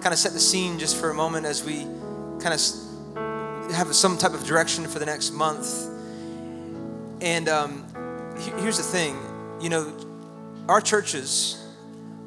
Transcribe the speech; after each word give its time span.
kind 0.00 0.12
of 0.12 0.18
set 0.18 0.32
the 0.32 0.40
scene 0.40 0.78
just 0.78 0.96
for 0.96 1.10
a 1.10 1.14
moment 1.14 1.46
as 1.46 1.62
we 1.62 1.84
kind 2.40 2.54
of 2.54 3.74
have 3.74 3.94
some 3.94 4.16
type 4.16 4.32
of 4.32 4.44
direction 4.44 4.86
for 4.86 4.98
the 4.98 5.06
next 5.06 5.32
month. 5.32 5.88
And 7.20 7.48
um, 7.48 7.86
here's 8.58 8.78
the 8.78 8.82
thing 8.82 9.16
you 9.60 9.68
know, 9.68 9.94
our 10.68 10.80
churches 10.80 11.62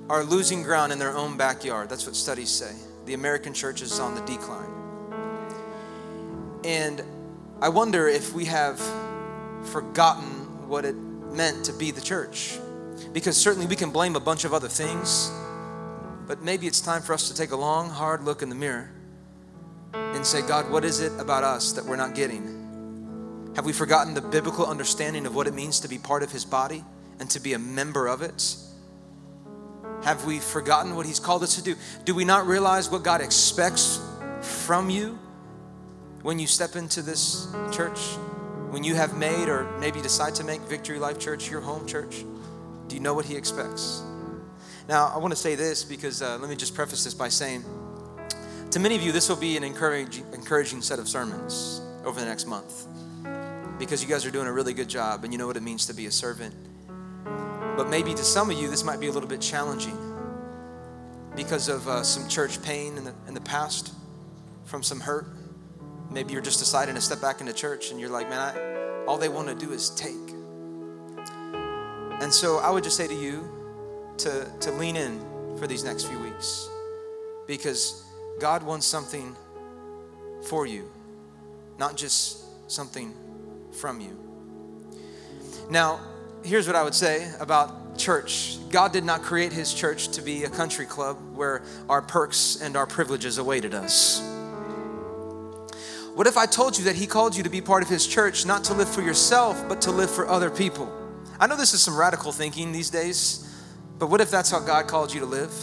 are 0.09 0.23
losing 0.23 0.61
ground 0.61 0.91
in 0.91 0.99
their 0.99 1.15
own 1.15 1.35
backyard. 1.35 1.89
That's 1.89 2.05
what 2.05 2.15
studies 2.15 2.49
say. 2.49 2.73
The 3.05 3.15
American 3.15 3.53
church 3.53 3.81
is 3.81 3.99
on 3.99 4.13
the 4.13 4.21
decline. 4.21 4.69
And 6.63 7.01
I 7.59 7.69
wonder 7.69 8.07
if 8.07 8.33
we 8.33 8.45
have 8.45 8.79
forgotten 9.63 10.67
what 10.67 10.85
it 10.85 10.95
meant 10.95 11.65
to 11.65 11.73
be 11.73 11.89
the 11.89 12.01
church. 12.01 12.59
Because 13.11 13.35
certainly 13.35 13.65
we 13.65 13.75
can 13.75 13.89
blame 13.89 14.15
a 14.15 14.19
bunch 14.19 14.45
of 14.45 14.53
other 14.53 14.67
things 14.67 15.31
but 16.27 16.41
maybe 16.41 16.67
it's 16.67 16.81
time 16.81 17.01
for 17.01 17.13
us 17.13 17.27
to 17.29 17.35
take 17.35 17.51
a 17.51 17.55
long, 17.55 17.89
hard 17.89 18.23
look 18.23 18.41
in 18.41 18.49
the 18.49 18.55
mirror 18.55 18.89
and 19.93 20.25
say, 20.25 20.41
God, 20.41 20.69
what 20.71 20.85
is 20.85 20.99
it 20.99 21.11
about 21.19 21.43
us 21.43 21.73
that 21.73 21.85
we're 21.85 21.95
not 21.95 22.15
getting? 22.15 23.51
Have 23.55 23.65
we 23.65 23.73
forgotten 23.73 24.13
the 24.13 24.21
biblical 24.21 24.65
understanding 24.65 25.25
of 25.25 25.35
what 25.35 25.47
it 25.47 25.53
means 25.53 25.81
to 25.81 25.87
be 25.87 25.97
part 25.97 26.23
of 26.23 26.31
His 26.31 26.45
body 26.45 26.83
and 27.19 27.29
to 27.31 27.39
be 27.39 27.53
a 27.53 27.59
member 27.59 28.07
of 28.07 28.21
it? 28.21 28.55
Have 30.03 30.25
we 30.25 30.39
forgotten 30.39 30.95
what 30.95 31.05
He's 31.05 31.19
called 31.19 31.43
us 31.43 31.55
to 31.55 31.63
do? 31.63 31.75
Do 32.05 32.15
we 32.15 32.25
not 32.25 32.47
realize 32.47 32.89
what 32.89 33.03
God 33.03 33.21
expects 33.21 33.99
from 34.41 34.89
you 34.89 35.19
when 36.23 36.39
you 36.39 36.47
step 36.47 36.75
into 36.75 37.01
this 37.01 37.53
church? 37.71 37.99
When 38.71 38.83
you 38.83 38.95
have 38.95 39.15
made 39.15 39.49
or 39.49 39.69
maybe 39.79 40.01
decide 40.01 40.33
to 40.35 40.43
make 40.43 40.61
Victory 40.61 40.97
Life 40.97 41.19
Church 41.19 41.49
your 41.49 41.61
home 41.61 41.85
church? 41.85 42.25
Do 42.87 42.95
you 42.95 43.01
know 43.01 43.13
what 43.13 43.25
He 43.25 43.35
expects? 43.35 44.03
Now, 44.87 45.11
I 45.13 45.17
want 45.17 45.31
to 45.31 45.39
say 45.39 45.55
this 45.55 45.83
because 45.83 46.21
uh, 46.21 46.37
let 46.39 46.49
me 46.49 46.55
just 46.55 46.75
preface 46.75 47.03
this 47.03 47.13
by 47.13 47.29
saying 47.29 47.63
to 48.71 48.79
many 48.79 48.95
of 48.95 49.03
you, 49.03 49.11
this 49.11 49.29
will 49.29 49.35
be 49.35 49.55
an 49.55 49.63
encouraging, 49.63 50.25
encouraging 50.33 50.81
set 50.81 50.99
of 50.99 51.07
sermons 51.07 51.79
over 52.03 52.19
the 52.19 52.25
next 52.25 52.47
month 52.47 52.87
because 53.79 54.03
you 54.03 54.09
guys 54.09 54.25
are 54.25 54.31
doing 54.31 54.47
a 54.47 54.51
really 54.51 54.73
good 54.73 54.89
job 54.89 55.23
and 55.23 55.31
you 55.31 55.39
know 55.39 55.47
what 55.47 55.55
it 55.55 55.63
means 55.63 55.85
to 55.85 55.93
be 55.93 56.07
a 56.07 56.11
servant. 56.11 56.53
But 57.77 57.89
maybe 57.89 58.13
to 58.13 58.23
some 58.23 58.49
of 58.49 58.57
you, 58.57 58.69
this 58.69 58.83
might 58.83 58.99
be 58.99 59.07
a 59.07 59.11
little 59.11 59.29
bit 59.29 59.41
challenging 59.41 59.97
because 61.35 61.69
of 61.69 61.87
uh, 61.87 62.03
some 62.03 62.27
church 62.27 62.61
pain 62.61 62.97
in 62.97 63.05
the, 63.05 63.13
in 63.27 63.33
the 63.33 63.41
past, 63.41 63.93
from 64.65 64.83
some 64.83 64.99
hurt. 64.99 65.27
Maybe 66.11 66.33
you're 66.33 66.41
just 66.41 66.59
deciding 66.59 66.95
to 66.95 67.01
step 67.01 67.21
back 67.21 67.41
into 67.41 67.53
church 67.53 67.91
and 67.91 67.99
you're 67.99 68.09
like, 68.09 68.29
man, 68.29 68.39
I, 68.39 69.05
all 69.05 69.17
they 69.17 69.29
want 69.29 69.47
to 69.47 69.55
do 69.55 69.71
is 69.71 69.91
take. 69.91 70.15
And 72.21 72.33
so 72.33 72.57
I 72.57 72.69
would 72.69 72.83
just 72.83 72.97
say 72.97 73.07
to 73.07 73.15
you, 73.15 73.62
to, 74.19 74.51
to 74.61 74.71
lean 74.71 74.95
in 74.95 75.19
for 75.57 75.67
these 75.67 75.83
next 75.83 76.05
few 76.05 76.19
weeks 76.19 76.69
because 77.47 78.03
God 78.39 78.63
wants 78.63 78.85
something 78.85 79.35
for 80.47 80.65
you, 80.65 80.89
not 81.77 81.95
just 81.95 82.71
something 82.71 83.13
from 83.71 84.01
you. 84.01 84.17
Now, 85.69 85.99
here's 86.43 86.67
what 86.67 86.75
I 86.75 86.83
would 86.83 86.95
say 86.95 87.31
about 87.39 87.97
church 87.97 88.57
God 88.69 88.91
did 88.91 89.03
not 89.03 89.21
create 89.21 89.53
his 89.53 89.73
church 89.73 90.09
to 90.09 90.21
be 90.21 90.43
a 90.43 90.49
country 90.49 90.85
club 90.85 91.17
where 91.35 91.63
our 91.87 92.01
perks 92.01 92.59
and 92.61 92.75
our 92.75 92.87
privileges 92.87 93.37
awaited 93.37 93.73
us. 93.73 94.21
What 96.15 96.27
if 96.27 96.37
I 96.37 96.45
told 96.45 96.77
you 96.77 96.83
that 96.85 96.95
he 96.95 97.07
called 97.07 97.35
you 97.35 97.43
to 97.43 97.49
be 97.49 97.61
part 97.61 97.81
of 97.81 97.89
his 97.89 98.05
church, 98.05 98.45
not 98.45 98.63
to 98.65 98.73
live 98.73 98.89
for 98.89 99.01
yourself, 99.01 99.67
but 99.67 99.81
to 99.81 99.91
live 99.91 100.11
for 100.11 100.27
other 100.27 100.49
people? 100.49 100.91
I 101.39 101.47
know 101.47 101.55
this 101.55 101.73
is 101.73 101.81
some 101.81 101.97
radical 101.97 102.31
thinking 102.31 102.71
these 102.71 102.89
days. 102.89 103.49
But 104.03 104.09
what 104.09 104.19
if 104.19 104.29
that's 104.29 104.51
how 104.51 104.59
God 104.59 104.89
called 104.89 105.13
you 105.13 105.21
to 105.21 105.25
live? 105.25 105.53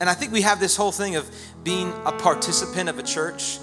And 0.00 0.10
I 0.10 0.14
think 0.14 0.32
we 0.32 0.42
have 0.42 0.58
this 0.58 0.74
whole 0.74 0.90
thing 0.90 1.14
of 1.14 1.30
being 1.62 1.92
a 2.04 2.10
participant 2.10 2.88
of 2.88 2.98
a 2.98 3.04
church 3.04 3.60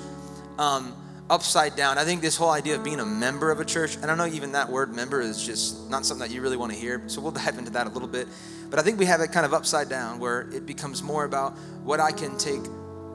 um, 0.58 0.96
upside 1.30 1.76
down. 1.76 1.98
I 1.98 2.06
think 2.06 2.22
this 2.22 2.38
whole 2.38 2.52
idea 2.52 2.76
of 2.76 2.84
being 2.86 3.02
a 3.02 3.06
member 3.06 3.52
of 3.52 3.60
a 3.60 3.66
church, 3.66 3.98
and 3.98 4.10
I 4.10 4.16
know 4.16 4.26
even 4.26 4.54
that 4.54 4.70
word 4.70 4.96
member 4.96 5.20
is 5.20 5.46
just 5.46 5.90
not 5.90 6.06
something 6.06 6.26
that 6.26 6.34
you 6.34 6.42
really 6.42 6.56
want 6.56 6.72
to 6.72 6.78
hear. 6.78 7.04
So 7.08 7.20
we'll 7.20 7.34
dive 7.34 7.58
into 7.58 7.72
that 7.72 7.86
a 7.86 7.90
little 7.90 8.08
bit. 8.08 8.30
But 8.70 8.80
I 8.80 8.84
think 8.84 9.00
we 9.00 9.06
have 9.06 9.20
it 9.20 9.34
kind 9.34 9.46
of 9.46 9.54
upside 9.54 9.90
down 9.90 10.18
where 10.18 10.50
it 10.54 10.66
becomes 10.66 11.04
more 11.04 11.26
about 11.26 11.58
what 11.84 12.00
I 12.00 12.14
can 12.14 12.38
take 12.38 12.64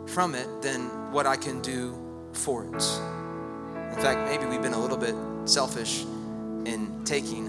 from 0.07 0.35
it 0.35 0.61
than 0.61 1.13
what 1.13 1.27
I 1.27 1.37
can 1.37 1.63
do 1.63 1.97
for 2.35 2.65
it. 2.65 2.75
In 2.75 4.03
fact, 4.03 4.21
maybe 4.29 4.45
we've 4.45 4.61
been 4.61 4.75
a 4.75 4.79
little 4.79 4.99
bit 4.99 5.15
selfish 5.49 6.03
in 6.67 7.01
taking, 7.07 7.49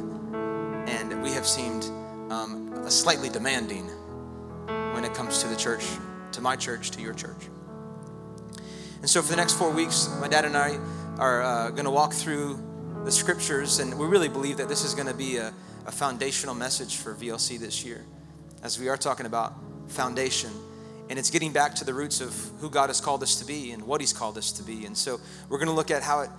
and 0.87 1.21
we 1.21 1.31
have 1.31 1.45
seemed 1.45 1.83
um, 2.31 2.68
slightly 2.89 3.29
demanding 3.29 3.85
when 4.93 5.03
it 5.03 5.13
comes 5.13 5.41
to 5.41 5.47
the 5.47 5.55
church, 5.55 5.85
to 6.31 6.41
my 6.41 6.55
church, 6.55 6.91
to 6.91 7.01
your 7.01 7.13
church. 7.13 7.47
And 9.01 9.09
so, 9.09 9.21
for 9.21 9.29
the 9.29 9.37
next 9.37 9.53
four 9.53 9.71
weeks, 9.71 10.13
my 10.19 10.27
dad 10.27 10.45
and 10.45 10.57
I 10.57 10.77
are 11.17 11.41
uh, 11.41 11.69
going 11.69 11.85
to 11.85 11.91
walk 11.91 12.13
through 12.13 12.59
the 13.05 13.11
scriptures, 13.11 13.79
and 13.79 13.97
we 13.97 14.05
really 14.07 14.27
believe 14.27 14.57
that 14.57 14.67
this 14.67 14.83
is 14.83 14.93
going 14.93 15.07
to 15.07 15.13
be 15.13 15.37
a, 15.37 15.53
a 15.85 15.91
foundational 15.91 16.53
message 16.53 16.97
for 16.97 17.13
VLC 17.15 17.57
this 17.57 17.85
year, 17.85 18.03
as 18.61 18.77
we 18.77 18.89
are 18.89 18.97
talking 18.97 19.25
about 19.25 19.53
foundation. 19.87 20.51
And 21.09 21.17
it's 21.17 21.29
getting 21.29 21.53
back 21.53 21.75
to 21.75 21.85
the 21.85 21.93
roots 21.93 22.21
of 22.21 22.33
who 22.59 22.69
God 22.69 22.89
has 22.89 23.01
called 23.01 23.23
us 23.23 23.35
to 23.37 23.45
be 23.45 23.71
and 23.71 23.83
what 23.83 24.01
He's 24.01 24.13
called 24.13 24.37
us 24.37 24.51
to 24.53 24.63
be. 24.63 24.85
And 24.85 24.97
so, 24.97 25.19
we're 25.47 25.59
going 25.59 25.69
to 25.69 25.73
look 25.73 25.91
at 25.91 26.03
how 26.03 26.21
it 26.21 26.29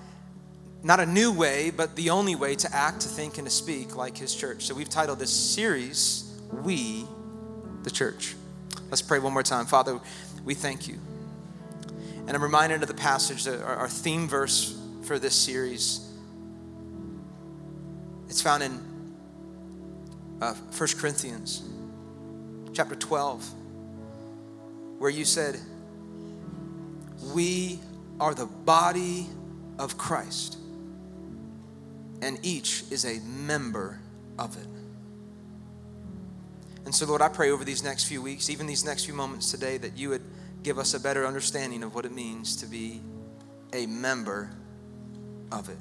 not 0.82 1.00
a 1.00 1.06
new 1.06 1.32
way, 1.32 1.71
but 1.71 1.94
the 1.97 2.11
only 2.11 2.34
way 2.34 2.55
to 2.56 2.75
act, 2.75 3.00
to 3.00 3.09
think, 3.09 3.37
and 3.38 3.47
to 3.47 3.50
speak 3.50 3.97
like 3.97 4.17
His 4.17 4.34
church. 4.34 4.67
So, 4.67 4.75
we've 4.75 4.88
titled 4.88 5.19
this 5.19 5.32
series, 5.32 6.29
we, 6.53 7.06
the 7.83 7.91
church. 7.91 8.34
Let's 8.91 9.03
pray 9.03 9.19
one 9.19 9.33
more 9.33 9.43
time. 9.43 9.66
Father, 9.66 10.00
we 10.44 10.55
thank 10.55 10.88
you. 10.88 10.99
And 12.27 12.31
I'm 12.31 12.43
reminded 12.43 12.83
of 12.83 12.88
the 12.88 12.94
passage, 12.94 13.47
our 13.49 13.88
theme 13.88 14.28
verse 14.28 14.78
for 15.03 15.19
this 15.19 15.34
series. 15.34 16.06
It's 18.28 18.43
found 18.43 18.62
in 18.62 18.81
uh, 20.41 20.55
1 20.55 20.88
Corinthians 20.99 21.62
chapter 22.72 22.94
12, 22.94 23.53
where 24.99 25.11
you 25.11 25.25
said, 25.25 25.59
We 27.34 27.81
are 28.21 28.34
the 28.34 28.47
body 28.47 29.27
of 29.78 29.99
Christ, 29.99 30.59
and 32.22 32.38
each 32.43 32.84
is 32.91 33.05
a 33.05 33.19
member 33.21 33.99
of 34.38 34.56
it. 34.56 34.79
And 36.84 36.94
so, 36.94 37.06
Lord, 37.06 37.22
I 37.22 37.28
pray 37.28 37.50
over 37.50 37.64
these 37.64 37.84
next 37.84 38.04
few 38.04 38.22
weeks, 38.22 38.50
even 38.50 38.66
these 38.66 38.84
next 38.84 39.04
few 39.04 39.14
moments 39.14 39.50
today, 39.50 39.78
that 39.78 39.96
you 39.96 40.08
would 40.08 40.22
give 40.62 40.78
us 40.78 40.94
a 40.94 41.00
better 41.00 41.26
understanding 41.26 41.82
of 41.82 41.94
what 41.94 42.04
it 42.04 42.12
means 42.12 42.56
to 42.56 42.66
be 42.66 43.00
a 43.72 43.86
member 43.86 44.50
of 45.52 45.69
it. 45.69 45.78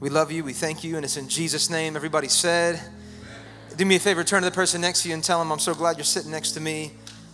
We 0.00 0.10
love 0.10 0.30
you. 0.30 0.44
We 0.44 0.52
thank 0.52 0.84
you. 0.84 0.96
And 0.96 1.04
it's 1.04 1.16
in 1.16 1.28
Jesus' 1.28 1.70
name. 1.70 1.96
Everybody 1.96 2.28
said, 2.28 2.76
Amen. 2.76 3.76
Do 3.76 3.84
me 3.84 3.96
a 3.96 4.00
favor, 4.00 4.24
turn 4.24 4.42
to 4.42 4.48
the 4.48 4.54
person 4.54 4.80
next 4.80 5.02
to 5.02 5.08
you 5.08 5.14
and 5.14 5.24
tell 5.24 5.38
them, 5.38 5.50
I'm 5.50 5.58
so 5.58 5.74
glad 5.74 5.96
you're 5.96 6.04
sitting 6.04 6.30
next 6.30 6.52
to 6.52 6.60
me. 6.60 6.92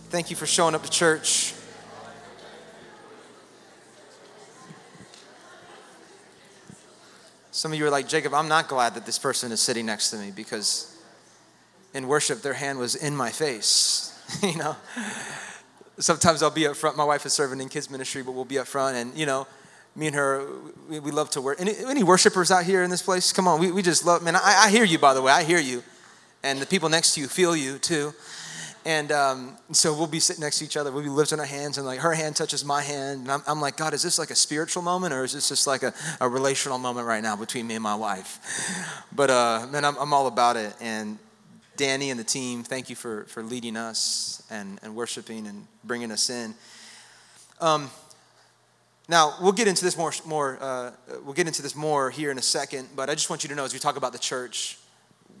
Thank 0.09 0.29
you 0.29 0.35
for 0.35 0.45
showing 0.45 0.75
up 0.75 0.83
to 0.83 0.89
church. 0.89 1.53
Some 7.51 7.71
of 7.71 7.79
you 7.79 7.85
are 7.85 7.89
like, 7.89 8.07
Jacob, 8.07 8.33
I'm 8.33 8.49
not 8.49 8.67
glad 8.67 8.95
that 8.95 9.05
this 9.05 9.17
person 9.17 9.51
is 9.51 9.61
sitting 9.61 9.85
next 9.85 10.11
to 10.11 10.17
me 10.17 10.31
because 10.35 10.94
in 11.95 12.07
worship, 12.07 12.41
their 12.41 12.53
hand 12.53 12.77
was 12.77 12.93
in 12.93 13.15
my 13.15 13.31
face. 13.31 14.11
you 14.43 14.57
know, 14.57 14.75
sometimes 15.97 16.43
I'll 16.43 16.51
be 16.51 16.67
up 16.67 16.75
front. 16.75 16.97
My 16.97 17.05
wife 17.05 17.25
is 17.25 17.33
serving 17.33 17.61
in 17.61 17.69
kids 17.69 17.89
ministry, 17.89 18.21
but 18.21 18.33
we'll 18.33 18.45
be 18.45 18.59
up 18.59 18.67
front, 18.67 18.97
and 18.97 19.17
you 19.17 19.25
know, 19.25 19.47
me 19.95 20.07
and 20.07 20.15
her, 20.15 20.45
we, 20.89 20.99
we 20.99 21.11
love 21.11 21.29
to 21.31 21.41
work. 21.41 21.59
Any, 21.59 21.73
any, 21.87 22.03
worshipers 22.03 22.51
out 22.51 22.65
here 22.65 22.83
in 22.83 22.89
this 22.89 23.01
place? 23.01 23.31
Come 23.31 23.47
on, 23.47 23.61
we, 23.61 23.71
we 23.71 23.81
just 23.81 24.05
love. 24.05 24.21
Man, 24.21 24.35
I, 24.35 24.65
I, 24.65 24.69
hear 24.69 24.83
you. 24.83 24.99
By 24.99 25.13
the 25.13 25.21
way, 25.21 25.31
I 25.31 25.43
hear 25.43 25.59
you, 25.59 25.83
and 26.43 26.59
the 26.59 26.65
people 26.65 26.89
next 26.89 27.15
to 27.15 27.21
you 27.21 27.27
feel 27.27 27.55
you 27.55 27.77
too. 27.77 28.13
And 28.87 29.11
um, 29.11 29.57
so 29.71 29.97
we'll 29.97 30.05
be 30.05 30.19
sitting 30.19 30.43
next 30.43 30.59
to 30.59 30.65
each 30.65 30.77
other. 30.77 30.91
We'll 30.91 31.01
be 31.01 31.09
lifting 31.09 31.39
our 31.39 31.45
hands, 31.45 31.77
and 31.77 31.87
like 31.87 31.99
her 31.99 32.13
hand 32.13 32.35
touches 32.35 32.65
my 32.65 32.81
hand, 32.81 33.21
and 33.21 33.31
I'm, 33.31 33.41
I'm 33.47 33.61
like, 33.61 33.77
God, 33.77 33.93
is 33.93 34.03
this 34.03 34.19
like 34.19 34.31
a 34.31 34.35
spiritual 34.35 34.83
moment, 34.83 35.13
or 35.13 35.23
is 35.23 35.31
this 35.31 35.47
just 35.47 35.65
like 35.65 35.81
a, 35.81 35.93
a 36.19 36.27
relational 36.27 36.77
moment 36.77 37.07
right 37.07 37.23
now 37.23 37.37
between 37.37 37.65
me 37.65 37.75
and 37.75 37.83
my 37.83 37.95
wife? 37.95 39.05
But 39.15 39.29
uh, 39.29 39.67
man, 39.71 39.85
I'm, 39.85 39.95
I'm 39.97 40.13
all 40.13 40.27
about 40.27 40.57
it, 40.57 40.75
and 40.81 41.17
Danny 41.77 42.09
and 42.09 42.19
the 42.19 42.23
team, 42.23 42.63
thank 42.63 42.89
you 42.89 42.95
for, 42.95 43.25
for 43.25 43.43
leading 43.43 43.77
us 43.77 44.43
and, 44.49 44.79
and 44.83 44.95
worshiping 44.95 45.47
and 45.47 45.67
bringing 45.83 46.11
us 46.11 46.29
in. 46.29 46.53
Um, 47.61 47.89
now 49.07 49.35
we'll 49.41 49.51
get 49.51 49.67
into 49.67 49.83
this 49.83 49.97
more. 49.97 50.11
More 50.25 50.57
uh, 50.59 50.91
we'll 51.23 51.33
get 51.33 51.47
into 51.47 51.61
this 51.61 51.75
more 51.75 52.09
here 52.09 52.31
in 52.31 52.37
a 52.37 52.41
second. 52.41 52.89
But 52.95 53.09
I 53.09 53.13
just 53.13 53.29
want 53.29 53.43
you 53.43 53.49
to 53.49 53.55
know, 53.55 53.63
as 53.63 53.73
we 53.73 53.79
talk 53.79 53.97
about 53.97 54.13
the 54.13 54.19
church, 54.19 54.79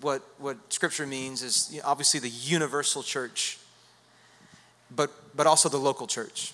what 0.01 0.21
what 0.37 0.57
Scripture 0.71 1.07
means 1.07 1.41
is 1.41 1.79
obviously 1.83 2.19
the 2.19 2.29
universal 2.29 3.01
church, 3.01 3.57
but 4.95 5.11
but 5.35 5.47
also 5.47 5.67
the 5.69 5.77
local 5.79 6.05
church. 6.05 6.53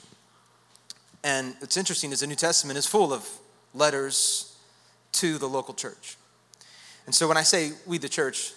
And 1.23 1.55
it's 1.61 1.77
interesting 1.77 2.11
is 2.11 2.21
the 2.21 2.27
New 2.27 2.35
Testament 2.35 2.77
is 2.77 2.87
full 2.87 3.13
of 3.13 3.27
letters 3.73 4.57
to 5.13 5.37
the 5.37 5.47
local 5.47 5.73
church. 5.73 6.17
And 7.05 7.13
so 7.13 7.27
when 7.27 7.37
I 7.37 7.43
say 7.43 7.71
we 7.85 7.97
the 7.97 8.09
church, 8.09 8.53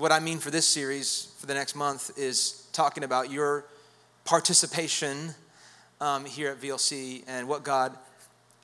what 0.00 0.12
I 0.12 0.18
mean 0.18 0.38
for 0.38 0.50
this 0.50 0.66
series 0.66 1.30
for 1.36 1.46
the 1.46 1.52
next 1.52 1.76
month 1.76 2.18
is 2.18 2.66
talking 2.72 3.04
about 3.04 3.30
your 3.30 3.66
participation 4.24 5.34
um, 6.00 6.24
here 6.24 6.50
at 6.50 6.58
VLC 6.58 7.22
and 7.28 7.46
what 7.46 7.64
God 7.64 7.94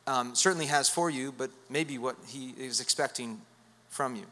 um, 0.06 0.34
certainly 0.34 0.64
has 0.64 0.88
for 0.88 1.10
you, 1.10 1.32
but 1.32 1.50
maybe 1.68 1.98
what 1.98 2.16
He 2.26 2.54
is 2.56 2.80
expecting 2.80 3.38
from 3.90 4.16
you. 4.16 4.24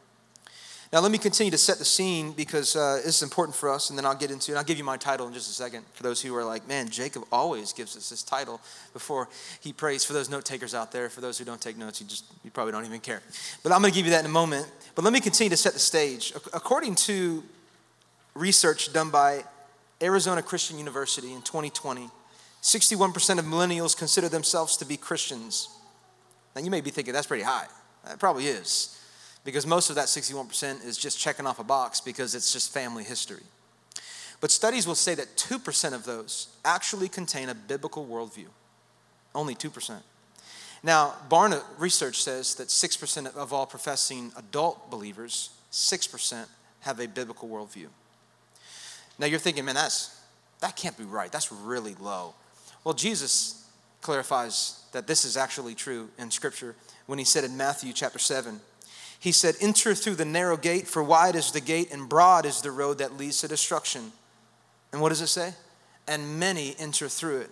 Now, 0.93 0.99
let 0.99 1.11
me 1.11 1.17
continue 1.17 1.51
to 1.51 1.57
set 1.57 1.77
the 1.79 1.85
scene 1.85 2.31
because 2.31 2.75
uh, 2.75 3.01
this 3.03 3.17
is 3.17 3.23
important 3.23 3.55
for 3.55 3.69
us, 3.69 3.89
and 3.89 3.97
then 3.97 4.05
I'll 4.05 4.15
get 4.15 4.31
into 4.31 4.51
it. 4.51 4.55
I'll 4.55 4.63
give 4.63 4.77
you 4.77 4.83
my 4.83 4.97
title 4.97 5.27
in 5.27 5.33
just 5.33 5.49
a 5.49 5.53
second 5.53 5.83
for 5.93 6.03
those 6.03 6.21
who 6.21 6.35
are 6.35 6.43
like, 6.43 6.67
man, 6.67 6.89
Jacob 6.89 7.23
always 7.31 7.73
gives 7.73 7.97
us 7.97 8.09
this 8.09 8.23
title 8.23 8.61
before 8.93 9.27
he 9.59 9.73
prays. 9.73 10.05
For 10.05 10.13
those 10.13 10.29
note 10.29 10.45
takers 10.45 10.75
out 10.75 10.91
there, 10.91 11.09
for 11.09 11.21
those 11.21 11.37
who 11.37 11.45
don't 11.45 11.61
take 11.61 11.77
notes, 11.77 11.99
you 11.99 12.07
just 12.07 12.25
you 12.43 12.51
probably 12.51 12.71
don't 12.71 12.85
even 12.85 12.99
care. 12.99 13.21
But 13.63 13.71
I'm 13.71 13.81
going 13.81 13.91
to 13.91 13.95
give 13.95 14.05
you 14.05 14.11
that 14.11 14.21
in 14.21 14.25
a 14.27 14.33
moment. 14.33 14.71
But 14.93 15.03
let 15.03 15.11
me 15.11 15.19
continue 15.19 15.49
to 15.49 15.57
set 15.57 15.73
the 15.73 15.79
stage. 15.79 16.33
According 16.53 16.95
to 16.95 17.43
research 18.35 18.93
done 18.93 19.09
by 19.09 19.43
Arizona 20.01 20.41
Christian 20.41 20.77
University 20.77 21.33
in 21.33 21.41
2020, 21.41 22.09
61% 22.61 23.39
of 23.39 23.45
millennials 23.45 23.97
consider 23.97 24.29
themselves 24.29 24.77
to 24.77 24.85
be 24.85 24.97
Christians. 24.97 25.69
Now, 26.55 26.61
you 26.61 26.71
may 26.71 26.81
be 26.81 26.89
thinking 26.89 27.13
that's 27.13 27.27
pretty 27.27 27.43
high. 27.43 27.67
That 28.05 28.19
probably 28.19 28.47
is, 28.47 28.94
because 29.45 29.65
most 29.65 29.89
of 29.89 29.95
that 29.95 30.07
61% 30.07 30.83
is 30.83 30.97
just 30.97 31.17
checking 31.17 31.47
off 31.47 31.59
a 31.59 31.63
box 31.63 32.01
because 32.01 32.35
it's 32.35 32.51
just 32.51 32.73
family 32.73 33.03
history. 33.05 33.43
But 34.41 34.51
studies 34.51 34.85
will 34.85 34.95
say 34.95 35.15
that 35.15 35.37
2% 35.37 35.93
of 35.93 36.03
those 36.03 36.49
actually 36.65 37.07
contain 37.07 37.47
a 37.47 37.55
biblical 37.55 38.05
worldview. 38.05 38.47
Only 39.33 39.55
2%. 39.55 40.01
Now, 40.83 41.13
Barna 41.29 41.63
research 41.77 42.21
says 42.21 42.55
that 42.55 42.67
6% 42.67 43.35
of 43.35 43.53
all 43.53 43.65
professing 43.65 44.31
adult 44.35 44.91
believers, 44.91 45.51
6% 45.71 46.45
have 46.81 46.99
a 46.99 47.07
biblical 47.07 47.47
worldview. 47.47 47.87
Now 49.17 49.27
you're 49.27 49.39
thinking, 49.39 49.65
man, 49.65 49.75
that's 49.75 50.19
that 50.61 50.75
can't 50.75 50.97
be 50.97 51.03
right. 51.03 51.31
That's 51.31 51.51
really 51.51 51.95
low. 51.99 52.33
Well, 52.83 52.93
Jesus 52.93 53.67
clarifies 54.01 54.83
that 54.91 55.07
this 55.07 55.25
is 55.25 55.37
actually 55.37 55.75
true 55.75 56.09
in 56.17 56.31
Scripture 56.31 56.75
when 57.07 57.19
he 57.19 57.25
said 57.25 57.43
in 57.43 57.57
Matthew 57.57 57.93
chapter 57.93 58.19
7, 58.19 58.59
he 59.19 59.31
said, 59.31 59.55
Enter 59.61 59.95
through 59.95 60.15
the 60.15 60.25
narrow 60.25 60.57
gate, 60.57 60.87
for 60.87 61.03
wide 61.03 61.35
is 61.35 61.51
the 61.51 61.61
gate 61.61 61.91
and 61.91 62.07
broad 62.07 62.45
is 62.45 62.61
the 62.61 62.71
road 62.71 62.99
that 62.99 63.17
leads 63.17 63.41
to 63.41 63.47
destruction. 63.47 64.11
And 64.91 65.01
what 65.01 65.09
does 65.09 65.21
it 65.21 65.27
say? 65.27 65.53
And 66.07 66.39
many 66.39 66.75
enter 66.79 67.09
through 67.09 67.41
it. 67.41 67.49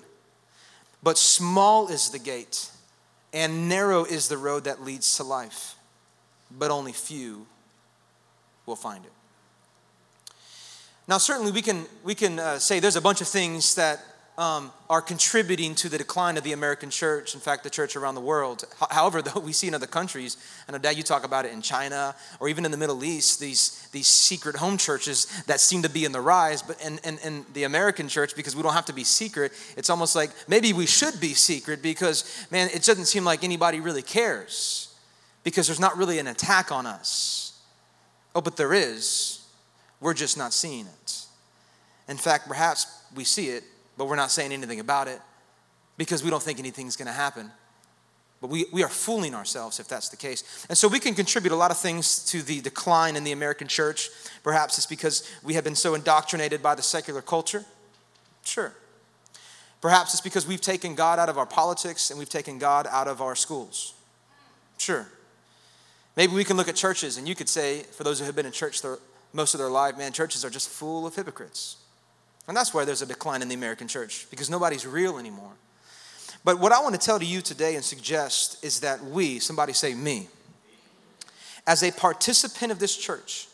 But 1.01 1.17
small 1.17 1.89
is 1.89 2.09
the 2.09 2.19
gate, 2.19 2.69
and 3.33 3.67
narrow 3.67 4.05
is 4.05 4.29
the 4.29 4.37
road 4.37 4.63
that 4.63 4.81
leads 4.81 5.17
to 5.17 5.23
life, 5.23 5.75
but 6.49 6.71
only 6.71 6.93
few 6.93 7.45
will 8.65 8.77
find 8.77 9.03
it. 9.03 9.11
Now, 11.07 11.17
certainly, 11.17 11.51
we 11.51 11.61
can, 11.61 11.85
we 12.03 12.15
can 12.15 12.39
uh, 12.39 12.59
say 12.59 12.79
there's 12.79 12.95
a 12.95 13.01
bunch 13.01 13.19
of 13.19 13.27
things 13.27 13.75
that 13.75 13.99
um, 14.37 14.71
are 14.89 15.01
contributing 15.01 15.75
to 15.75 15.89
the 15.89 15.97
decline 15.97 16.37
of 16.37 16.43
the 16.43 16.53
American 16.53 16.89
church, 16.89 17.35
in 17.35 17.39
fact, 17.39 17.63
the 17.63 17.69
church 17.69 17.95
around 17.95 18.15
the 18.15 18.21
world. 18.21 18.65
However, 18.89 19.21
though 19.21 19.39
we 19.39 19.53
see 19.53 19.67
in 19.67 19.75
other 19.75 19.87
countries, 19.87 20.37
I 20.67 20.71
know, 20.71 20.79
Dad, 20.79 20.97
you 20.97 21.03
talk 21.03 21.23
about 21.23 21.45
it 21.45 21.53
in 21.53 21.61
China 21.61 22.15
or 22.39 22.49
even 22.49 22.65
in 22.65 22.71
the 22.71 22.77
Middle 22.77 23.03
East, 23.03 23.39
these, 23.39 23.87
these 23.91 24.07
secret 24.07 24.55
home 24.55 24.77
churches 24.77 25.27
that 25.43 25.59
seem 25.59 25.83
to 25.83 25.89
be 25.89 26.03
in 26.03 26.11
the 26.11 26.21
rise. 26.21 26.63
But 26.63 26.83
in, 26.83 26.99
in, 27.03 27.19
in 27.19 27.45
the 27.53 27.63
American 27.65 28.07
church, 28.07 28.35
because 28.35 28.55
we 28.55 28.63
don't 28.63 28.73
have 28.73 28.85
to 28.85 28.93
be 28.93 29.03
secret, 29.03 29.51
it's 29.77 29.91
almost 29.91 30.15
like 30.15 30.31
maybe 30.47 30.73
we 30.73 30.87
should 30.87 31.19
be 31.19 31.35
secret 31.35 31.83
because, 31.83 32.47
man, 32.49 32.69
it 32.73 32.83
doesn't 32.83 33.05
seem 33.05 33.23
like 33.23 33.43
anybody 33.43 33.79
really 33.79 34.01
cares 34.01 34.95
because 35.43 35.67
there's 35.67 35.79
not 35.79 35.95
really 35.95 36.17
an 36.17 36.27
attack 36.27 36.71
on 36.71 36.87
us. 36.87 37.61
Oh, 38.35 38.41
but 38.41 38.57
there 38.57 38.73
is. 38.73 39.45
We're 39.99 40.15
just 40.15 40.37
not 40.37 40.53
seeing 40.53 40.87
it. 40.87 41.19
In 42.07 42.17
fact, 42.17 42.47
perhaps 42.47 42.87
we 43.15 43.23
see 43.23 43.49
it 43.49 43.63
but 43.97 44.05
we're 44.05 44.15
not 44.15 44.31
saying 44.31 44.51
anything 44.51 44.79
about 44.79 45.07
it 45.07 45.19
because 45.97 46.23
we 46.23 46.29
don't 46.29 46.43
think 46.43 46.59
anything's 46.59 46.95
going 46.95 47.07
to 47.07 47.13
happen. 47.13 47.51
But 48.41 48.49
we, 48.49 48.65
we 48.73 48.83
are 48.83 48.89
fooling 48.89 49.33
ourselves 49.35 49.79
if 49.79 49.87
that's 49.87 50.09
the 50.09 50.17
case. 50.17 50.65
And 50.67 50.77
so 50.77 50.89
we 50.89 50.99
can 50.99 51.15
contribute 51.15 51.53
a 51.53 51.55
lot 51.55 51.71
of 51.71 51.77
things 51.77 52.25
to 52.25 52.41
the 52.41 52.59
decline 52.59 53.15
in 53.15 53.23
the 53.23 53.31
American 53.31 53.69
church. 53.69 54.09
Perhaps 54.43 54.77
it's 54.77 54.85
because 54.85 55.29
we 55.43 55.53
have 55.53 55.63
been 55.63 55.75
so 55.75 55.95
indoctrinated 55.95 56.61
by 56.61 56.75
the 56.75 56.81
secular 56.81 57.21
culture. 57.21 57.63
Sure. 58.43 58.73
Perhaps 59.79 60.13
it's 60.13 60.21
because 60.21 60.45
we've 60.45 60.59
taken 60.59 60.95
God 60.95 61.19
out 61.19 61.29
of 61.29 61.37
our 61.37 61.45
politics 61.45 62.09
and 62.09 62.19
we've 62.19 62.29
taken 62.29 62.57
God 62.57 62.85
out 62.89 63.07
of 63.07 63.21
our 63.21 63.35
schools. 63.35 63.93
Sure. 64.77 65.07
Maybe 66.17 66.33
we 66.33 66.43
can 66.43 66.57
look 66.57 66.67
at 66.67 66.75
churches 66.75 67.17
and 67.17 67.27
you 67.27 67.35
could 67.35 67.49
say, 67.49 67.83
for 67.83 68.03
those 68.03 68.19
who 68.19 68.25
have 68.25 68.35
been 68.35 68.45
in 68.45 68.51
church 68.51 68.81
their, 68.81 68.97
most 69.31 69.53
of 69.53 69.57
their 69.57 69.69
life, 69.69 69.97
man, 69.97 70.11
churches 70.11 70.43
are 70.43 70.49
just 70.49 70.67
full 70.67 71.07
of 71.07 71.15
hypocrites. 71.15 71.77
And 72.47 72.57
that's 72.57 72.73
why 72.73 72.85
there's 72.85 73.01
a 73.01 73.05
decline 73.05 73.41
in 73.41 73.47
the 73.47 73.55
American 73.55 73.87
church, 73.87 74.27
because 74.29 74.49
nobody's 74.49 74.85
real 74.85 75.17
anymore. 75.17 75.51
But 76.43 76.59
what 76.59 76.73
I 76.73 76.81
want 76.81 76.93
to 76.93 76.99
tell 76.99 77.19
to 77.19 77.25
you 77.25 77.41
today 77.41 77.75
and 77.75 77.83
suggest 77.83 78.63
is 78.63 78.81
that 78.81 79.03
we, 79.03 79.39
somebody 79.39 79.71
say 79.71 79.93
me, 79.93 80.27
as 81.65 81.83
a 81.83 81.91
participant 81.91 82.71
of 82.71 82.79
this 82.79 82.97
church, 82.97 83.47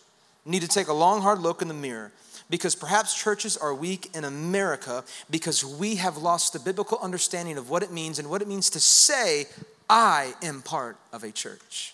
need 0.44 0.62
to 0.64 0.68
take 0.68 0.88
a 0.88 0.94
long, 0.94 1.22
hard 1.22 1.40
look 1.40 1.62
in 1.62 1.68
the 1.68 1.74
mirror 1.74 2.12
because 2.50 2.74
perhaps 2.74 3.14
churches 3.14 3.56
are 3.58 3.76
weak 3.76 4.10
in 4.16 4.24
America 4.24 5.04
because 5.30 5.64
we 5.64 5.96
have 5.96 6.18
lost 6.18 6.54
the 6.54 6.60
biblical 6.60 6.98
understanding 7.00 7.60
of 7.60 7.70
what 7.70 7.84
it 7.84 7.92
means 7.92 8.18
and 8.18 8.28
what 8.28 8.42
it 8.42 8.48
means 8.48 8.72
to 8.72 8.80
say, 8.80 9.46
I 9.88 10.34
am 10.42 10.64
part 10.64 10.98
of 11.14 11.24
a 11.24 11.32
church 11.32 11.94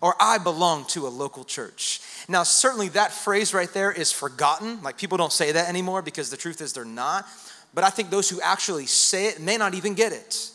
or 0.00 0.14
I 0.20 0.38
belong 0.38 0.84
to 0.88 1.06
a 1.06 1.08
local 1.08 1.44
church. 1.44 2.00
Now, 2.28 2.42
certainly 2.42 2.88
that 2.90 3.12
phrase 3.12 3.54
right 3.54 3.72
there 3.72 3.90
is 3.90 4.12
forgotten. 4.12 4.82
Like 4.82 4.98
people 4.98 5.18
don't 5.18 5.32
say 5.32 5.52
that 5.52 5.68
anymore 5.68 6.02
because 6.02 6.30
the 6.30 6.36
truth 6.36 6.60
is 6.60 6.72
they're 6.72 6.84
not. 6.84 7.26
But 7.74 7.84
I 7.84 7.90
think 7.90 8.10
those 8.10 8.28
who 8.28 8.40
actually 8.40 8.86
say 8.86 9.26
it 9.26 9.40
may 9.40 9.56
not 9.56 9.74
even 9.74 9.94
get 9.94 10.12
it. 10.12 10.50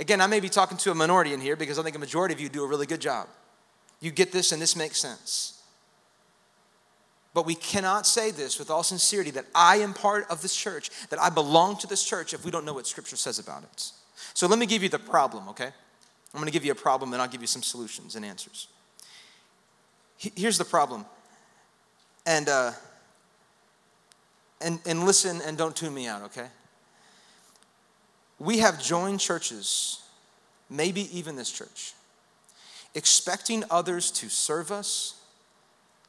Again, 0.00 0.20
I 0.20 0.26
may 0.26 0.40
be 0.40 0.48
talking 0.48 0.76
to 0.78 0.90
a 0.90 0.94
minority 0.94 1.32
in 1.32 1.40
here 1.40 1.56
because 1.56 1.78
I 1.78 1.82
think 1.82 1.96
a 1.96 2.00
majority 2.00 2.34
of 2.34 2.40
you 2.40 2.48
do 2.48 2.64
a 2.64 2.66
really 2.66 2.86
good 2.86 3.00
job. 3.00 3.28
You 4.00 4.10
get 4.10 4.32
this 4.32 4.52
and 4.52 4.60
this 4.60 4.74
makes 4.76 4.98
sense. 4.98 5.62
But 7.32 7.46
we 7.46 7.54
cannot 7.54 8.06
say 8.06 8.30
this 8.30 8.58
with 8.58 8.70
all 8.70 8.82
sincerity 8.82 9.30
that 9.32 9.46
I 9.54 9.76
am 9.76 9.92
part 9.92 10.26
of 10.30 10.40
this 10.40 10.54
church, 10.54 10.90
that 11.10 11.20
I 11.20 11.30
belong 11.30 11.76
to 11.78 11.86
this 11.86 12.04
church 12.04 12.32
if 12.32 12.44
we 12.44 12.50
don't 12.50 12.64
know 12.64 12.74
what 12.74 12.86
Scripture 12.86 13.16
says 13.16 13.38
about 13.38 13.64
it. 13.64 13.90
So 14.34 14.46
let 14.46 14.58
me 14.58 14.66
give 14.66 14.82
you 14.82 14.88
the 14.88 14.98
problem, 14.98 15.48
okay? 15.48 15.70
I'm 16.32 16.40
gonna 16.40 16.50
give 16.50 16.64
you 16.64 16.72
a 16.72 16.76
problem 16.76 17.12
and 17.12 17.20
I'll 17.20 17.28
give 17.28 17.40
you 17.40 17.46
some 17.46 17.62
solutions 17.62 18.16
and 18.16 18.24
answers. 18.24 18.68
Here's 20.34 20.58
the 20.58 20.64
problem. 20.64 21.04
And, 22.26 22.48
uh, 22.48 22.72
and, 24.60 24.80
and 24.86 25.04
listen 25.04 25.40
and 25.46 25.58
don't 25.58 25.76
tune 25.76 25.92
me 25.92 26.06
out, 26.06 26.22
okay? 26.22 26.46
We 28.38 28.58
have 28.58 28.82
joined 28.82 29.20
churches, 29.20 30.02
maybe 30.70 31.16
even 31.16 31.36
this 31.36 31.50
church, 31.50 31.92
expecting 32.94 33.64
others 33.70 34.10
to 34.12 34.28
serve 34.28 34.72
us, 34.72 35.20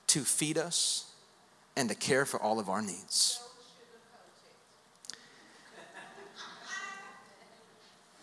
to 0.07 0.21
feed 0.21 0.57
us, 0.57 1.11
and 1.75 1.89
to 1.89 1.95
care 1.95 2.25
for 2.25 2.41
all 2.41 2.59
of 2.59 2.69
our 2.69 2.81
needs. 2.81 3.41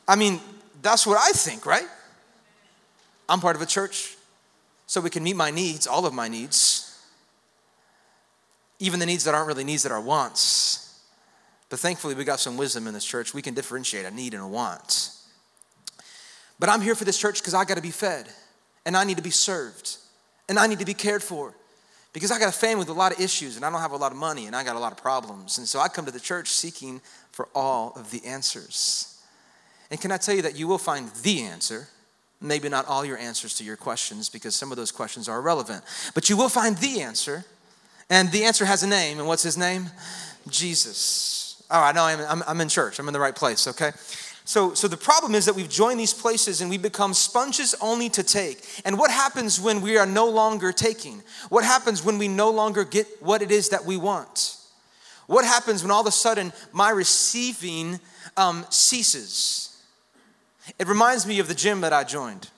I 0.08 0.16
mean, 0.16 0.40
that's 0.80 1.06
what 1.06 1.18
I 1.18 1.32
think, 1.32 1.64
right? 1.64 1.86
I'm 3.28 3.40
part 3.40 3.56
of 3.56 3.62
a 3.62 3.66
church 3.66 4.16
so 4.92 5.00
we 5.00 5.08
can 5.08 5.22
meet 5.22 5.36
my 5.36 5.50
needs, 5.50 5.86
all 5.86 6.04
of 6.04 6.12
my 6.12 6.28
needs, 6.28 7.02
even 8.78 9.00
the 9.00 9.06
needs 9.06 9.24
that 9.24 9.34
aren't 9.34 9.48
really 9.48 9.64
needs 9.64 9.84
that 9.84 9.90
are 9.90 10.02
wants. 10.02 11.00
But 11.70 11.78
thankfully, 11.78 12.14
we 12.14 12.24
got 12.24 12.40
some 12.40 12.58
wisdom 12.58 12.86
in 12.86 12.92
this 12.92 13.06
church. 13.06 13.32
We 13.32 13.40
can 13.40 13.54
differentiate 13.54 14.04
a 14.04 14.10
need 14.10 14.34
and 14.34 14.42
a 14.42 14.46
want. 14.46 15.12
But 16.58 16.68
I'm 16.68 16.82
here 16.82 16.94
for 16.94 17.06
this 17.06 17.18
church 17.18 17.40
because 17.40 17.54
I 17.54 17.64
got 17.64 17.76
to 17.76 17.82
be 17.82 17.90
fed, 17.90 18.28
and 18.84 18.94
I 18.94 19.04
need 19.04 19.16
to 19.16 19.22
be 19.22 19.30
served, 19.30 19.96
and 20.46 20.58
I 20.58 20.66
need 20.66 20.80
to 20.80 20.84
be 20.84 20.92
cared 20.92 21.22
for. 21.22 21.54
Because 22.12 22.30
I 22.30 22.38
got 22.38 22.50
a 22.50 22.52
family 22.52 22.80
with 22.80 22.90
a 22.90 22.92
lot 22.92 23.12
of 23.12 23.18
issues, 23.18 23.56
and 23.56 23.64
I 23.64 23.70
don't 23.70 23.80
have 23.80 23.92
a 23.92 23.96
lot 23.96 24.12
of 24.12 24.18
money, 24.18 24.44
and 24.44 24.54
I 24.54 24.62
got 24.62 24.76
a 24.76 24.78
lot 24.78 24.92
of 24.92 24.98
problems. 24.98 25.56
And 25.56 25.66
so 25.66 25.80
I 25.80 25.88
come 25.88 26.04
to 26.04 26.12
the 26.12 26.20
church 26.20 26.48
seeking 26.48 27.00
for 27.30 27.48
all 27.54 27.94
of 27.96 28.10
the 28.10 28.22
answers. 28.26 29.22
And 29.90 29.98
can 29.98 30.12
I 30.12 30.18
tell 30.18 30.34
you 30.34 30.42
that 30.42 30.54
you 30.54 30.68
will 30.68 30.76
find 30.76 31.08
the 31.22 31.44
answer 31.44 31.88
maybe 32.42 32.68
not 32.68 32.86
all 32.86 33.04
your 33.04 33.18
answers 33.18 33.54
to 33.56 33.64
your 33.64 33.76
questions 33.76 34.28
because 34.28 34.54
some 34.54 34.70
of 34.70 34.76
those 34.76 34.90
questions 34.92 35.28
are 35.28 35.38
irrelevant. 35.38 35.84
But 36.14 36.28
you 36.28 36.36
will 36.36 36.48
find 36.48 36.76
the 36.78 37.00
answer, 37.00 37.44
And 38.10 38.30
the 38.30 38.44
answer 38.44 38.64
has 38.64 38.82
a 38.82 38.86
name. 38.86 39.18
And 39.18 39.26
what's 39.26 39.42
his 39.42 39.56
name? 39.56 39.90
Jesus. 40.48 41.62
All 41.70 41.80
right, 41.80 41.94
no, 41.94 42.04
I'm, 42.04 42.20
I'm, 42.20 42.42
I'm 42.46 42.60
in 42.60 42.68
church. 42.68 42.98
I'm 42.98 43.08
in 43.08 43.14
the 43.14 43.20
right 43.20 43.34
place, 43.34 43.66
okay? 43.68 43.92
So, 44.44 44.74
so 44.74 44.88
the 44.88 44.96
problem 44.96 45.34
is 45.34 45.46
that 45.46 45.54
we've 45.54 45.68
joined 45.68 46.00
these 46.00 46.12
places 46.12 46.60
and 46.60 46.68
we 46.68 46.76
become 46.76 47.14
sponges 47.14 47.74
only 47.80 48.08
to 48.10 48.22
take. 48.22 48.64
And 48.84 48.98
what 48.98 49.10
happens 49.10 49.60
when 49.60 49.80
we 49.80 49.96
are 49.96 50.06
no 50.06 50.28
longer 50.28 50.72
taking? 50.72 51.22
What 51.48 51.64
happens 51.64 52.04
when 52.04 52.18
we 52.18 52.28
no 52.28 52.50
longer 52.50 52.84
get 52.84 53.06
what 53.22 53.40
it 53.40 53.50
is 53.50 53.68
that 53.70 53.84
we 53.84 53.96
want? 53.96 54.56
What 55.26 55.44
happens 55.44 55.82
when 55.82 55.90
all 55.90 56.00
of 56.00 56.06
a 56.06 56.12
sudden 56.12 56.52
my 56.72 56.90
receiving 56.90 58.00
um, 58.36 58.66
ceases? 58.68 59.71
It 60.78 60.88
reminds 60.88 61.26
me 61.26 61.38
of 61.38 61.48
the 61.48 61.54
gym 61.54 61.80
that 61.80 61.92
I 61.92 62.04
joined. 62.04 62.50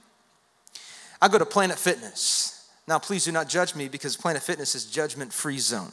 I 1.20 1.28
go 1.28 1.38
to 1.38 1.46
Planet 1.46 1.78
Fitness. 1.78 2.68
Now, 2.86 2.98
please 2.98 3.24
do 3.24 3.32
not 3.32 3.48
judge 3.48 3.74
me 3.74 3.88
because 3.88 4.16
Planet 4.16 4.42
Fitness 4.42 4.74
is 4.74 4.84
judgment 4.84 5.32
free 5.32 5.58
zone. 5.58 5.92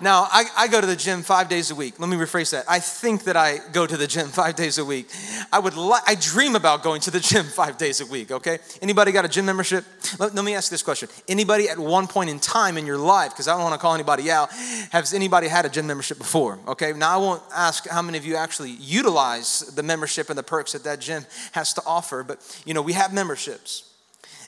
Now, 0.00 0.26
I, 0.30 0.44
I, 0.56 0.68
go 0.68 0.80
to 0.80 0.86
the 0.86 0.96
gym 0.96 1.22
five 1.22 1.48
days 1.48 1.70
a 1.70 1.74
week. 1.74 2.00
Let 2.00 2.08
me 2.08 2.16
rephrase 2.16 2.50
that. 2.50 2.64
I 2.68 2.80
think 2.80 3.24
that 3.24 3.36
I 3.36 3.58
go 3.72 3.86
to 3.86 3.96
the 3.96 4.06
gym 4.06 4.28
five 4.42 4.56
days 4.56 4.78
a 4.78 4.84
week. 4.84 5.08
I 5.52 5.60
would 5.60 5.76
li- 5.76 6.00
I 6.06 6.16
dream 6.16 6.56
about 6.56 6.82
going 6.82 7.00
to 7.02 7.10
the 7.10 7.20
gym 7.30 7.44
five 7.44 7.78
days 7.78 8.00
a 8.00 8.06
week, 8.06 8.32
okay? 8.32 8.58
Anybody 8.82 9.12
got 9.12 9.24
a 9.24 9.28
gym 9.28 9.46
membership? 9.46 9.84
Let, 10.18 10.34
let 10.34 10.44
me 10.44 10.54
ask 10.54 10.70
this 10.70 10.82
question. 10.82 11.08
Anybody 11.28 11.68
at 11.68 11.78
one 11.78 12.08
point 12.08 12.28
in 12.28 12.40
time 12.40 12.76
in 12.76 12.86
your 12.86 12.98
life, 12.98 13.30
because 13.30 13.46
I 13.46 13.52
don't 13.52 13.62
want 13.62 13.74
to 13.74 13.78
call 13.78 13.94
anybody 13.94 14.30
out, 14.30 14.50
has 14.90 15.14
anybody 15.14 15.46
had 15.46 15.64
a 15.64 15.68
gym 15.68 15.86
membership 15.86 16.18
before? 16.18 16.58
Okay, 16.66 16.92
now 16.92 17.14
I 17.14 17.16
won't 17.18 17.42
ask 17.54 17.88
how 17.88 18.02
many 18.02 18.18
of 18.18 18.26
you 18.26 18.36
actually 18.36 18.70
utilize 18.72 19.60
the 19.60 19.82
membership 19.82 20.28
and 20.28 20.36
the 20.36 20.42
perks 20.42 20.72
that 20.72 20.84
that 20.84 21.00
gym 21.00 21.24
has 21.52 21.72
to 21.74 21.82
offer, 21.86 22.24
but 22.24 22.40
you 22.66 22.74
know, 22.74 22.82
we 22.82 22.94
have 22.94 23.12
memberships. 23.12 23.93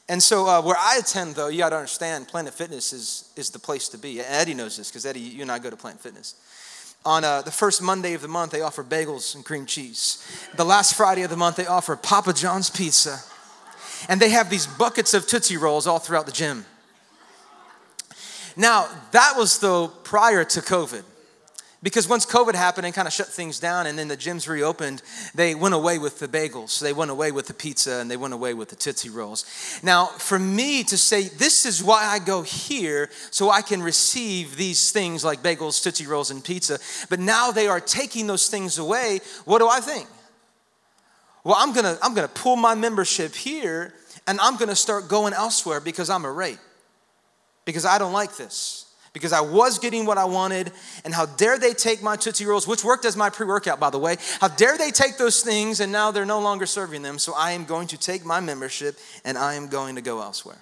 And 0.09 0.23
so, 0.23 0.47
uh, 0.47 0.63
where 0.63 0.77
I 0.79 0.99
attend, 0.99 1.35
though, 1.35 1.49
you 1.49 1.59
got 1.59 1.71
to 1.71 1.77
understand, 1.77 2.29
Planet 2.29 2.55
Fitness 2.55 2.93
is, 2.93 3.33
is 3.37 3.51
the 3.51 3.59
place 3.59 3.89
to 3.89 3.99
be. 3.99 4.21
Eddie 4.21 4.55
knows 4.55 4.77
this 4.77 4.89
because 4.89 5.05
Eddie, 5.05 5.21
you 5.21 5.43
and 5.43 5.51
I 5.51 5.59
go 5.59 5.69
to 5.69 5.77
Planet 5.77 6.01
Fitness. 6.01 6.35
On 7.05 7.25
uh, 7.25 7.43
the 7.43 7.51
first 7.51 7.83
Monday 7.83 8.15
of 8.15 8.23
the 8.23 8.29
month, 8.29 8.53
they 8.53 8.61
offer 8.61 8.85
bagels 8.85 9.35
and 9.35 9.45
cream 9.45 9.67
cheese. 9.67 10.25
The 10.57 10.65
last 10.65 10.95
Friday 10.95 11.23
of 11.23 11.31
the 11.31 11.37
month, 11.37 11.57
they 11.57 11.67
offer 11.67 11.97
Papa 11.97 12.33
John's 12.33 12.71
pizza. 12.71 13.19
And 14.09 14.21
they 14.21 14.31
have 14.31 14.51
these 14.51 14.67
buckets 14.67 15.15
of 15.15 15.27
Tootsie 15.27 15.57
Rolls 15.57 15.87
all 15.87 15.99
throughout 15.99 16.27
the 16.27 16.33
gym. 16.33 16.65
Now, 18.57 18.89
that 19.13 19.35
was, 19.37 19.59
though, 19.59 19.89
prior 19.89 20.45
to 20.45 20.61
COVID. 20.61 21.03
Because 21.83 22.09
once 22.09 22.25
COVID 22.25 22.55
happened 22.55 22.87
and 22.87 22.95
kind 22.95 23.07
of 23.07 23.13
shut 23.13 23.29
things 23.29 23.61
down, 23.61 23.87
and 23.87 23.99
then 23.99 24.09
the 24.09 24.17
gyms 24.17 24.49
reopened, 24.49 25.03
they 25.35 25.55
went 25.55 25.75
away 25.75 25.99
with 25.99 26.19
the 26.19 26.27
bagels, 26.27 26.81
they 26.81 26.95
went 26.95 27.11
away 27.11 27.33
with 27.33 27.49
the 27.49 27.55
pizza, 27.55 28.01
and 28.01 28.11
they 28.11 28.17
went 28.17 28.33
away 28.33 28.55
with 28.55 28.71
the 28.71 28.77
Tootsie 28.77 29.11
Rolls. 29.11 29.45
Now, 29.83 30.07
for 30.07 30.39
me 30.39 30.85
to 30.85 30.97
say, 30.97 31.25
this 31.29 31.67
is 31.67 31.85
why 31.85 32.07
I 32.07 32.19
go 32.19 32.41
here, 32.41 33.11
so 33.31 33.51
I 33.51 33.61
can 33.61 33.83
receive 33.83 34.57
these 34.57 34.91
things 34.91 35.23
like 35.23 35.43
bagels, 35.43 35.83
Tootsie 35.83 36.07
Rolls, 36.07 36.31
and 36.31 36.43
pizza, 36.43 36.79
but 37.11 37.21
now 37.21 37.51
they 37.51 37.69
are 37.69 37.81
taking 37.81 38.27
those 38.27 38.49
things 38.49 38.79
away, 38.79 39.21
what 39.45 39.59
do 39.59 39.69
I 39.69 39.81
think? 39.81 40.09
Well, 41.45 41.57
I'm 41.59 41.75
gonna, 41.75 41.99
I'm 42.03 42.15
gonna 42.15 42.27
pull 42.27 42.57
my 42.57 42.75
membership 42.75 43.35
here, 43.35 43.93
and 44.27 44.41
I'm 44.41 44.57
gonna 44.57 44.75
start 44.75 45.09
going 45.09 45.35
elsewhere 45.35 45.81
because 45.81 46.09
I'm 46.09 46.25
a 46.25 46.33
rate, 46.33 46.59
because 47.67 47.85
I 47.85 47.99
don't 47.99 48.15
like 48.15 48.37
this 48.37 48.86
because 49.17 49.33
I 49.33 49.41
was 49.41 49.79
getting 49.79 50.05
what 50.05 50.19
I 50.19 50.27
wanted. 50.27 50.71
And 51.03 51.15
how 51.15 51.25
dare 51.25 51.59
they 51.59 51.73
take 51.73 52.03
my 52.03 52.17
Tootsie 52.17 52.45
Rolls, 52.45 52.69
which 52.69 52.85
worked 52.85 53.07
as 53.07 53.17
my 53.17 53.31
pre 53.31 53.47
workout, 53.47 53.81
by 53.81 53.89
the 53.89 53.99
way? 53.99 54.17
How 54.43 54.49
dare 54.49 54.77
they 54.77 54.91
take 54.91 55.17
those 55.17 55.41
things 55.41 55.81
and 55.81 55.91
now 55.91 56.11
they're 56.11 56.27
no 56.27 56.39
longer 56.39 56.67
serving 56.67 57.01
them? 57.01 57.19
So 57.19 57.33
I 57.35 57.53
am 57.53 57.65
going 57.65 57.87
to 57.89 57.97
take 57.97 58.27
my 58.27 58.41
membership 58.41 58.99
and 59.25 59.39
I 59.39 59.55
am 59.55 59.69
going 59.69 59.95
to 59.95 60.03
go 60.03 60.21
elsewhere. 60.21 60.59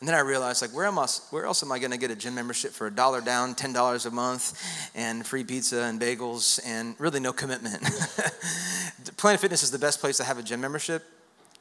And 0.00 0.08
then 0.08 0.16
I 0.16 0.20
realized, 0.20 0.62
like, 0.62 0.70
where, 0.70 0.86
am 0.86 0.98
I, 0.98 1.06
where 1.30 1.44
else 1.44 1.62
am 1.62 1.70
I 1.72 1.78
going 1.78 1.90
to 1.90 1.98
get 1.98 2.10
a 2.10 2.16
gym 2.16 2.34
membership 2.34 2.70
for 2.70 2.86
a 2.86 2.90
dollar 2.90 3.20
down, 3.20 3.54
$10 3.54 4.06
a 4.06 4.10
month, 4.10 4.90
and 4.94 5.26
free 5.26 5.44
pizza 5.44 5.82
and 5.82 6.00
bagels, 6.00 6.58
and 6.64 6.94
really 6.98 7.20
no 7.20 7.34
commitment? 7.34 7.82
Planet 9.18 9.40
Fitness 9.42 9.62
is 9.62 9.72
the 9.72 9.78
best 9.78 10.00
place 10.00 10.16
to 10.16 10.24
have 10.24 10.38
a 10.38 10.42
gym 10.42 10.62
membership 10.62 11.04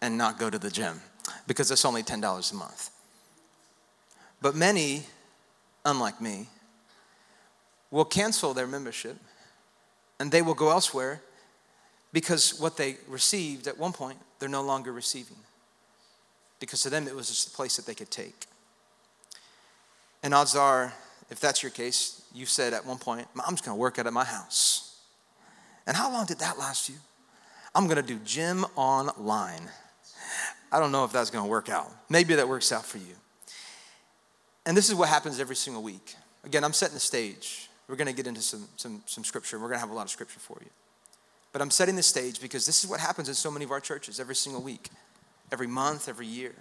and 0.02 0.18
not 0.18 0.40
go 0.40 0.50
to 0.50 0.58
the 0.58 0.70
gym 0.70 1.02
because 1.48 1.70
it's 1.70 1.84
only 1.84 2.04
$10 2.04 2.52
a 2.52 2.56
month. 2.56 2.92
But 4.42 4.56
many 4.56 5.04
unlike 5.88 6.22
me, 6.22 6.48
will 7.90 8.06
cancel 8.06 8.54
their 8.54 8.68
membership 8.68 9.18
and 10.20 10.32
they 10.32 10.42
will 10.42 10.54
go 10.54 10.70
elsewhere 10.70 11.22
because 12.14 12.60
what 12.60 12.78
they 12.78 12.98
received 13.08 13.68
at 13.68 13.78
one 13.78 13.94
point, 13.94 14.20
they're 14.40 14.50
no 14.50 14.62
longer 14.62 14.92
receiving. 14.92 15.38
Because 16.60 16.82
to 16.84 16.90
them, 16.90 17.08
it 17.08 17.16
was 17.16 17.28
just 17.28 17.50
a 17.50 17.52
place 17.52 17.78
that 17.78 17.86
they 17.86 17.96
could 17.96 18.12
take. 18.12 18.46
And 20.24 20.34
odds 20.34 20.56
are, 20.56 20.94
if 21.30 21.40
that's 21.40 21.64
your 21.64 21.72
case, 21.72 22.24
you 22.34 22.46
said 22.46 22.74
at 22.74 22.86
one 22.86 22.98
point, 22.98 23.28
I'm 23.36 23.54
just 23.54 23.64
gonna 23.64 23.78
work 23.78 23.98
out 23.98 24.08
at 24.08 24.14
my 24.14 24.26
house. 24.26 25.00
And 25.86 25.96
how 25.96 26.12
long 26.12 26.26
did 26.26 26.40
that 26.40 26.58
last 26.58 26.90
you? 26.90 26.96
I'm 27.74 27.88
gonna 27.88 28.02
do 28.02 28.20
gym 28.26 28.66
online. 28.76 29.70
I 30.72 30.80
don't 30.80 30.92
know 30.92 31.06
if 31.06 31.14
that's 31.14 31.30
gonna 31.30 31.48
work 31.48 31.70
out. 31.70 31.90
Maybe 32.10 32.36
that 32.36 32.48
works 32.48 32.72
out 32.72 32.86
for 32.86 32.98
you. 32.98 33.16
And 34.68 34.76
this 34.76 34.90
is 34.90 34.96
what 34.96 35.08
happens 35.08 35.40
every 35.40 35.56
single 35.56 35.82
week. 35.82 36.16
Again, 36.44 36.66
I'm 36.66 36.74
setting 36.74 36.94
the 36.94 37.00
stage. 37.00 37.70
We're 37.88 37.96
going 37.96 38.10
to 38.10 38.14
get 38.14 38.28
into 38.28 38.42
some, 38.42 38.68
some, 38.76 39.02
some 39.06 39.24
scripture. 39.24 39.58
We're 39.58 39.70
going 39.70 39.78
to 39.78 39.80
have 39.80 39.92
a 39.92 39.94
lot 39.94 40.04
of 40.04 40.10
scripture 40.10 40.42
for 40.42 40.58
you. 40.60 40.70
But 41.54 41.62
I'm 41.62 41.72
setting 41.72 41.96
the 41.96 42.04
stage 42.04 42.42
because 42.42 42.66
this 42.66 42.84
is 42.84 42.90
what 42.90 43.00
happens 43.00 43.30
in 43.30 43.34
so 43.34 43.50
many 43.50 43.64
of 43.64 43.72
our 43.72 43.80
churches 43.80 44.20
every 44.20 44.36
single 44.36 44.62
week, 44.62 44.90
every 45.54 45.68
month, 45.68 46.10
every 46.10 46.28
year. 46.28 46.52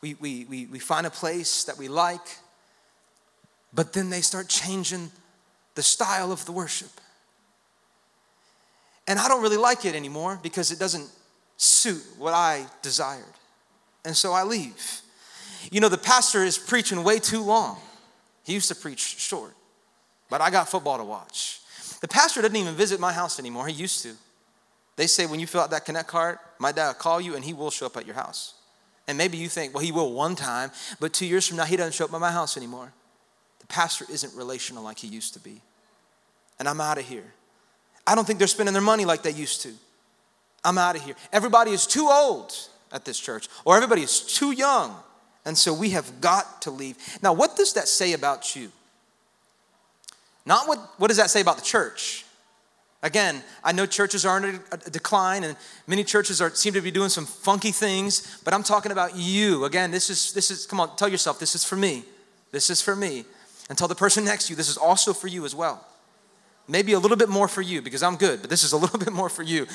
We, 0.00 0.14
we, 0.14 0.46
we, 0.46 0.64
we 0.64 0.78
find 0.78 1.06
a 1.06 1.10
place 1.10 1.64
that 1.64 1.76
we 1.76 1.88
like, 1.88 2.38
but 3.74 3.92
then 3.92 4.08
they 4.08 4.22
start 4.22 4.48
changing 4.48 5.12
the 5.74 5.82
style 5.82 6.32
of 6.32 6.46
the 6.46 6.52
worship. 6.52 7.02
And 9.06 9.18
I 9.18 9.28
don't 9.28 9.42
really 9.42 9.58
like 9.58 9.84
it 9.84 9.94
anymore 9.94 10.40
because 10.42 10.72
it 10.72 10.78
doesn't 10.78 11.10
suit 11.58 12.02
what 12.16 12.32
I 12.32 12.64
desired. 12.80 13.24
And 14.06 14.16
so 14.16 14.32
I 14.32 14.42
leave. 14.42 15.01
You 15.70 15.80
know, 15.80 15.88
the 15.88 15.98
pastor 15.98 16.42
is 16.42 16.58
preaching 16.58 17.04
way 17.04 17.18
too 17.18 17.42
long. 17.42 17.78
He 18.44 18.54
used 18.54 18.68
to 18.68 18.74
preach 18.74 19.00
short, 19.00 19.54
but 20.28 20.40
I 20.40 20.50
got 20.50 20.68
football 20.68 20.98
to 20.98 21.04
watch. 21.04 21.60
The 22.00 22.08
pastor 22.08 22.42
doesn't 22.42 22.56
even 22.56 22.74
visit 22.74 22.98
my 22.98 23.12
house 23.12 23.38
anymore. 23.38 23.68
He 23.68 23.74
used 23.74 24.02
to. 24.02 24.14
They 24.96 25.06
say 25.06 25.26
when 25.26 25.40
you 25.40 25.46
fill 25.46 25.60
out 25.60 25.70
that 25.70 25.84
connect 25.84 26.08
card, 26.08 26.38
my 26.58 26.72
dad 26.72 26.88
will 26.88 26.94
call 26.94 27.20
you 27.20 27.34
and 27.34 27.44
he 27.44 27.54
will 27.54 27.70
show 27.70 27.86
up 27.86 27.96
at 27.96 28.06
your 28.06 28.16
house. 28.16 28.54
And 29.06 29.16
maybe 29.16 29.36
you 29.36 29.48
think, 29.48 29.74
well, 29.74 29.82
he 29.82 29.92
will 29.92 30.12
one 30.12 30.36
time, 30.36 30.70
but 31.00 31.12
two 31.12 31.26
years 31.26 31.46
from 31.46 31.56
now, 31.56 31.64
he 31.64 31.76
doesn't 31.76 31.92
show 31.92 32.04
up 32.04 32.12
at 32.12 32.20
my 32.20 32.30
house 32.30 32.56
anymore. 32.56 32.92
The 33.60 33.66
pastor 33.66 34.04
isn't 34.10 34.34
relational 34.34 34.82
like 34.82 34.98
he 34.98 35.08
used 35.08 35.34
to 35.34 35.40
be. 35.40 35.60
And 36.58 36.68
I'm 36.68 36.80
out 36.80 36.98
of 36.98 37.04
here. 37.04 37.32
I 38.06 38.14
don't 38.14 38.26
think 38.26 38.38
they're 38.38 38.48
spending 38.48 38.72
their 38.72 38.82
money 38.82 39.04
like 39.04 39.22
they 39.22 39.30
used 39.30 39.62
to. 39.62 39.72
I'm 40.64 40.78
out 40.78 40.96
of 40.96 41.02
here. 41.02 41.14
Everybody 41.32 41.72
is 41.72 41.86
too 41.86 42.08
old 42.10 42.52
at 42.92 43.04
this 43.04 43.18
church, 43.18 43.48
or 43.64 43.76
everybody 43.76 44.02
is 44.02 44.20
too 44.20 44.52
young. 44.52 44.94
And 45.44 45.58
so 45.58 45.74
we 45.74 45.90
have 45.90 46.20
got 46.20 46.62
to 46.62 46.70
leave. 46.70 46.96
Now, 47.22 47.32
what 47.32 47.56
does 47.56 47.72
that 47.74 47.88
say 47.88 48.12
about 48.12 48.54
you? 48.54 48.70
Not 50.46 50.68
what, 50.68 50.78
what 50.98 51.08
does 51.08 51.16
that 51.16 51.30
say 51.30 51.40
about 51.40 51.56
the 51.56 51.64
church? 51.64 52.24
Again, 53.04 53.42
I 53.64 53.72
know 53.72 53.84
churches 53.84 54.24
are 54.24 54.38
in 54.38 54.60
a 54.70 54.76
decline 54.90 55.42
and 55.42 55.56
many 55.88 56.04
churches 56.04 56.40
are, 56.40 56.50
seem 56.50 56.72
to 56.74 56.80
be 56.80 56.92
doing 56.92 57.08
some 57.08 57.26
funky 57.26 57.72
things, 57.72 58.40
but 58.44 58.54
I'm 58.54 58.62
talking 58.62 58.92
about 58.92 59.16
you. 59.16 59.64
Again, 59.64 59.90
this 59.90 60.08
is, 60.08 60.32
this 60.32 60.52
is, 60.52 60.66
come 60.66 60.78
on, 60.78 60.94
tell 60.96 61.08
yourself, 61.08 61.40
this 61.40 61.56
is 61.56 61.64
for 61.64 61.74
me. 61.74 62.04
This 62.52 62.70
is 62.70 62.80
for 62.80 62.94
me. 62.94 63.24
And 63.68 63.76
tell 63.76 63.88
the 63.88 63.96
person 63.96 64.24
next 64.24 64.46
to 64.46 64.52
you, 64.52 64.56
this 64.56 64.68
is 64.68 64.76
also 64.76 65.12
for 65.12 65.26
you 65.26 65.44
as 65.44 65.54
well. 65.54 65.84
Maybe 66.68 66.92
a 66.92 66.98
little 67.00 67.16
bit 67.16 67.28
more 67.28 67.48
for 67.48 67.60
you 67.60 67.82
because 67.82 68.04
I'm 68.04 68.16
good, 68.16 68.40
but 68.40 68.50
this 68.50 68.62
is 68.62 68.72
a 68.72 68.76
little 68.82 69.00
bit 69.00 69.12
more 69.12 69.28
for 69.28 69.42
you. 69.42 69.66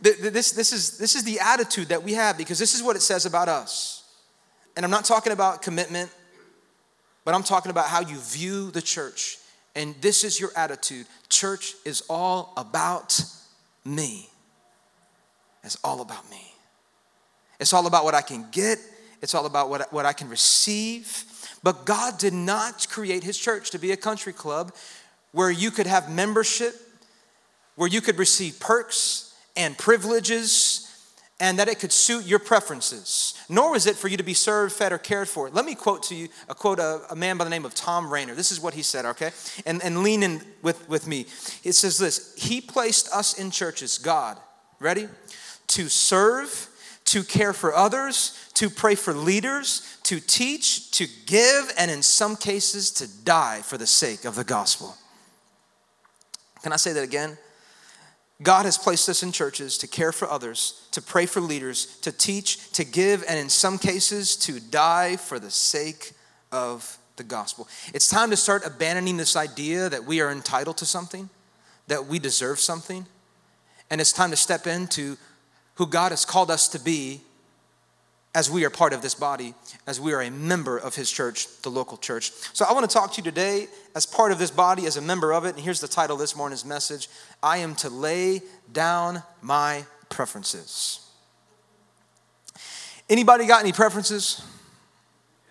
This, 0.00 0.52
this, 0.52 0.72
is, 0.72 0.96
this 0.98 1.14
is 1.14 1.24
the 1.24 1.40
attitude 1.40 1.88
that 1.88 2.02
we 2.02 2.14
have 2.14 2.38
because 2.38 2.58
this 2.58 2.74
is 2.74 2.82
what 2.82 2.96
it 2.96 3.02
says 3.02 3.26
about 3.26 3.48
us. 3.48 4.01
And 4.76 4.84
I'm 4.84 4.90
not 4.90 5.04
talking 5.04 5.32
about 5.32 5.62
commitment, 5.62 6.10
but 7.24 7.34
I'm 7.34 7.42
talking 7.42 7.70
about 7.70 7.86
how 7.86 8.00
you 8.00 8.16
view 8.16 8.70
the 8.70 8.82
church. 8.82 9.38
And 9.74 9.94
this 10.00 10.24
is 10.24 10.38
your 10.38 10.50
attitude 10.56 11.06
church 11.28 11.74
is 11.84 12.02
all 12.10 12.52
about 12.56 13.20
me. 13.84 14.28
It's 15.64 15.78
all 15.82 16.00
about 16.00 16.28
me. 16.30 16.54
It's 17.58 17.72
all 17.72 17.86
about 17.86 18.04
what 18.04 18.14
I 18.14 18.22
can 18.22 18.46
get, 18.50 18.78
it's 19.22 19.34
all 19.34 19.46
about 19.46 19.70
what, 19.70 19.92
what 19.92 20.04
I 20.04 20.12
can 20.12 20.28
receive. 20.28 21.24
But 21.62 21.84
God 21.86 22.18
did 22.18 22.32
not 22.32 22.88
create 22.90 23.22
His 23.22 23.38
church 23.38 23.70
to 23.70 23.78
be 23.78 23.92
a 23.92 23.96
country 23.96 24.32
club 24.32 24.72
where 25.30 25.50
you 25.50 25.70
could 25.70 25.86
have 25.86 26.10
membership, 26.10 26.74
where 27.76 27.88
you 27.88 28.00
could 28.00 28.18
receive 28.18 28.58
perks 28.58 29.32
and 29.56 29.78
privileges 29.78 30.81
and 31.42 31.58
that 31.58 31.66
it 31.66 31.80
could 31.80 31.90
suit 31.90 32.24
your 32.24 32.38
preferences, 32.38 33.34
nor 33.48 33.72
was 33.72 33.88
it 33.88 33.96
for 33.96 34.06
you 34.06 34.16
to 34.16 34.22
be 34.22 34.32
served, 34.32 34.72
fed, 34.72 34.92
or 34.92 34.98
cared 34.98 35.28
for. 35.28 35.50
Let 35.50 35.64
me 35.64 35.74
quote 35.74 36.04
to 36.04 36.14
you 36.14 36.28
a 36.48 36.54
quote 36.54 36.78
a, 36.78 37.02
a 37.10 37.16
man 37.16 37.36
by 37.36 37.42
the 37.42 37.50
name 37.50 37.64
of 37.64 37.74
Tom 37.74 38.12
Rainer. 38.12 38.36
This 38.36 38.52
is 38.52 38.60
what 38.60 38.74
he 38.74 38.82
said, 38.82 39.04
okay? 39.06 39.32
And, 39.66 39.82
and 39.82 40.04
lean 40.04 40.22
in 40.22 40.40
with, 40.62 40.88
with 40.88 41.08
me. 41.08 41.26
It 41.64 41.72
says 41.72 41.98
this 41.98 42.32
He 42.38 42.60
placed 42.60 43.12
us 43.12 43.40
in 43.40 43.50
churches, 43.50 43.98
God, 43.98 44.38
ready? 44.78 45.08
To 45.66 45.88
serve, 45.88 46.68
to 47.06 47.24
care 47.24 47.52
for 47.52 47.74
others, 47.74 48.38
to 48.54 48.70
pray 48.70 48.94
for 48.94 49.12
leaders, 49.12 49.98
to 50.04 50.20
teach, 50.20 50.92
to 50.92 51.08
give, 51.26 51.72
and 51.76 51.90
in 51.90 52.02
some 52.02 52.36
cases 52.36 52.92
to 52.92 53.24
die 53.24 53.62
for 53.62 53.76
the 53.76 53.86
sake 53.88 54.24
of 54.24 54.36
the 54.36 54.44
gospel. 54.44 54.94
Can 56.62 56.72
I 56.72 56.76
say 56.76 56.92
that 56.92 57.02
again? 57.02 57.36
God 58.42 58.64
has 58.64 58.78
placed 58.78 59.08
us 59.08 59.22
in 59.22 59.32
churches 59.32 59.78
to 59.78 59.86
care 59.86 60.12
for 60.12 60.28
others, 60.28 60.86
to 60.92 61.02
pray 61.02 61.26
for 61.26 61.40
leaders, 61.40 61.98
to 62.00 62.12
teach, 62.12 62.70
to 62.72 62.84
give, 62.84 63.24
and 63.28 63.38
in 63.38 63.48
some 63.48 63.78
cases 63.78 64.36
to 64.36 64.60
die 64.60 65.16
for 65.16 65.38
the 65.38 65.50
sake 65.50 66.12
of 66.50 66.98
the 67.16 67.24
gospel. 67.24 67.68
It's 67.92 68.08
time 68.08 68.30
to 68.30 68.36
start 68.36 68.66
abandoning 68.66 69.16
this 69.16 69.36
idea 69.36 69.88
that 69.88 70.04
we 70.04 70.20
are 70.20 70.30
entitled 70.30 70.78
to 70.78 70.86
something, 70.86 71.28
that 71.88 72.06
we 72.06 72.18
deserve 72.18 72.58
something, 72.58 73.06
and 73.90 74.00
it's 74.00 74.12
time 74.12 74.30
to 74.30 74.36
step 74.36 74.66
into 74.66 75.16
who 75.74 75.86
God 75.86 76.12
has 76.12 76.24
called 76.24 76.50
us 76.50 76.68
to 76.68 76.78
be 76.78 77.20
as 78.34 78.50
we 78.50 78.64
are 78.64 78.70
part 78.70 78.92
of 78.92 79.02
this 79.02 79.14
body, 79.14 79.54
as 79.86 80.00
we 80.00 80.12
are 80.12 80.22
a 80.22 80.30
member 80.30 80.78
of 80.78 80.94
His 80.94 81.10
church, 81.10 81.46
the 81.62 81.70
local 81.70 81.98
church. 81.98 82.32
So 82.54 82.64
I 82.64 82.72
want 82.72 82.88
to 82.88 82.92
talk 82.92 83.12
to 83.12 83.16
you 83.18 83.22
today 83.22 83.68
as 83.94 84.06
part 84.06 84.32
of 84.32 84.38
this 84.38 84.50
body, 84.50 84.86
as 84.86 84.96
a 84.96 85.02
member 85.02 85.32
of 85.32 85.44
it. 85.44 85.54
And 85.54 85.58
here's 85.60 85.80
the 85.80 85.88
title 85.88 86.16
this 86.16 86.34
morning's 86.34 86.64
message 86.64 87.08
I 87.42 87.58
am 87.58 87.74
to 87.76 87.90
lay 87.90 88.40
down 88.72 89.22
my 89.42 89.84
preferences. 90.08 91.06
Anybody 93.10 93.46
got 93.46 93.60
any 93.62 93.72
preferences? 93.72 94.42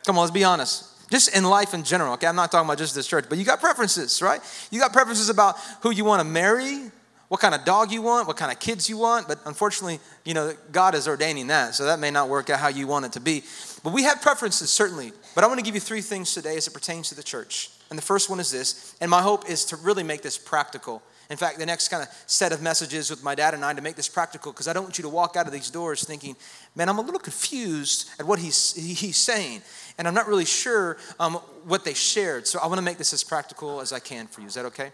Come 0.06 0.18
on, 0.18 0.24
let's 0.24 0.32
be 0.32 0.44
honest. 0.44 0.88
Just 1.12 1.36
in 1.36 1.44
life 1.44 1.74
in 1.74 1.84
general, 1.84 2.14
okay? 2.14 2.26
I'm 2.26 2.36
not 2.36 2.52
talking 2.52 2.68
about 2.68 2.78
just 2.78 2.96
this 2.96 3.06
church, 3.06 3.26
but 3.28 3.38
you 3.38 3.44
got 3.44 3.60
preferences, 3.60 4.22
right? 4.22 4.42
You 4.72 4.80
got 4.80 4.94
preferences 4.94 5.30
about 5.30 5.60
who 5.82 5.92
you 5.92 6.06
want 6.06 6.22
to 6.22 6.24
marry, 6.24 6.90
what 7.32 7.40
kind 7.40 7.56
of 7.56 7.64
dog 7.64 7.94
you 7.94 8.02
want, 8.02 8.28
what 8.28 8.36
kind 8.36 8.52
of 8.52 8.60
kids 8.60 8.90
you 8.90 8.98
want, 8.98 9.26
but 9.26 9.40
unfortunately, 9.46 10.02
you 10.26 10.34
know, 10.34 10.54
God 10.74 10.96
is 10.96 11.08
ordaining 11.08 11.48
that, 11.48 11.74
so 11.74 11.86
that 11.86 11.98
may 11.98 12.12
not 12.12 12.28
work 12.28 12.50
out 12.50 12.60
how 12.60 12.68
you 12.68 12.88
want 12.88 13.06
it 13.06 13.14
to 13.14 13.22
be. 13.22 13.44
But 13.86 13.94
we 13.94 14.04
have 14.04 14.22
preferences, 14.22 14.70
certainly. 14.70 15.14
But 15.34 15.46
I 15.46 15.48
want 15.48 15.58
to 15.58 15.64
give 15.64 15.74
you 15.74 15.80
three 15.80 16.02
things 16.02 16.34
today 16.34 16.58
as 16.58 16.68
it 16.68 16.74
pertains 16.74 17.08
to 17.08 17.16
the 17.16 17.24
church. 17.24 17.70
And 17.90 17.98
the 17.98 18.04
first 18.04 18.30
one 18.30 18.42
is 18.42 18.52
this, 18.52 18.98
and 19.00 19.10
my 19.10 19.22
hope 19.22 19.50
is 19.50 19.64
to 19.68 19.78
really 19.78 20.04
make 20.04 20.24
this 20.24 20.38
practical. 20.38 21.02
In 21.30 21.38
fact, 21.38 21.58
the 21.58 21.66
next 21.66 21.88
kind 21.88 22.04
of 22.04 22.10
set 22.26 22.52
of 22.52 22.62
messages 22.62 23.10
with 23.10 23.24
my 23.24 23.34
dad 23.34 23.54
and 23.54 23.64
I 23.64 23.74
to 23.76 23.82
make 23.82 23.96
this 23.96 24.10
practical, 24.10 24.52
because 24.52 24.68
I 24.68 24.74
don't 24.74 24.84
want 24.84 24.98
you 24.98 25.04
to 25.04 25.10
walk 25.10 25.38
out 25.38 25.48
of 25.48 25.54
these 25.54 25.70
doors 25.70 26.04
thinking, 26.04 26.36
man, 26.76 26.90
I'm 26.90 26.98
a 26.98 27.02
little 27.02 27.18
confused 27.18 28.10
at 28.20 28.28
what 28.28 28.40
he's, 28.40 28.76
he's 28.76 29.16
saying, 29.16 29.62
and 29.98 30.06
I'm 30.06 30.14
not 30.14 30.28
really 30.28 30.44
sure 30.44 30.98
um, 31.18 31.36
what 31.64 31.86
they 31.86 31.94
shared. 31.94 32.46
So 32.46 32.60
I 32.60 32.68
want 32.68 32.80
to 32.80 32.84
make 32.84 32.98
this 32.98 33.14
as 33.14 33.24
practical 33.24 33.80
as 33.80 33.94
I 33.94 34.00
can 34.00 34.28
for 34.28 34.42
you. 34.42 34.48
Is 34.48 34.56
that 34.56 34.66
okay? 34.66 34.92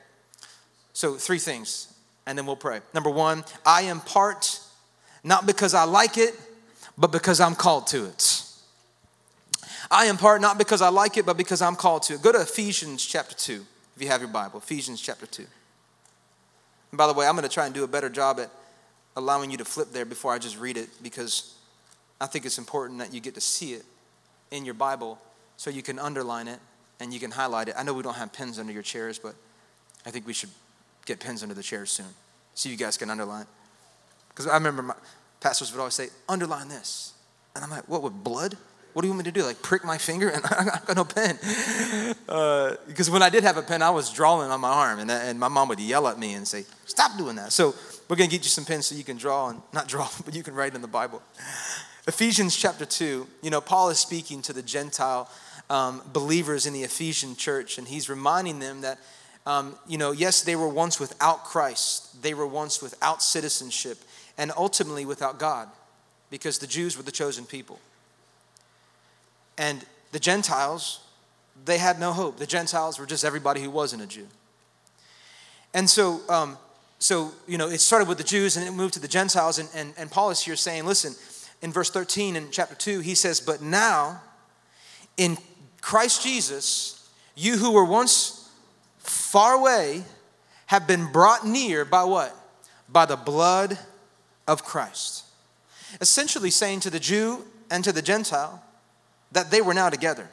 So, 0.93 1.15
three 1.15 1.39
things 1.39 1.93
and 2.27 2.37
then 2.37 2.45
we'll 2.45 2.57
pray. 2.57 2.81
Number 2.93 3.09
one, 3.09 3.43
I 3.65 3.83
impart 3.83 4.59
not 5.23 5.47
because 5.47 5.73
I 5.73 5.85
like 5.85 6.17
it, 6.17 6.35
but 6.97 7.11
because 7.11 7.39
I'm 7.39 7.55
called 7.55 7.87
to 7.87 8.05
it. 8.05 8.43
I 9.89 10.07
impart 10.07 10.41
not 10.41 10.57
because 10.57 10.81
I 10.81 10.89
like 10.89 11.15
it, 11.15 11.25
but 11.25 11.37
because 11.37 11.61
I'm 11.61 11.77
called 11.77 12.03
to 12.03 12.15
it. 12.15 12.21
Go 12.21 12.33
to 12.33 12.41
Ephesians 12.41 13.05
chapter 13.05 13.33
2, 13.33 13.65
if 13.95 14.01
you 14.01 14.09
have 14.09 14.19
your 14.19 14.29
Bible. 14.29 14.59
Ephesians 14.59 15.01
chapter 15.01 15.25
2. 15.25 15.45
And 16.91 16.97
by 16.97 17.07
the 17.07 17.13
way, 17.13 17.25
I'm 17.25 17.35
going 17.35 17.47
to 17.47 17.53
try 17.53 17.65
and 17.65 17.73
do 17.73 17.85
a 17.85 17.87
better 17.87 18.09
job 18.09 18.39
at 18.41 18.51
allowing 19.15 19.49
you 19.49 19.57
to 19.57 19.65
flip 19.65 19.93
there 19.93 20.05
before 20.05 20.33
I 20.33 20.37
just 20.37 20.59
read 20.59 20.75
it 20.75 20.89
because 21.01 21.55
I 22.19 22.25
think 22.25 22.45
it's 22.45 22.57
important 22.57 22.99
that 22.99 23.13
you 23.13 23.21
get 23.21 23.35
to 23.35 23.41
see 23.41 23.73
it 23.73 23.85
in 24.51 24.65
your 24.65 24.73
Bible 24.73 25.17
so 25.55 25.69
you 25.69 25.81
can 25.81 25.97
underline 25.97 26.49
it 26.49 26.59
and 26.99 27.13
you 27.13 27.21
can 27.21 27.31
highlight 27.31 27.69
it. 27.69 27.75
I 27.77 27.83
know 27.83 27.93
we 27.93 28.03
don't 28.03 28.15
have 28.15 28.33
pens 28.33 28.59
under 28.59 28.73
your 28.73 28.83
chairs, 28.83 29.17
but 29.17 29.33
I 30.05 30.11
think 30.11 30.27
we 30.27 30.33
should 30.33 30.49
get 31.07 31.19
pens 31.19 31.41
under 31.41 31.55
the 31.55 31.63
chairs 31.63 31.89
soon 31.89 32.13
so 32.53 32.69
you 32.69 32.75
guys 32.75 32.97
can 32.97 33.09
underline. 33.09 33.45
Because 34.29 34.45
I 34.45 34.53
remember 34.53 34.83
my 34.83 34.95
pastors 35.39 35.71
would 35.71 35.79
always 35.79 35.95
say, 35.95 36.09
underline 36.29 36.67
this. 36.67 37.13
And 37.55 37.63
I'm 37.63 37.71
like, 37.71 37.87
what, 37.87 38.03
with 38.03 38.13
blood? 38.13 38.55
What 38.93 39.01
do 39.01 39.07
you 39.07 39.13
want 39.13 39.25
me 39.25 39.31
to 39.31 39.39
do? 39.39 39.45
Like 39.45 39.61
prick 39.61 39.83
my 39.83 39.97
finger? 39.97 40.29
And 40.35 40.45
I 40.45 40.79
got 40.85 40.95
no 40.95 41.05
pen. 41.05 41.39
Uh, 42.27 42.75
because 42.87 43.09
when 43.09 43.21
I 43.21 43.29
did 43.29 43.43
have 43.43 43.57
a 43.57 43.61
pen, 43.61 43.81
I 43.81 43.89
was 43.89 44.11
drawing 44.11 44.51
on 44.51 44.59
my 44.59 44.69
arm. 44.69 44.99
And, 44.99 45.09
and 45.09 45.39
my 45.39 45.47
mom 45.47 45.69
would 45.69 45.79
yell 45.79 46.07
at 46.07 46.19
me 46.19 46.33
and 46.33 46.47
say, 46.47 46.65
stop 46.85 47.17
doing 47.17 47.35
that. 47.37 47.51
So 47.51 47.73
we're 48.07 48.15
going 48.15 48.29
to 48.29 48.35
get 48.35 48.43
you 48.43 48.49
some 48.49 48.65
pens 48.65 48.87
so 48.87 48.95
you 48.95 49.03
can 49.03 49.17
draw 49.17 49.49
and 49.49 49.61
not 49.73 49.87
draw, 49.87 50.09
but 50.25 50.35
you 50.35 50.43
can 50.43 50.55
write 50.55 50.75
in 50.75 50.81
the 50.81 50.87
Bible. 50.87 51.21
Ephesians 52.07 52.55
chapter 52.55 52.85
2, 52.85 53.27
you 53.43 53.49
know, 53.49 53.61
Paul 53.61 53.89
is 53.89 53.99
speaking 53.99 54.41
to 54.43 54.53
the 54.53 54.63
Gentile 54.63 55.29
um, 55.69 56.01
believers 56.13 56.65
in 56.65 56.73
the 56.73 56.83
Ephesian 56.83 57.35
church, 57.35 57.77
and 57.77 57.87
he's 57.87 58.09
reminding 58.09 58.59
them 58.59 58.81
that 58.81 58.97
um, 59.47 59.75
you 59.87 59.97
know, 59.97 60.11
yes, 60.11 60.41
they 60.41 60.57
were 60.57 60.67
once 60.67 60.99
without 60.99 61.45
Christ, 61.45 62.21
they 62.21 62.33
were 62.33 62.45
once 62.45 62.81
without 62.81 63.23
citizenship, 63.23 63.97
and 64.37 64.51
ultimately 64.57 65.05
without 65.05 65.39
God, 65.39 65.69
because 66.29 66.59
the 66.59 66.67
Jews 66.67 66.97
were 66.97 67.03
the 67.03 67.13
chosen 67.13 67.45
people. 67.45 67.79
And 69.57 69.85
the 70.11 70.19
Gentiles, 70.19 70.99
they 71.63 71.77
had 71.77 71.97
no 71.97 72.11
hope. 72.11 72.39
The 72.39 72.45
Gentiles 72.45 72.99
were 72.99 73.05
just 73.05 73.23
everybody 73.23 73.61
who 73.61 73.71
wasn't 73.71 74.03
a 74.03 74.05
Jew. 74.05 74.27
And 75.73 75.89
so, 75.89 76.19
um, 76.27 76.57
so 76.99 77.31
you 77.47 77.57
know, 77.57 77.69
it 77.69 77.79
started 77.79 78.09
with 78.09 78.17
the 78.17 78.25
Jews 78.25 78.57
and 78.57 78.67
it 78.67 78.71
moved 78.71 78.95
to 78.95 78.99
the 78.99 79.07
Gentiles. 79.07 79.59
And, 79.59 79.69
and, 79.73 79.93
and 79.97 80.11
Paul 80.11 80.29
is 80.29 80.41
here 80.41 80.57
saying, 80.57 80.85
listen, 80.85 81.15
in 81.61 81.71
verse 81.71 81.89
13 81.89 82.35
in 82.35 82.51
chapter 82.51 82.75
2, 82.75 82.99
he 82.99 83.15
says, 83.15 83.39
But 83.39 83.61
now, 83.61 84.21
in 85.15 85.37
Christ 85.79 86.21
Jesus, 86.21 87.09
you 87.33 87.55
who 87.55 87.71
were 87.71 87.85
once 87.85 88.36
far 89.09 89.53
away 89.53 90.03
have 90.67 90.87
been 90.87 91.11
brought 91.11 91.45
near 91.45 91.85
by 91.85 92.03
what? 92.03 92.35
By 92.89 93.05
the 93.05 93.15
blood 93.15 93.77
of 94.47 94.63
Christ. 94.63 95.23
Essentially 96.01 96.51
saying 96.51 96.81
to 96.81 96.89
the 96.89 96.99
Jew 96.99 97.45
and 97.69 97.83
to 97.83 97.91
the 97.91 98.01
Gentile 98.01 98.63
that 99.31 99.51
they 99.51 99.61
were 99.61 99.73
now 99.73 99.89
together. 99.89 100.29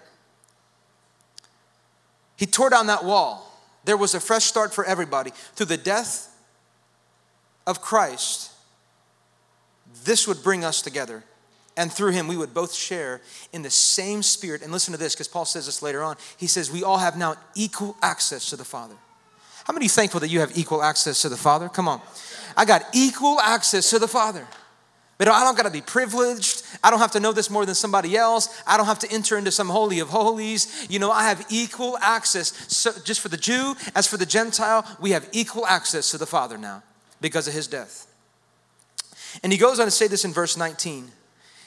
He 2.36 2.46
tore 2.46 2.70
down 2.70 2.86
that 2.88 3.04
wall. 3.04 3.50
There 3.84 3.96
was 3.96 4.14
a 4.14 4.20
fresh 4.20 4.44
start 4.44 4.74
for 4.74 4.84
everybody. 4.84 5.30
Through 5.54 5.66
the 5.66 5.76
death 5.76 6.34
of 7.66 7.80
Christ, 7.80 8.50
this 10.04 10.26
would 10.26 10.42
bring 10.42 10.64
us 10.64 10.82
together. 10.82 11.24
And 11.76 11.92
through 11.92 12.12
him, 12.12 12.28
we 12.28 12.36
would 12.36 12.54
both 12.54 12.72
share 12.72 13.20
in 13.52 13.62
the 13.62 13.70
same 13.70 14.22
spirit. 14.22 14.62
And 14.62 14.70
listen 14.70 14.92
to 14.92 14.98
this, 14.98 15.14
because 15.14 15.28
Paul 15.28 15.44
says 15.44 15.66
this 15.66 15.82
later 15.82 16.02
on. 16.02 16.16
He 16.36 16.46
says, 16.46 16.70
We 16.70 16.84
all 16.84 16.98
have 16.98 17.16
now 17.16 17.34
equal 17.54 17.96
access 18.00 18.50
to 18.50 18.56
the 18.56 18.64
Father. 18.64 18.94
How 19.64 19.72
many 19.72 19.88
thankful 19.88 20.20
that 20.20 20.28
you 20.28 20.40
have 20.40 20.56
equal 20.56 20.82
access 20.82 21.22
to 21.22 21.28
the 21.28 21.36
Father? 21.36 21.68
Come 21.68 21.88
on. 21.88 22.00
I 22.56 22.64
got 22.64 22.84
equal 22.94 23.40
access 23.40 23.90
to 23.90 23.98
the 23.98 24.06
Father. 24.06 24.46
But 25.16 25.28
I 25.28 25.44
don't 25.44 25.56
got 25.56 25.62
to 25.62 25.70
be 25.70 25.80
privileged. 25.80 26.62
I 26.82 26.90
don't 26.90 26.98
have 26.98 27.12
to 27.12 27.20
know 27.20 27.32
this 27.32 27.48
more 27.48 27.64
than 27.64 27.74
somebody 27.74 28.16
else. 28.16 28.62
I 28.66 28.76
don't 28.76 28.86
have 28.86 28.98
to 29.00 29.10
enter 29.12 29.38
into 29.38 29.52
some 29.52 29.68
holy 29.68 30.00
of 30.00 30.08
holies. 30.08 30.86
You 30.90 30.98
know, 30.98 31.10
I 31.10 31.24
have 31.28 31.46
equal 31.50 31.96
access. 31.98 32.52
So 32.74 32.92
just 33.04 33.20
for 33.20 33.28
the 33.28 33.36
Jew, 33.36 33.74
as 33.94 34.06
for 34.06 34.16
the 34.16 34.26
Gentile, 34.26 34.84
we 35.00 35.12
have 35.12 35.28
equal 35.32 35.66
access 35.66 36.10
to 36.10 36.18
the 36.18 36.26
Father 36.26 36.58
now 36.58 36.82
because 37.20 37.46
of 37.46 37.54
his 37.54 37.68
death. 37.68 38.06
And 39.42 39.52
he 39.52 39.58
goes 39.58 39.78
on 39.78 39.86
to 39.86 39.90
say 39.90 40.08
this 40.08 40.24
in 40.24 40.32
verse 40.32 40.56
19. 40.56 41.10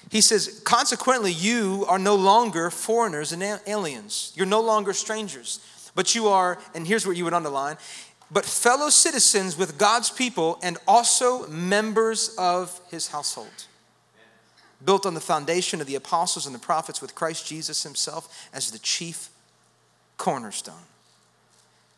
He 0.10 0.22
says, 0.22 0.62
Consequently, 0.63 1.32
you 1.32 1.86
are 1.88 2.00
no 2.00 2.15
longer 2.15 2.70
foreigners 2.70 3.32
and 3.32 3.43
aliens. 3.67 4.32
You're 4.36 4.46
no 4.46 4.62
longer 4.62 4.93
strangers, 4.93 5.60
but 5.96 6.15
you 6.15 6.28
are, 6.28 6.58
and 6.74 6.88
here's 6.88 7.06
what 7.06 7.17
you 7.17 7.24
would 7.26 7.34
underline, 7.34 7.78
but 8.32 8.46
fellow 8.46 8.89
citizens 8.89 9.58
with 9.58 9.78
God's 9.78 10.10
people 10.10 10.60
and 10.62 10.78
also 10.88 11.48
members 11.48 12.36
of 12.38 12.80
his 12.91 13.08
household. 13.08 13.65
Built 14.84 15.06
on 15.06 15.13
the 15.13 15.22
foundation 15.22 15.82
of 15.82 15.88
the 15.88 15.96
apostles 15.96 16.46
and 16.46 16.54
the 16.54 16.60
prophets 16.60 17.02
with 17.02 17.15
Christ 17.15 17.48
Jesus 17.48 17.84
himself 17.84 18.50
as 18.54 18.72
the 18.72 18.80
chief 18.80 19.30
cornerstone. 20.17 20.76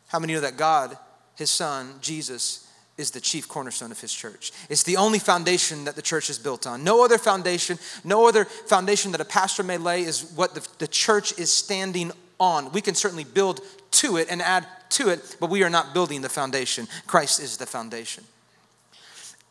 How 0.08 0.18
many 0.18 0.34
know 0.34 0.40
that 0.40 0.56
God, 0.56 0.96
his 1.36 1.50
son, 1.50 1.94
Jesus, 2.00 2.66
is 3.00 3.10
the 3.10 3.20
chief 3.20 3.48
cornerstone 3.48 3.90
of 3.90 4.00
his 4.00 4.12
church. 4.12 4.52
It's 4.68 4.84
the 4.84 4.96
only 4.96 5.18
foundation 5.18 5.84
that 5.86 5.96
the 5.96 6.02
church 6.02 6.30
is 6.30 6.38
built 6.38 6.66
on. 6.66 6.84
No 6.84 7.04
other 7.04 7.18
foundation, 7.18 7.78
no 8.04 8.28
other 8.28 8.44
foundation 8.44 9.10
that 9.12 9.20
a 9.20 9.24
pastor 9.24 9.62
may 9.62 9.78
lay 9.78 10.02
is 10.02 10.32
what 10.36 10.54
the, 10.54 10.66
the 10.78 10.86
church 10.86 11.36
is 11.38 11.50
standing 11.50 12.12
on. 12.38 12.70
We 12.72 12.80
can 12.80 12.94
certainly 12.94 13.24
build 13.24 13.60
to 13.92 14.18
it 14.18 14.28
and 14.30 14.40
add 14.40 14.66
to 14.90 15.08
it, 15.08 15.36
but 15.40 15.50
we 15.50 15.62
are 15.62 15.70
not 15.70 15.94
building 15.94 16.20
the 16.20 16.28
foundation. 16.28 16.86
Christ 17.06 17.40
is 17.40 17.56
the 17.56 17.66
foundation. 17.66 18.24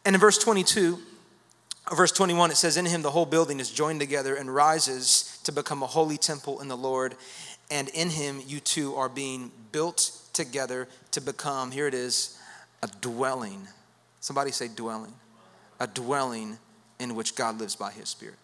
And 0.06 0.16
in 0.16 0.22
verse 0.22 0.38
22, 0.38 1.00
verse 1.96 2.12
21, 2.12 2.52
it 2.52 2.58
says, 2.58 2.78
In 2.78 2.86
him 2.86 3.02
the 3.02 3.12
whole 3.12 3.26
building 3.26 3.60
is 3.60 3.70
joined 3.70 4.00
together 4.00 4.36
and 4.36 4.54
rises 4.54 5.40
to 5.44 5.52
become 5.52 5.84
a 5.84 5.88
holy 5.88 6.18
temple 6.18 6.62
in 6.62 6.68
the 6.68 6.78
Lord. 6.78 7.16
And 7.72 7.90
in 7.90 8.10
him 8.10 8.42
you 8.46 8.60
two 8.60 8.96
are 8.96 9.10
being 9.10 9.52
built 9.72 10.20
together 10.34 10.88
to 11.12 11.22
become, 11.22 11.72
here 11.72 11.88
it 11.88 11.94
is, 11.94 12.39
a 12.82 12.88
dwelling. 13.02 13.68
Somebody 14.20 14.52
say 14.52 14.68
dwelling. 14.68 15.14
A 15.80 15.88
dwelling 15.88 16.58
in 17.00 17.16
which 17.16 17.36
God 17.36 17.60
lives 17.60 17.76
by 17.76 17.92
his 17.92 18.10
Spirit. 18.10 18.36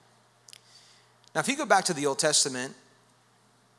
Now, 1.34 1.41
if 1.41 1.48
you 1.48 1.58
go 1.58 1.65
back 1.65 1.84
to 1.86 1.93
the 1.93 2.06
Old 2.06 2.19
Testament, 2.19 2.74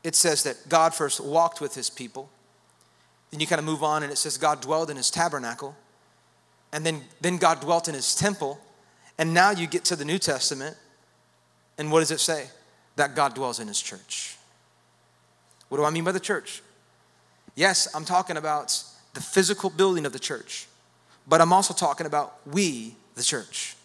it 0.03 0.15
says 0.15 0.43
that 0.43 0.69
God 0.69 0.93
first 0.93 1.19
walked 1.19 1.59
with 1.59 1.73
his 1.73 1.89
people. 1.89 2.29
Then 3.31 3.39
you 3.39 3.47
kind 3.47 3.59
of 3.59 3.65
move 3.65 3.83
on 3.83 4.03
and 4.03 4.11
it 4.11 4.17
says 4.17 4.37
God 4.37 4.61
dwelled 4.61 4.89
in 4.89 4.97
his 4.97 5.09
tabernacle. 5.09 5.75
And 6.71 6.85
then, 6.85 7.01
then 7.19 7.37
God 7.37 7.61
dwelt 7.61 7.87
in 7.87 7.95
his 7.95 8.15
temple. 8.15 8.59
And 9.17 9.33
now 9.33 9.51
you 9.51 9.67
get 9.67 9.85
to 9.85 9.95
the 9.95 10.05
New 10.05 10.19
Testament 10.19 10.77
And 11.77 11.91
what 11.91 11.99
does 11.99 12.11
it 12.11 12.19
say? 12.19 12.47
That 12.95 13.15
God 13.15 13.35
dwells 13.35 13.59
in 13.59 13.67
his 13.67 13.81
church. 13.81 14.35
What 15.69 15.77
do 15.77 15.83
I 15.83 15.89
mean 15.89 16.03
by 16.03 16.11
the 16.11 16.19
church? 16.19 16.61
Yes, 17.55 17.93
I'm 17.93 18.05
talking 18.05 18.37
about 18.37 18.83
the 19.17 19.23
physical 19.23 19.71
building 19.71 20.05
of 20.05 20.13
the 20.13 20.19
church, 20.19 20.67
but 21.27 21.41
I'm 21.41 21.51
also 21.51 21.73
talking 21.73 22.05
about 22.05 22.37
we, 22.45 22.95
the 23.15 23.23
church. 23.23 23.75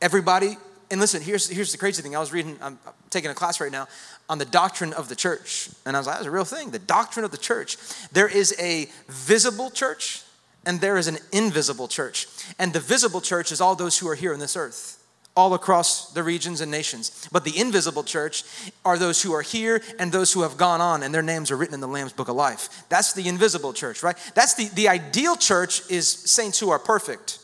Everybody, 0.00 0.56
and 0.88 1.00
listen, 1.00 1.20
here's, 1.20 1.48
here's 1.48 1.72
the 1.72 1.78
crazy 1.78 2.00
thing. 2.00 2.14
I 2.14 2.20
was 2.20 2.32
reading, 2.32 2.56
I'm 2.62 2.78
taking 3.10 3.32
a 3.32 3.34
class 3.34 3.60
right 3.60 3.72
now 3.72 3.88
on 4.28 4.38
the 4.38 4.44
doctrine 4.44 4.92
of 4.92 5.08
the 5.08 5.16
church. 5.16 5.68
And 5.84 5.96
I 5.96 5.98
was 5.98 6.06
like, 6.06 6.18
that's 6.18 6.26
a 6.26 6.30
real 6.30 6.44
thing. 6.44 6.70
The 6.70 6.78
doctrine 6.78 7.24
of 7.24 7.32
the 7.32 7.38
church. 7.38 7.76
There 8.12 8.28
is 8.28 8.54
a 8.60 8.88
visible 9.08 9.68
church 9.68 10.22
and 10.64 10.80
there 10.80 10.96
is 10.96 11.08
an 11.08 11.18
invisible 11.32 11.88
church. 11.88 12.28
And 12.56 12.72
the 12.72 12.78
visible 12.78 13.20
church 13.20 13.50
is 13.50 13.60
all 13.60 13.74
those 13.74 13.98
who 13.98 14.08
are 14.08 14.14
here 14.14 14.32
on 14.32 14.38
this 14.38 14.56
earth 14.56 14.99
all 15.40 15.54
across 15.54 16.12
the 16.12 16.22
regions 16.22 16.60
and 16.60 16.70
nations. 16.70 17.26
But 17.32 17.44
the 17.44 17.58
invisible 17.58 18.04
church 18.04 18.44
are 18.84 18.98
those 18.98 19.22
who 19.22 19.32
are 19.32 19.40
here 19.40 19.80
and 19.98 20.12
those 20.12 20.34
who 20.34 20.42
have 20.42 20.58
gone 20.58 20.82
on, 20.82 21.02
and 21.02 21.14
their 21.14 21.22
names 21.22 21.50
are 21.50 21.56
written 21.56 21.72
in 21.72 21.80
the 21.80 21.88
Lamb's 21.88 22.12
Book 22.12 22.28
of 22.28 22.36
Life. 22.36 22.84
That's 22.90 23.14
the 23.14 23.26
invisible 23.26 23.72
church, 23.72 24.02
right? 24.02 24.16
That's 24.34 24.52
the, 24.54 24.68
the 24.74 24.88
ideal 24.88 25.36
church 25.36 25.90
is 25.90 26.06
saints 26.06 26.60
who 26.60 26.68
are 26.68 26.78
perfect. 26.78 27.38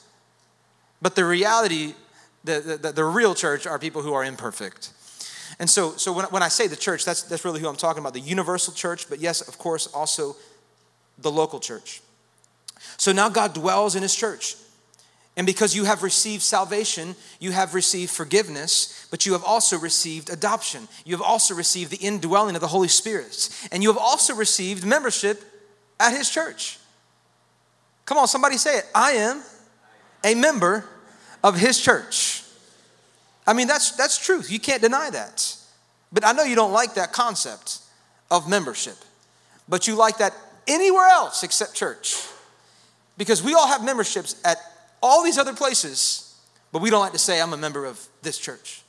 But 1.01 1.17
the 1.17 1.25
reality, 1.25 1.95
the, 2.45 2.79
the, 2.83 2.93
the 2.93 3.05
real 3.05 3.35
church 3.35 3.67
are 3.67 3.79
people 3.79 4.03
who 4.03 4.13
are 4.13 4.25
imperfect. 4.25 4.91
And 5.59 5.71
so, 5.71 5.93
so 5.93 6.13
when, 6.13 6.27
when 6.27 6.43
I 6.43 6.49
say 6.49 6.67
the 6.67 6.77
church, 6.77 7.07
that's, 7.07 7.23
that's 7.23 7.47
really 7.47 7.61
who 7.61 7.69
I'm 7.69 7.77
talking 7.77 8.03
about 8.03 8.13
the 8.13 8.21
universal 8.21 8.75
church, 8.75 9.09
but 9.09 9.21
yes, 9.21 9.41
of 9.49 9.57
course, 9.57 9.87
also 9.87 10.37
the 11.19 11.31
local 11.31 11.61
church. 11.61 12.03
So 12.99 13.13
now 13.13 13.31
God 13.31 13.55
dwells 13.55 13.97
in 13.97 14.03
his 14.03 14.15
church. 14.15 14.57
And 15.37 15.47
because 15.47 15.77
you 15.77 15.85
have 15.85 16.03
received 16.03 16.43
salvation, 16.43 17.15
you 17.41 17.53
have 17.53 17.75
received 17.75 18.11
forgiveness, 18.11 19.07
but 19.11 19.27
you 19.27 19.33
have 19.35 19.45
also 19.45 19.79
received 19.79 20.31
adoption. 20.31 20.89
You 21.05 21.15
have 21.15 21.23
also 21.23 21.55
received 21.55 21.91
the 21.91 21.99
indwelling 21.99 22.55
of 22.55 22.63
the 22.63 22.69
Holy 22.69 22.89
Spirit. 22.89 23.51
And 23.71 23.83
you 23.83 23.91
have 23.91 23.99
also 23.99 24.35
received 24.35 24.87
membership 24.87 25.43
at 26.01 26.17
His 26.17 26.31
church. 26.31 26.79
Come 28.07 28.17
on, 28.17 28.29
somebody 28.29 28.57
say 28.57 28.79
it. 28.79 28.87
I 28.95 29.13
am 29.13 29.43
a 30.25 30.35
member 30.35 30.87
of 31.45 31.59
His 31.59 31.79
church. 31.79 32.43
I 33.47 33.53
mean, 33.53 33.67
that's, 33.67 33.93
that's 33.93 34.19
truth. 34.19 34.51
You 34.51 34.59
can't 34.59 34.81
deny 34.81 35.11
that. 35.11 35.55
But 36.13 36.27
I 36.27 36.33
know 36.33 36.45
you 36.45 36.57
don't 36.57 36.73
like 36.73 36.95
that 36.95 37.13
concept 37.13 37.81
of 38.31 38.49
membership, 38.49 38.97
but 39.69 39.87
you 39.87 39.97
like 39.97 40.19
that 40.19 40.33
anywhere 40.67 41.07
else 41.07 41.43
except 41.43 41.75
church. 41.75 42.17
Because 43.19 43.43
we 43.43 43.55
all 43.55 43.67
have 43.67 43.85
memberships 43.85 44.41
at 44.45 44.57
all 45.07 45.23
these 45.23 45.39
other 45.39 45.55
places, 45.55 46.35
but 46.73 46.83
we 46.83 46.91
don't 46.91 47.01
like 47.01 47.13
to 47.13 47.19
say, 47.19 47.41
I'm 47.41 47.53
a 47.53 47.57
member 47.57 47.85
of 47.85 48.07
this 48.23 48.39
church. 48.39 48.83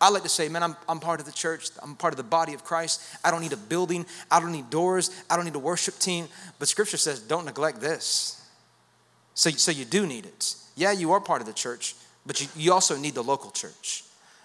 I 0.00 0.10
like 0.10 0.24
to 0.24 0.28
say, 0.28 0.48
man, 0.48 0.62
I'm, 0.62 0.76
I'm 0.88 1.00
part 1.00 1.20
of 1.20 1.26
the 1.26 1.32
church. 1.32 1.70
I'm 1.82 1.96
part 1.96 2.12
of 2.12 2.18
the 2.18 2.22
body 2.22 2.52
of 2.52 2.64
Christ. 2.64 3.02
I 3.24 3.30
don't 3.30 3.40
need 3.40 3.54
a 3.54 3.56
building. 3.56 4.04
I 4.30 4.40
don't 4.40 4.52
need 4.52 4.68
doors. 4.68 5.10
I 5.30 5.36
don't 5.36 5.46
need 5.46 5.54
a 5.54 5.58
worship 5.58 5.98
team. 5.98 6.28
But 6.58 6.68
scripture 6.68 6.98
says, 6.98 7.20
don't 7.20 7.46
neglect 7.46 7.80
this. 7.80 8.46
So, 9.34 9.50
so 9.50 9.70
you 9.70 9.84
do 9.84 10.06
need 10.06 10.26
it. 10.26 10.54
Yeah, 10.76 10.92
you 10.92 11.12
are 11.12 11.20
part 11.20 11.40
of 11.40 11.46
the 11.46 11.54
church, 11.54 11.94
but 12.26 12.40
you, 12.40 12.48
you 12.56 12.72
also 12.72 12.96
need 12.96 13.14
the 13.14 13.22
local 13.22 13.50
church, 13.50 14.04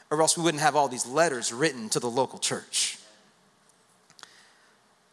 or 0.09 0.21
else 0.21 0.37
we 0.37 0.43
wouldn't 0.43 0.63
have 0.63 0.75
all 0.75 0.87
these 0.87 1.05
letters 1.05 1.51
written 1.51 1.89
to 1.89 1.99
the 1.99 2.09
local 2.09 2.39
church. 2.39 2.97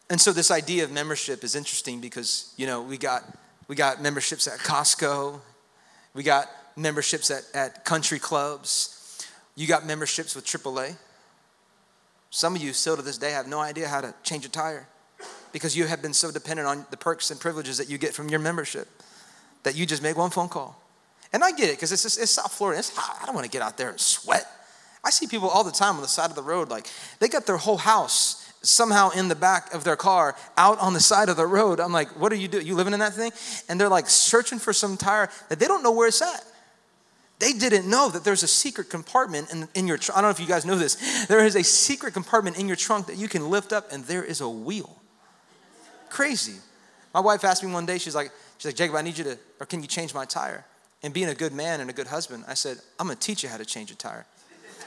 And 0.09 0.19
so 0.19 0.31
this 0.31 0.49
idea 0.51 0.85
of 0.85 0.91
membership 0.91 1.43
is 1.43 1.55
interesting 1.55 1.99
because, 1.99 2.53
you 2.57 2.65
know, 2.65 2.81
we 2.81 2.97
got, 2.97 3.23
we 3.67 3.75
got 3.75 4.01
memberships 4.01 4.47
at 4.47 4.59
Costco 4.59 5.39
we 6.19 6.23
got 6.23 6.49
memberships 6.75 7.31
at, 7.31 7.43
at 7.53 7.85
country 7.85 8.19
clubs. 8.19 9.25
You 9.55 9.67
got 9.67 9.85
memberships 9.85 10.35
with 10.35 10.45
AAA. 10.45 10.97
Some 12.29 12.57
of 12.57 12.61
you 12.61 12.73
still 12.73 12.97
to 12.97 13.01
this 13.01 13.17
day 13.17 13.31
have 13.31 13.47
no 13.47 13.61
idea 13.61 13.87
how 13.87 14.01
to 14.01 14.13
change 14.21 14.43
a 14.43 14.49
tire 14.49 14.85
because 15.53 15.77
you 15.77 15.85
have 15.85 16.01
been 16.01 16.11
so 16.11 16.29
dependent 16.29 16.67
on 16.67 16.85
the 16.91 16.97
perks 16.97 17.31
and 17.31 17.39
privileges 17.39 17.77
that 17.77 17.89
you 17.89 17.97
get 17.97 18.13
from 18.13 18.27
your 18.27 18.41
membership 18.41 18.89
that 19.63 19.77
you 19.77 19.85
just 19.85 20.03
make 20.03 20.17
one 20.17 20.29
phone 20.29 20.49
call. 20.49 20.77
And 21.31 21.41
I 21.41 21.51
get 21.53 21.69
it 21.69 21.77
because 21.77 21.93
it's, 21.93 22.17
it's 22.17 22.31
South 22.31 22.51
Florida. 22.51 22.79
It's 22.79 22.93
hot. 22.93 23.17
I 23.23 23.25
don't 23.25 23.33
want 23.33 23.45
to 23.45 23.49
get 23.51 23.61
out 23.61 23.77
there 23.77 23.91
and 23.91 23.97
sweat. 23.97 24.45
I 25.05 25.11
see 25.11 25.25
people 25.25 25.47
all 25.47 25.63
the 25.63 25.71
time 25.71 25.95
on 25.95 26.01
the 26.01 26.09
side 26.09 26.29
of 26.29 26.35
the 26.35 26.43
road, 26.43 26.67
like 26.67 26.87
they 27.19 27.29
got 27.29 27.45
their 27.45 27.55
whole 27.55 27.77
house 27.77 28.48
somehow 28.61 29.09
in 29.11 29.27
the 29.27 29.35
back 29.35 29.73
of 29.73 29.83
their 29.83 29.95
car 29.95 30.35
out 30.57 30.79
on 30.79 30.93
the 30.93 30.99
side 30.99 31.29
of 31.29 31.37
the 31.37 31.45
road. 31.45 31.79
I'm 31.79 31.93
like, 31.93 32.09
what 32.19 32.31
are 32.31 32.35
you 32.35 32.47
doing? 32.47 32.65
You 32.65 32.75
living 32.75 32.93
in 32.93 32.99
that 32.99 33.13
thing? 33.13 33.31
And 33.67 33.79
they're 33.79 33.89
like 33.89 34.07
searching 34.07 34.59
for 34.59 34.73
some 34.73 34.97
tire 34.97 35.29
that 35.49 35.59
they 35.59 35.67
don't 35.67 35.83
know 35.83 35.91
where 35.91 36.07
it's 36.07 36.21
at. 36.21 36.43
They 37.39 37.53
didn't 37.53 37.89
know 37.89 38.09
that 38.09 38.25
there's 38.25 38.43
a 38.43 38.47
secret 38.47 38.89
compartment 38.89 39.51
in, 39.53 39.67
in 39.73 39.87
your 39.87 39.97
trunk. 39.97 40.17
I 40.17 40.21
don't 40.21 40.27
know 40.27 40.31
if 40.31 40.41
you 40.41 40.45
guys 40.45 40.65
know 40.65 40.75
this. 40.75 41.25
There 41.27 41.45
is 41.45 41.55
a 41.55 41.63
secret 41.63 42.13
compartment 42.13 42.59
in 42.59 42.67
your 42.67 42.75
trunk 42.75 43.07
that 43.07 43.15
you 43.15 43.29
can 43.29 43.49
lift 43.49 43.71
up 43.71 43.91
and 43.93 44.03
there 44.03 44.23
is 44.23 44.41
a 44.41 44.49
wheel. 44.49 44.97
Crazy. 46.09 46.59
My 47.13 47.21
wife 47.21 47.45
asked 47.45 47.63
me 47.63 47.71
one 47.71 47.85
day, 47.85 47.97
she's 47.97 48.15
like, 48.15 48.31
she's 48.57 48.65
like, 48.65 48.75
Jacob, 48.75 48.95
I 48.97 49.01
need 49.01 49.17
you 49.17 49.23
to, 49.23 49.39
or 49.59 49.65
can 49.65 49.81
you 49.81 49.87
change 49.87 50.13
my 50.13 50.25
tire? 50.25 50.65
And 51.01 51.13
being 51.13 51.29
a 51.29 51.35
good 51.35 51.53
man 51.53 51.79
and 51.79 51.89
a 51.89 51.93
good 51.93 52.07
husband, 52.07 52.43
I 52.45 52.55
said, 52.55 52.77
I'm 52.99 53.07
gonna 53.07 53.17
teach 53.17 53.41
you 53.41 53.47
how 53.47 53.55
to 53.55 53.65
change 53.65 53.89
a 53.89 53.95
tire 53.95 54.25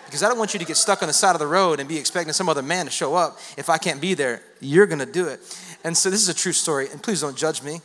because 0.06 0.22
I 0.22 0.28
don't 0.28 0.38
want 0.38 0.52
you 0.52 0.60
to 0.60 0.66
get 0.66 0.76
stuck 0.76 1.02
on 1.02 1.08
the 1.08 1.12
side 1.12 1.34
of 1.34 1.38
the 1.38 1.46
road 1.46 1.80
and 1.80 1.88
be 1.88 1.98
expecting 1.98 2.32
some 2.32 2.48
other 2.48 2.62
man 2.62 2.84
to 2.84 2.90
show 2.90 3.14
up. 3.14 3.38
If 3.56 3.70
I 3.70 3.78
can't 3.78 4.00
be 4.00 4.14
there, 4.14 4.42
you're 4.60 4.86
going 4.86 4.98
to 4.98 5.06
do 5.06 5.26
it. 5.28 5.40
And 5.84 5.96
so 5.96 6.10
this 6.10 6.22
is 6.22 6.28
a 6.28 6.34
true 6.34 6.52
story, 6.52 6.88
and 6.90 7.02
please 7.02 7.20
don't 7.20 7.36
judge 7.36 7.62
me 7.62 7.80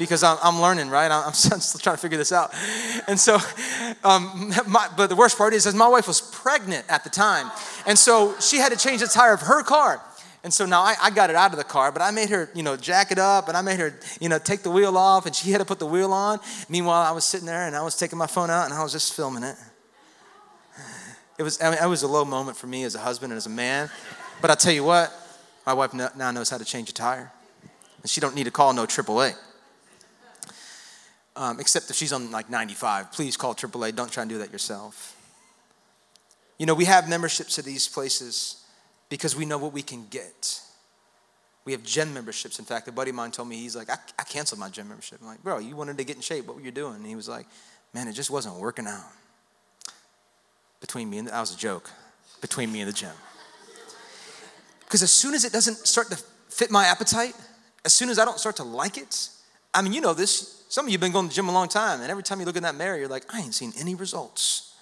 because 0.00 0.24
I'm, 0.24 0.38
I'm 0.42 0.60
learning, 0.60 0.88
right? 0.88 1.10
I'm, 1.26 1.32
still 1.32 1.78
trying 1.78 1.96
to 1.96 2.02
figure 2.02 2.18
this 2.18 2.32
out. 2.32 2.52
And 3.06 3.20
so, 3.20 3.38
um, 4.02 4.52
my, 4.66 4.88
but 4.96 5.06
the 5.06 5.14
worst 5.14 5.38
part 5.38 5.54
is, 5.54 5.66
is 5.66 5.74
my 5.74 5.86
wife 5.86 6.08
was 6.08 6.20
pregnant 6.20 6.86
at 6.88 7.04
the 7.04 7.10
time. 7.10 7.50
And 7.86 7.96
so 7.96 8.34
she 8.40 8.56
had 8.56 8.72
to 8.72 8.78
change 8.78 9.02
the 9.02 9.06
tire 9.06 9.34
of 9.34 9.42
her 9.42 9.62
car. 9.62 10.02
And 10.42 10.52
so 10.52 10.64
now 10.64 10.80
I, 10.80 10.96
I, 11.02 11.10
got 11.10 11.28
it 11.28 11.36
out 11.36 11.52
of 11.52 11.58
the 11.58 11.64
car, 11.64 11.92
but 11.92 12.00
I 12.00 12.10
made 12.12 12.30
her, 12.30 12.50
you 12.54 12.62
know, 12.62 12.74
jack 12.74 13.12
it 13.12 13.18
up 13.18 13.48
and 13.48 13.56
I 13.58 13.60
made 13.60 13.78
her, 13.78 13.94
you 14.20 14.30
know, 14.30 14.38
take 14.38 14.62
the 14.62 14.70
wheel 14.70 14.96
off 14.96 15.26
and 15.26 15.36
she 15.36 15.50
had 15.50 15.58
to 15.58 15.66
put 15.66 15.78
the 15.78 15.86
wheel 15.86 16.14
on. 16.14 16.40
Meanwhile, 16.70 17.02
I 17.02 17.10
was 17.12 17.26
sitting 17.26 17.46
there 17.46 17.66
and 17.66 17.76
I 17.76 17.82
was 17.82 17.94
taking 17.94 18.18
my 18.18 18.26
phone 18.26 18.48
out 18.48 18.64
and 18.64 18.72
I 18.72 18.82
was 18.82 18.92
just 18.92 19.12
filming 19.12 19.42
it. 19.42 19.56
It 21.40 21.42
was, 21.42 21.58
I 21.62 21.70
mean, 21.70 21.78
it 21.82 21.86
was 21.86 22.02
a 22.02 22.06
low 22.06 22.26
moment 22.26 22.58
for 22.58 22.66
me 22.66 22.84
as 22.84 22.94
a 22.94 22.98
husband 22.98 23.32
and 23.32 23.38
as 23.38 23.46
a 23.46 23.48
man. 23.48 23.88
But 24.42 24.50
I 24.50 24.54
tell 24.54 24.74
you 24.74 24.84
what, 24.84 25.10
my 25.64 25.72
wife 25.72 25.94
now 25.94 26.30
knows 26.32 26.50
how 26.50 26.58
to 26.58 26.66
change 26.66 26.90
a 26.90 26.92
tire. 26.92 27.32
And 28.02 28.10
she 28.10 28.20
don't 28.20 28.34
need 28.34 28.44
to 28.44 28.50
call 28.50 28.74
no 28.74 28.84
AAA. 28.84 29.32
Um, 31.36 31.58
except 31.58 31.88
if 31.88 31.96
she's 31.96 32.12
on 32.12 32.30
like 32.30 32.50
95. 32.50 33.12
Please 33.12 33.38
call 33.38 33.54
AAA. 33.54 33.96
Don't 33.96 34.12
try 34.12 34.22
and 34.22 34.28
do 34.28 34.36
that 34.36 34.52
yourself. 34.52 35.16
You 36.58 36.66
know, 36.66 36.74
we 36.74 36.84
have 36.84 37.08
memberships 37.08 37.54
to 37.54 37.62
these 37.62 37.88
places 37.88 38.62
because 39.08 39.34
we 39.34 39.46
know 39.46 39.56
what 39.56 39.72
we 39.72 39.80
can 39.80 40.08
get. 40.10 40.60
We 41.64 41.72
have 41.72 41.82
gym 41.82 42.12
memberships. 42.12 42.58
In 42.58 42.66
fact, 42.66 42.86
a 42.86 42.92
buddy 42.92 43.12
of 43.12 43.16
mine 43.16 43.30
told 43.30 43.48
me, 43.48 43.56
he's 43.56 43.74
like, 43.74 43.88
I, 43.88 43.96
I 44.18 44.24
canceled 44.24 44.60
my 44.60 44.68
gym 44.68 44.88
membership. 44.88 45.20
I'm 45.22 45.26
like, 45.28 45.42
bro, 45.42 45.56
you 45.56 45.74
wanted 45.74 45.96
to 45.96 46.04
get 46.04 46.16
in 46.16 46.22
shape. 46.22 46.46
What 46.46 46.56
were 46.56 46.62
you 46.62 46.70
doing? 46.70 46.96
And 46.96 47.06
he 47.06 47.16
was 47.16 47.30
like, 47.30 47.46
man, 47.94 48.08
it 48.08 48.12
just 48.12 48.30
wasn't 48.30 48.56
working 48.56 48.86
out 48.86 49.10
between 50.80 51.08
me 51.10 51.18
and 51.18 51.28
the, 51.28 51.32
that 51.32 51.40
was 51.40 51.54
a 51.54 51.58
joke 51.58 51.90
between 52.40 52.72
me 52.72 52.80
and 52.80 52.88
the 52.88 52.92
gym. 52.92 53.12
Because 54.80 55.02
as 55.02 55.10
soon 55.10 55.34
as 55.34 55.44
it 55.44 55.52
doesn't 55.52 55.86
start 55.86 56.10
to 56.10 56.16
fit 56.48 56.70
my 56.70 56.86
appetite, 56.86 57.34
as 57.84 57.92
soon 57.92 58.08
as 58.08 58.18
I 58.18 58.24
don't 58.24 58.38
start 58.38 58.56
to 58.56 58.64
like 58.64 58.98
it, 58.98 59.28
I 59.72 59.82
mean, 59.82 59.92
you 59.92 60.00
know 60.00 60.14
this. 60.14 60.64
Some 60.68 60.86
of 60.86 60.90
you 60.90 60.94
have 60.94 61.00
been 61.00 61.12
going 61.12 61.26
to 61.26 61.28
the 61.30 61.34
gym 61.34 61.48
a 61.48 61.52
long 61.52 61.68
time, 61.68 62.00
and 62.00 62.10
every 62.10 62.22
time 62.22 62.40
you 62.40 62.46
look 62.46 62.56
in 62.56 62.62
that 62.64 62.74
mirror, 62.74 62.96
you're 62.96 63.08
like, 63.08 63.24
I 63.32 63.40
ain't 63.40 63.54
seen 63.54 63.72
any 63.78 63.94
results. 63.94 64.74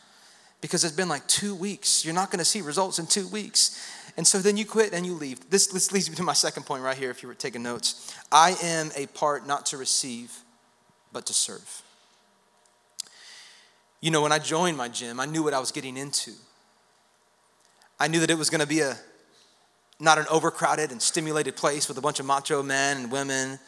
Because 0.60 0.82
it's 0.82 0.96
been 0.96 1.08
like 1.08 1.26
two 1.28 1.54
weeks. 1.54 2.04
You're 2.04 2.14
not 2.14 2.30
going 2.30 2.40
to 2.40 2.44
see 2.44 2.62
results 2.62 2.98
in 2.98 3.06
two 3.06 3.28
weeks. 3.28 3.78
And 4.16 4.26
so 4.26 4.38
then 4.38 4.56
you 4.56 4.64
quit 4.64 4.92
and 4.92 5.06
you 5.06 5.14
leave. 5.14 5.48
This, 5.50 5.68
this 5.68 5.92
leads 5.92 6.10
me 6.10 6.16
to 6.16 6.22
my 6.24 6.32
second 6.32 6.64
point 6.64 6.82
right 6.82 6.96
here, 6.96 7.10
if 7.10 7.22
you 7.22 7.28
were 7.28 7.34
taking 7.34 7.62
notes. 7.62 8.12
I 8.32 8.56
am 8.62 8.90
a 8.96 9.06
part 9.06 9.46
not 9.46 9.66
to 9.66 9.76
receive, 9.76 10.36
but 11.12 11.26
to 11.26 11.34
serve. 11.34 11.82
You 14.00 14.10
know, 14.10 14.22
when 14.22 14.32
I 14.32 14.38
joined 14.38 14.76
my 14.76 14.88
gym, 14.88 15.18
I 15.18 15.26
knew 15.26 15.42
what 15.42 15.54
I 15.54 15.58
was 15.58 15.72
getting 15.72 15.96
into. 15.96 16.32
I 17.98 18.08
knew 18.08 18.20
that 18.20 18.30
it 18.30 18.38
was 18.38 18.48
going 18.48 18.60
to 18.60 18.66
be 18.66 18.80
a 18.80 18.96
not 20.00 20.18
an 20.18 20.26
overcrowded 20.30 20.92
and 20.92 21.02
stimulated 21.02 21.56
place 21.56 21.88
with 21.88 21.98
a 21.98 22.00
bunch 22.00 22.20
of 22.20 22.26
macho 22.26 22.62
men 22.62 22.98
and 22.98 23.12
women 23.12 23.58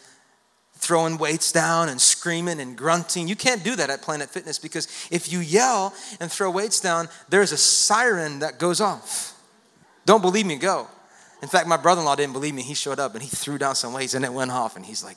throwing 0.75 1.19
weights 1.19 1.53
down 1.53 1.89
and 1.89 2.01
screaming 2.01 2.61
and 2.61 2.77
grunting. 2.77 3.29
You 3.29 3.37
can't 3.37 3.63
do 3.63 3.77
that 3.77 3.91
at 3.91 4.01
Planet 4.01 4.31
Fitness 4.31 4.59
because 4.59 4.87
if 5.11 5.31
you 5.31 5.41
yell 5.41 5.93
and 6.21 6.31
throw 6.31 6.51
weights 6.51 6.81
down, 6.81 7.09
there's 7.29 7.53
a 7.53 7.57
siren 7.57 8.39
that 8.39 8.59
goes 8.59 8.81
off. 8.81 9.35
Don't 10.07 10.23
believe 10.23 10.47
me, 10.47 10.57
go. 10.57 10.87
In 11.43 11.49
fact, 11.49 11.67
my 11.67 11.77
brother 11.77 12.01
in 12.01 12.07
law 12.07 12.15
didn't 12.15 12.33
believe 12.33 12.55
me. 12.55 12.63
He 12.63 12.75
showed 12.75 12.99
up 12.99 13.15
and 13.15 13.23
he 13.23 13.29
threw 13.29 13.59
down 13.59 13.75
some 13.75 13.93
weights 13.93 14.15
and 14.15 14.25
it 14.25 14.33
went 14.33 14.51
off. 14.51 14.77
And 14.77 14.85
he's 14.85 15.05
like, 15.05 15.17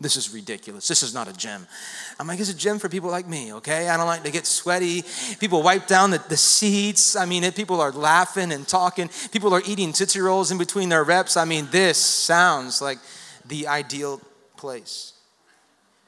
this 0.00 0.16
is 0.16 0.34
ridiculous. 0.34 0.88
This 0.88 1.02
is 1.02 1.14
not 1.14 1.28
a 1.28 1.32
gym. 1.32 1.66
I'm 2.18 2.26
like, 2.26 2.40
it's 2.40 2.50
a 2.50 2.56
gym 2.56 2.78
for 2.78 2.88
people 2.88 3.10
like 3.10 3.28
me, 3.28 3.52
okay? 3.54 3.88
I 3.88 3.96
don't 3.96 4.06
like 4.06 4.24
to 4.24 4.30
get 4.32 4.44
sweaty. 4.44 5.04
People 5.38 5.62
wipe 5.62 5.86
down 5.86 6.10
the, 6.10 6.18
the 6.28 6.36
seats. 6.36 7.14
I 7.14 7.26
mean, 7.26 7.44
it, 7.44 7.54
people 7.54 7.80
are 7.80 7.92
laughing 7.92 8.50
and 8.50 8.66
talking. 8.66 9.08
People 9.30 9.54
are 9.54 9.62
eating 9.66 9.92
Tootsie 9.92 10.20
Rolls 10.20 10.50
in 10.50 10.58
between 10.58 10.88
their 10.88 11.04
reps. 11.04 11.36
I 11.36 11.44
mean, 11.44 11.68
this 11.70 11.96
sounds 11.98 12.82
like 12.82 12.98
the 13.46 13.68
ideal 13.68 14.20
place. 14.56 15.12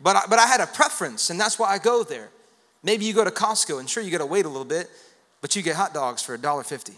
But 0.00 0.16
I, 0.16 0.22
but 0.28 0.38
I 0.38 0.46
had 0.46 0.60
a 0.60 0.66
preference, 0.66 1.30
and 1.30 1.38
that's 1.40 1.58
why 1.58 1.68
I 1.68 1.78
go 1.78 2.02
there. 2.02 2.30
Maybe 2.82 3.04
you 3.04 3.14
go 3.14 3.24
to 3.24 3.30
Costco, 3.30 3.78
and 3.78 3.88
sure, 3.88 4.02
you 4.02 4.10
got 4.10 4.18
to 4.18 4.26
wait 4.26 4.44
a 4.44 4.48
little 4.48 4.64
bit. 4.64 4.90
but 5.40 5.54
you 5.54 5.62
get 5.62 5.76
hot 5.76 5.94
dogs 5.94 6.22
for 6.22 6.36
$1.50. 6.36 6.94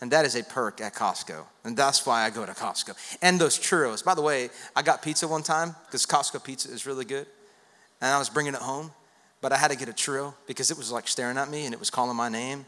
And 0.00 0.10
that 0.12 0.24
is 0.24 0.36
a 0.36 0.44
perk 0.44 0.80
at 0.80 0.94
Costco. 0.94 1.44
And 1.64 1.76
that's 1.76 2.06
why 2.06 2.24
I 2.24 2.30
go 2.30 2.46
to 2.46 2.52
Costco. 2.52 2.94
And 3.20 3.40
those 3.40 3.58
churros. 3.58 4.04
By 4.04 4.14
the 4.14 4.22
way, 4.22 4.50
I 4.76 4.82
got 4.82 5.02
pizza 5.02 5.26
one 5.26 5.42
time 5.42 5.74
because 5.86 6.06
Costco 6.06 6.42
pizza 6.44 6.70
is 6.70 6.86
really 6.86 7.04
good. 7.04 7.26
And 8.00 8.10
I 8.10 8.18
was 8.18 8.28
bringing 8.28 8.54
it 8.54 8.60
home, 8.60 8.92
but 9.40 9.52
I 9.52 9.56
had 9.56 9.72
to 9.72 9.76
get 9.76 9.88
a 9.88 9.92
churro 9.92 10.34
because 10.46 10.70
it 10.70 10.76
was 10.76 10.92
like 10.92 11.08
staring 11.08 11.36
at 11.36 11.50
me 11.50 11.64
and 11.64 11.74
it 11.74 11.80
was 11.80 11.90
calling 11.90 12.16
my 12.16 12.28
name. 12.28 12.64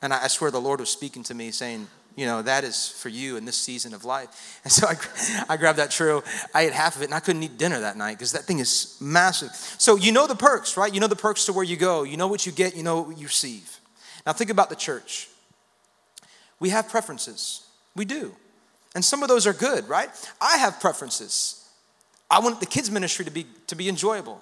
And 0.00 0.12
I, 0.12 0.26
swear 0.28 0.50
the 0.50 0.60
Lord 0.60 0.80
was 0.80 0.90
speaking 0.90 1.22
to 1.24 1.34
me 1.34 1.50
saying, 1.50 1.86
you 2.16 2.26
know, 2.26 2.42
that 2.42 2.64
is 2.64 2.88
for 2.88 3.08
you 3.08 3.36
in 3.36 3.44
this 3.44 3.56
season 3.56 3.92
of 3.92 4.04
life. 4.04 4.60
And 4.64 4.72
so 4.72 4.86
I, 4.86 4.94
I 5.48 5.56
grabbed 5.58 5.78
that 5.78 5.90
churro. 5.90 6.24
I 6.54 6.62
ate 6.62 6.72
half 6.72 6.96
of 6.96 7.02
it 7.02 7.06
and 7.06 7.14
I 7.14 7.20
couldn't 7.20 7.42
eat 7.42 7.58
dinner 7.58 7.80
that 7.80 7.98
night 7.98 8.12
because 8.12 8.32
that 8.32 8.44
thing 8.44 8.58
is 8.58 8.96
massive. 9.00 9.50
So 9.52 9.96
you 9.96 10.12
know 10.12 10.26
the 10.26 10.34
perks, 10.34 10.78
right? 10.78 10.92
You 10.92 11.00
know 11.00 11.08
the 11.08 11.16
perks 11.16 11.44
to 11.46 11.52
where 11.52 11.64
you 11.64 11.76
go. 11.76 12.04
You 12.04 12.16
know 12.16 12.28
what 12.28 12.46
you 12.46 12.52
get, 12.52 12.74
you 12.74 12.82
know 12.82 13.02
what 13.02 13.18
you 13.18 13.26
receive. 13.26 13.78
Now 14.24 14.32
think 14.32 14.50
about 14.50 14.70
the 14.70 14.76
church. 14.76 15.28
We 16.60 16.70
have 16.70 16.88
preferences. 16.88 17.66
We 17.96 18.04
do. 18.04 18.34
And 18.94 19.04
some 19.04 19.22
of 19.22 19.28
those 19.28 19.46
are 19.46 19.52
good, 19.52 19.88
right? 19.88 20.08
I 20.40 20.56
have 20.58 20.80
preferences. 20.80 21.68
I 22.30 22.40
want 22.40 22.60
the 22.60 22.66
kids' 22.66 22.90
ministry 22.90 23.24
to 23.24 23.30
be, 23.30 23.46
to 23.66 23.74
be 23.74 23.88
enjoyable. 23.88 24.40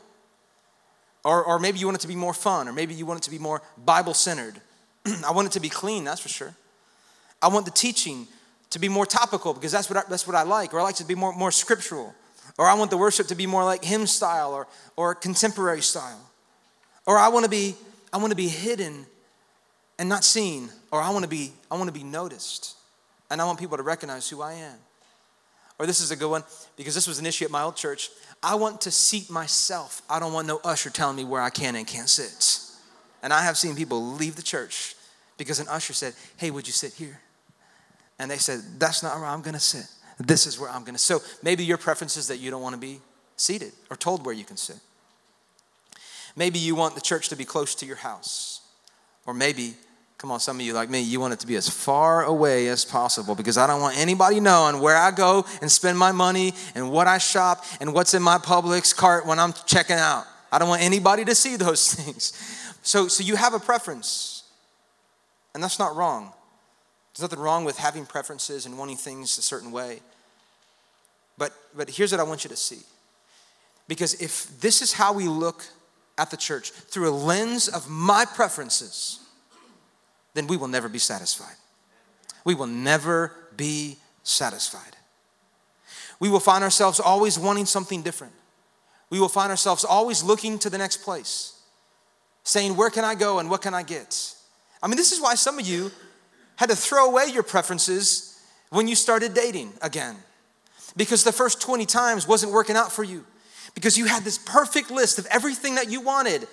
Or, 1.25 1.43
or 1.45 1.59
maybe 1.59 1.79
you 1.79 1.87
want 1.87 1.99
it 1.99 2.01
to 2.03 2.09
be 2.09 2.17
more 2.17 2.35
fun, 2.35 2.69
or 2.69 2.73
maybe 2.73 2.95
you 2.95 3.07
want 3.07 3.21
it 3.21 3.23
to 3.25 3.31
be 3.31 3.39
more 3.39 3.63
Bible 3.85 4.15
centered. 4.15 4.61
I 5.27 5.33
want 5.33 5.47
it 5.47 5.53
to 5.53 5.61
be 5.61 5.69
clean, 5.69 6.05
that's 6.05 6.21
for 6.21 6.29
sure. 6.29 6.55
I 7.41 7.49
want 7.49 7.65
the 7.65 7.73
teaching 7.73 8.27
to 8.71 8.79
be 8.79 8.89
more 8.89 9.07
topical 9.07 9.55
because 9.55 9.73
that's 9.73 9.89
what 9.89 9.99
I, 9.99 10.03
that's 10.09 10.27
what 10.27 10.37
I 10.37 10.43
like, 10.43 10.75
or 10.75 10.81
I 10.81 10.83
like 10.83 10.97
to 10.97 11.05
be 11.05 11.15
more, 11.15 11.33
more 11.33 11.51
scriptural. 11.51 12.15
Or 12.59 12.67
I 12.67 12.75
want 12.75 12.91
the 12.91 12.97
worship 12.97 13.29
to 13.29 13.35
be 13.35 13.47
more 13.47 13.65
like 13.65 13.85
hymn 13.85 14.07
style 14.07 14.53
or, 14.53 14.67
or 14.97 15.15
contemporary 15.15 15.81
style. 15.81 16.21
Or 17.07 17.19
I 17.19 17.29
want 17.29 17.45
to 17.45 17.51
be 17.51 17.75
I 18.13 18.19
want 18.19 18.31
to 18.31 18.37
be 18.37 18.49
hidden 18.49 19.07
and 20.03 20.09
not 20.09 20.25
seen, 20.25 20.69
or 20.91 21.01
I 21.01 21.11
want 21.11 21.23
to 21.23 21.29
be 21.29 21.53
I 21.71 21.77
want 21.77 21.87
to 21.87 21.93
be 21.93 22.03
noticed, 22.03 22.75
and 23.31 23.41
I 23.41 23.45
want 23.45 23.61
people 23.61 23.77
to 23.77 23.85
recognize 23.85 24.29
who 24.29 24.43
I 24.43 24.55
am. 24.55 24.75
Or 25.79 25.87
this 25.87 26.01
is 26.01 26.11
a 26.11 26.17
good 26.17 26.29
one 26.29 26.43
because 26.77 26.97
this 26.97 27.07
was 27.07 27.21
an 27.21 27.27
issue 27.27 27.45
at 27.45 27.53
my 27.53 27.63
old 27.63 27.77
church. 27.77 28.11
I 28.43 28.57
want 28.57 28.81
to 28.81 28.91
seat 28.91 29.31
myself. 29.31 30.03
I 30.11 30.19
don't 30.19 30.33
want 30.33 30.49
no 30.49 30.61
usher 30.65 30.91
telling 30.91 31.15
me 31.15 31.23
where 31.23 31.41
I 31.41 31.51
can 31.51 31.77
and 31.77 31.87
can't 31.87 32.09
sit. 32.09 32.59
And 33.23 33.33
I 33.33 33.43
have 33.43 33.57
seen 33.57 33.77
people 33.77 34.15
leave 34.15 34.35
the 34.35 34.43
church 34.43 34.97
because 35.39 35.61
an 35.61 35.69
usher 35.69 35.93
said, 35.93 36.15
"Hey, 36.37 36.51
would 36.51 36.67
you 36.67 36.73
sit 36.73 36.95
here?" 36.95 37.21
And 38.19 38.29
they 38.29 38.39
said, 38.39 38.81
"That's 38.81 39.05
not 39.05 39.17
where 39.21 39.29
I'm 39.29 39.41
going 39.41 39.55
to 39.55 39.61
sit. 39.61 39.87
This 40.19 40.49
is 40.49 40.59
where 40.59 40.69
I'm 40.69 40.83
going 40.83 40.97
to." 40.97 40.99
So 40.99 41.23
maybe 41.45 41.65
your 41.65 41.79
preference 41.79 42.17
is 42.17 42.27
that 42.27 42.39
you 42.39 42.51
don't 42.51 42.63
want 42.63 42.75
to 42.75 42.81
be 42.81 43.01
seated 43.37 43.73
or 43.89 43.97
told 43.97 44.27
where 44.27 44.35
you 44.35 44.45
can 44.45 44.57
sit. 44.57 44.81
Maybe 46.35 46.59
you 46.59 46.75
want 46.75 46.97
the 46.97 47.01
church 47.01 47.29
to 47.29 47.37
be 47.37 47.45
close 47.45 47.77
to 47.77 47.87
your 47.87 47.99
house, 47.99 48.63
or 49.27 49.33
maybe 49.33 49.77
Come 50.23 50.31
on, 50.31 50.39
some 50.39 50.61
of 50.61 50.65
you 50.65 50.73
like 50.73 50.89
me, 50.89 51.01
you 51.01 51.19
want 51.19 51.33
it 51.33 51.41
to 51.41 51.49
be 51.49 51.57
as 51.57 51.69
far 51.69 52.23
away 52.23 52.69
as 52.69 52.85
possible 52.85 53.35
because 53.35 53.59
I 53.59 53.67
don't 53.67 53.81
want 53.81 53.99
anybody 53.99 54.39
knowing 54.39 54.81
where 54.81 54.97
I 54.97 55.11
go 55.11 55.45
and 55.61 55.69
spend 55.69 55.99
my 55.99 56.13
money 56.13 56.55
and 56.77 56.93
what 56.93 57.09
I 57.09 57.19
shop 57.19 57.65
and 57.81 57.93
what's 57.93 58.15
in 58.15 58.23
my 58.23 58.39
Publix 58.39 58.95
cart 58.95 59.27
when 59.27 59.41
I'm 59.41 59.53
checking 59.67 59.97
out. 59.97 60.25
I 60.53 60.61
don't 60.61 60.69
want 60.69 60.81
anybody 60.81 61.25
to 61.25 61.35
see 61.35 61.57
those 61.67 61.93
things. 61.93 62.35
So, 62.83 63.09
so 63.09 63.25
you 63.25 63.35
have 63.35 63.53
a 63.53 63.59
preference, 63.59 64.45
and 65.55 65.63
that's 65.63 65.81
not 65.81 65.97
wrong. 65.97 66.33
There's 67.13 67.29
nothing 67.29 67.41
wrong 67.41 67.65
with 67.65 67.77
having 67.77 68.07
preferences 68.07 68.65
and 68.65 68.79
wanting 68.79 68.99
things 68.99 69.37
a 69.39 69.43
certain 69.43 69.73
way. 69.73 69.99
But, 71.37 71.53
but 71.75 71.91
here's 71.91 72.13
what 72.13 72.21
I 72.21 72.25
want 72.25 72.45
you 72.45 72.51
to 72.51 72.57
see. 72.57 72.85
Because 73.89 74.15
if 74.23 74.61
this 74.61 74.83
is 74.83 74.93
how 74.93 75.15
we 75.15 75.27
look 75.27 75.65
at 76.17 76.31
the 76.31 76.37
church 76.37 76.71
through 76.71 77.09
a 77.09 77.11
lens 77.11 77.67
of 77.67 77.91
my 77.91 78.25
preferences, 78.25 79.19
then 80.35 80.47
we 80.47 80.57
will 80.57 80.69
never 80.69 80.89
be 80.89 80.99
satisfied. 80.99 81.57
We 82.45 82.55
will 82.55 82.67
never 82.67 83.33
be 83.57 83.99
satisfied. 84.23 84.97
We 86.21 86.29
will 86.29 86.41
find 86.41 86.63
ourselves 86.65 87.01
always 87.01 87.39
wanting 87.39 87.67
something 87.67 88.03
different. 88.03 88.33
We 89.11 89.21
will 89.21 89.29
find 89.29 89.51
ourselves 89.51 89.85
always 89.85 90.23
looking 90.23 90.59
to 90.61 90.71
the 90.71 90.79
next 90.79 90.99
place, 90.99 91.61
saying, 92.45 92.77
Where 92.77 92.91
can 92.91 93.05
I 93.05 93.15
go 93.15 93.39
and 93.39 93.51
what 93.51 93.61
can 93.63 93.75
I 93.75 93.83
get? 93.83 94.35
I 94.83 94.89
mean, 94.89 94.97
this 94.97 95.13
is 95.13 95.21
why 95.21 95.35
some 95.35 95.59
of 95.59 95.67
you 95.67 95.91
had 96.57 96.71
to 96.71 96.77
throw 96.77 97.11
away 97.11 97.27
your 97.33 97.43
preferences 97.43 98.41
when 98.71 98.89
you 98.89 98.95
started 98.95 99.35
dating 99.35 99.73
again. 99.83 100.17
Because 100.97 101.25
the 101.25 101.33
first 101.33 101.61
20 101.61 101.87
times 101.87 102.27
wasn't 102.27 102.53
working 102.53 102.77
out 102.77 102.93
for 102.93 103.05
you. 103.05 103.25
Because 103.75 103.97
you 103.97 104.07
had 104.07 104.23
this 104.23 104.39
perfect 104.39 104.91
list 104.91 105.19
of 105.19 105.27
everything 105.27 105.77
that 105.77 105.91
you 105.91 106.01
wanted 106.01 106.47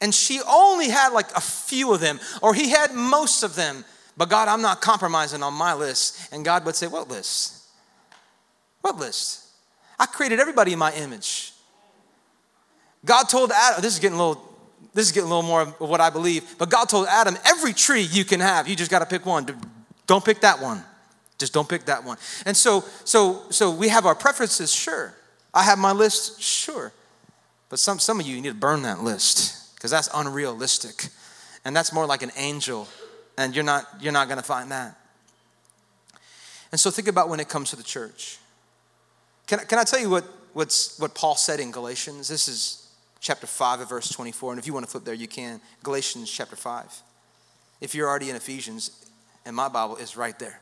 and 0.00 0.14
she 0.14 0.40
only 0.48 0.88
had 0.88 1.10
like 1.10 1.30
a 1.36 1.40
few 1.40 1.92
of 1.92 2.00
them, 2.00 2.20
or 2.42 2.54
he 2.54 2.70
had 2.70 2.94
most 2.94 3.42
of 3.42 3.54
them. 3.54 3.84
But 4.16 4.28
God, 4.28 4.48
I'm 4.48 4.62
not 4.62 4.80
compromising 4.80 5.42
on 5.42 5.54
my 5.54 5.74
list. 5.74 6.32
And 6.32 6.44
God 6.44 6.64
would 6.64 6.76
say, 6.76 6.86
What 6.86 7.08
list? 7.08 7.64
What 8.80 8.96
list? 8.96 9.46
I 9.98 10.06
created 10.06 10.40
everybody 10.40 10.72
in 10.72 10.78
my 10.78 10.92
image. 10.92 11.52
God 13.04 13.24
told 13.24 13.52
Adam, 13.52 13.82
this 13.82 13.94
is 13.94 13.98
getting 13.98 14.18
a 14.18 14.26
little, 14.26 14.42
this 14.94 15.06
is 15.06 15.12
getting 15.12 15.30
a 15.30 15.34
little 15.34 15.48
more 15.48 15.62
of 15.62 15.80
what 15.80 16.00
I 16.00 16.10
believe, 16.10 16.58
but 16.58 16.70
God 16.70 16.86
told 16.86 17.06
Adam, 17.08 17.36
every 17.46 17.72
tree 17.72 18.02
you 18.02 18.24
can 18.24 18.40
have, 18.40 18.68
you 18.68 18.76
just 18.76 18.90
got 18.90 18.98
to 18.98 19.06
pick 19.06 19.24
one. 19.24 19.46
Don't 20.06 20.24
pick 20.24 20.40
that 20.40 20.60
one. 20.60 20.82
Just 21.38 21.54
don't 21.54 21.68
pick 21.68 21.86
that 21.86 22.04
one. 22.04 22.18
And 22.44 22.54
so, 22.54 22.84
so, 23.04 23.42
so 23.50 23.70
we 23.70 23.88
have 23.88 24.04
our 24.04 24.14
preferences, 24.14 24.72
sure. 24.72 25.14
I 25.54 25.64
have 25.64 25.78
my 25.78 25.92
list, 25.92 26.42
sure. 26.42 26.92
But 27.70 27.78
some, 27.78 27.98
some 27.98 28.20
of 28.20 28.26
you, 28.26 28.36
you 28.36 28.42
need 28.42 28.48
to 28.48 28.54
burn 28.54 28.82
that 28.82 29.02
list 29.02 29.60
because 29.80 29.90
that's 29.90 30.10
unrealistic. 30.12 31.08
And 31.64 31.74
that's 31.74 31.90
more 31.90 32.04
like 32.04 32.22
an 32.22 32.32
angel, 32.36 32.86
and 33.38 33.54
you're 33.54 33.64
not, 33.64 33.86
you're 33.98 34.12
not 34.12 34.28
going 34.28 34.36
to 34.38 34.44
find 34.44 34.70
that. 34.70 34.94
And 36.70 36.78
so 36.78 36.90
think 36.90 37.08
about 37.08 37.30
when 37.30 37.40
it 37.40 37.48
comes 37.48 37.70
to 37.70 37.76
the 37.76 37.82
church. 37.82 38.36
Can, 39.46 39.60
can 39.60 39.78
I 39.78 39.84
tell 39.84 39.98
you 39.98 40.10
what, 40.10 40.24
what's, 40.52 40.98
what 40.98 41.14
Paul 41.14 41.34
said 41.34 41.60
in 41.60 41.70
Galatians? 41.70 42.28
This 42.28 42.46
is 42.46 42.92
chapter 43.20 43.46
5 43.46 43.80
of 43.80 43.88
verse 43.88 44.10
24. 44.10 44.52
And 44.52 44.60
if 44.60 44.66
you 44.66 44.74
want 44.74 44.84
to 44.84 44.90
flip 44.90 45.04
there, 45.04 45.14
you 45.14 45.26
can. 45.26 45.62
Galatians 45.82 46.30
chapter 46.30 46.56
5. 46.56 47.02
If 47.80 47.94
you're 47.94 48.08
already 48.08 48.28
in 48.28 48.36
Ephesians, 48.36 49.06
and 49.46 49.56
my 49.56 49.68
Bible 49.68 49.96
is 49.96 50.14
right 50.14 50.38
there. 50.38 50.60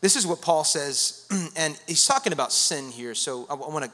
This 0.00 0.14
is 0.14 0.26
what 0.26 0.40
Paul 0.40 0.62
says, 0.62 1.26
and 1.56 1.78
he's 1.88 2.06
talking 2.06 2.32
about 2.32 2.52
sin 2.52 2.92
here. 2.92 3.16
So 3.16 3.46
I 3.50 3.54
want 3.54 3.84
to 3.84 3.90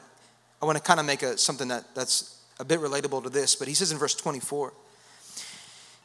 I 0.61 0.65
want 0.65 0.77
to 0.77 0.83
kind 0.83 0.99
of 0.99 1.05
make 1.05 1.23
a, 1.23 1.37
something 1.37 1.69
that, 1.69 1.95
that's 1.95 2.38
a 2.59 2.65
bit 2.65 2.79
relatable 2.79 3.23
to 3.23 3.29
this, 3.29 3.55
but 3.55 3.67
he 3.67 3.73
says 3.73 3.91
in 3.91 3.97
verse 3.97 4.13
24, 4.15 4.73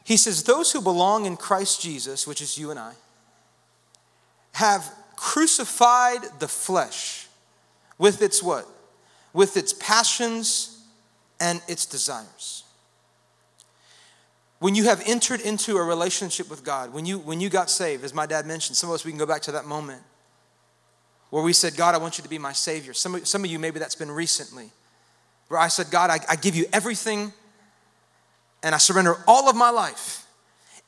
he 0.04 0.16
says, 0.16 0.44
Those 0.44 0.72
who 0.72 0.80
belong 0.80 1.26
in 1.26 1.36
Christ 1.36 1.80
Jesus, 1.80 2.26
which 2.26 2.40
is 2.40 2.56
you 2.56 2.70
and 2.70 2.78
I, 2.78 2.92
have 4.52 4.88
crucified 5.16 6.20
the 6.38 6.48
flesh 6.48 7.26
with 7.98 8.22
its 8.22 8.42
what? 8.42 8.68
With 9.32 9.56
its 9.56 9.72
passions 9.72 10.82
and 11.40 11.60
its 11.66 11.86
desires. 11.86 12.62
When 14.60 14.74
you 14.74 14.84
have 14.84 15.02
entered 15.06 15.40
into 15.40 15.76
a 15.76 15.82
relationship 15.82 16.48
with 16.48 16.64
God, 16.64 16.92
when 16.92 17.04
you, 17.04 17.18
when 17.18 17.40
you 17.40 17.48
got 17.48 17.68
saved, 17.68 18.04
as 18.04 18.14
my 18.14 18.26
dad 18.26 18.46
mentioned, 18.46 18.76
some 18.76 18.90
of 18.90 18.94
us, 18.94 19.04
we 19.04 19.10
can 19.10 19.18
go 19.18 19.26
back 19.26 19.42
to 19.42 19.52
that 19.52 19.64
moment 19.64 20.02
where 21.30 21.42
we 21.42 21.52
said, 21.52 21.76
God, 21.76 21.94
I 21.94 21.98
want 21.98 22.16
you 22.16 22.22
to 22.22 22.30
be 22.30 22.38
my 22.38 22.52
Savior. 22.52 22.92
Some 22.92 23.16
of, 23.16 23.26
some 23.26 23.42
of 23.44 23.50
you, 23.50 23.58
maybe 23.58 23.80
that's 23.80 23.96
been 23.96 24.10
recently 24.10 24.70
where 25.48 25.60
I 25.60 25.68
said, 25.68 25.90
God, 25.90 26.10
I, 26.10 26.18
I 26.28 26.36
give 26.36 26.54
you 26.54 26.66
everything 26.72 27.32
and 28.62 28.74
I 28.74 28.78
surrender 28.78 29.16
all 29.26 29.48
of 29.48 29.56
my 29.56 29.70
life. 29.70 30.24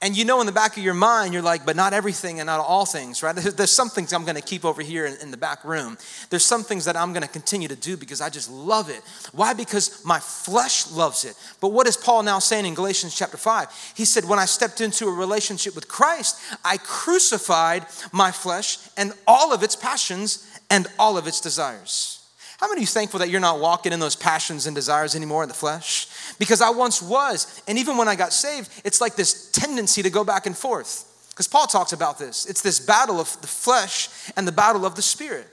And 0.03 0.15
you 0.15 0.27
know, 0.27 0.41
in 0.41 0.47
the 0.47 0.53
back 0.53 0.77
of 0.77 0.83
your 0.83 0.95
mind, 0.95 1.33
you're 1.33 1.43
like, 1.43 1.65
but 1.65 1.75
not 1.75 1.95
everything 1.95 2.39
and 2.39 2.47
not 2.47 2.61
all 2.61 2.85
things, 2.85 3.23
right? 3.23 3.35
There's 3.35 3.71
some 3.71 3.89
things 3.89 4.13
I'm 4.13 4.27
to 4.37 4.43
keep 4.43 4.63
over 4.63 4.83
here 4.83 5.07
in, 5.07 5.17
in, 5.23 5.31
the 5.31 5.39
back 5.39 5.65
room. 5.65 5.97
There's 6.29 6.45
some 6.45 6.65
things 6.65 6.85
that 6.85 6.97
I'm 6.97 7.15
to 7.23 7.29
continue 7.29 7.67
to 7.69 7.77
do 7.77 7.97
because 7.97 8.21
I 8.21 8.29
just 8.29 8.51
love 8.51 8.91
it. 8.91 9.01
Why? 9.33 9.55
Because 9.55 10.05
my 10.05 10.19
flesh 10.19 10.91
loves 10.93 11.25
it. 11.25 11.35
But 11.63 11.69
what 11.69 11.87
is 11.87 11.97
Paul 11.97 12.25
now 12.25 12.41
saying 12.41 12.67
in 12.67 12.75
Galatians 12.75 13.17
chapter 13.17 13.39
5? 13.39 13.93
He 13.97 14.05
said, 14.05 14.27
When 14.27 14.39
I 14.39 14.45
stepped 14.45 14.83
into 14.83 15.07
a 15.07 15.13
relationship 15.13 15.75
with 15.75 15.89
Christ, 15.89 16.39
I 16.63 16.77
crucified 16.77 17.87
my 18.13 18.33
flesh 18.33 18.77
and 18.99 19.15
all 19.27 19.55
of 19.55 19.63
its 19.63 19.77
passions 19.77 20.47
and 20.69 20.87
all 20.99 21.17
of 21.17 21.27
its 21.27 21.41
desires. 21.41 22.16
How 22.59 22.69
many 22.69 22.79
of 22.79 22.83
you 22.83 22.87
thankful 22.87 23.21
that 23.21 23.29
you're 23.29 23.41
not 23.41 23.61
walking 23.61 23.93
in 23.93 24.01
those 24.01 24.17
passions 24.17 24.67
and 24.67 24.75
desires 24.75 25.15
anymore 25.15 25.43
in 25.43 25.49
the 25.49 25.55
flesh? 25.55 26.09
Because 26.39 26.63
I 26.63 26.71
once 26.71 27.03
was, 27.03 27.63
and 27.69 27.79
even 27.79 27.99
when 27.99 28.09
I 28.09 28.17
got 28.17 28.33
saved, 28.33 28.71
it's 28.85 29.01
like 29.01 29.15
this 29.15 29.51
tendency 29.51 30.03
to 30.03 30.11
go 30.11 30.25
back 30.25 30.47
and 30.47 30.57
forth. 30.57 31.13
Because 31.31 31.49
Paul 31.49 31.67
talks 31.67 31.93
about 31.93 32.19
this. 32.19 32.47
It's 32.47 32.63
this 32.63 32.81
battle 32.81 33.21
of 33.21 33.39
the 33.43 33.47
flesh 33.47 34.09
and 34.37 34.49
the 34.49 34.53
battle 34.53 34.87
of 34.87 34.95
the 34.95 35.03
spirit. 35.03 35.47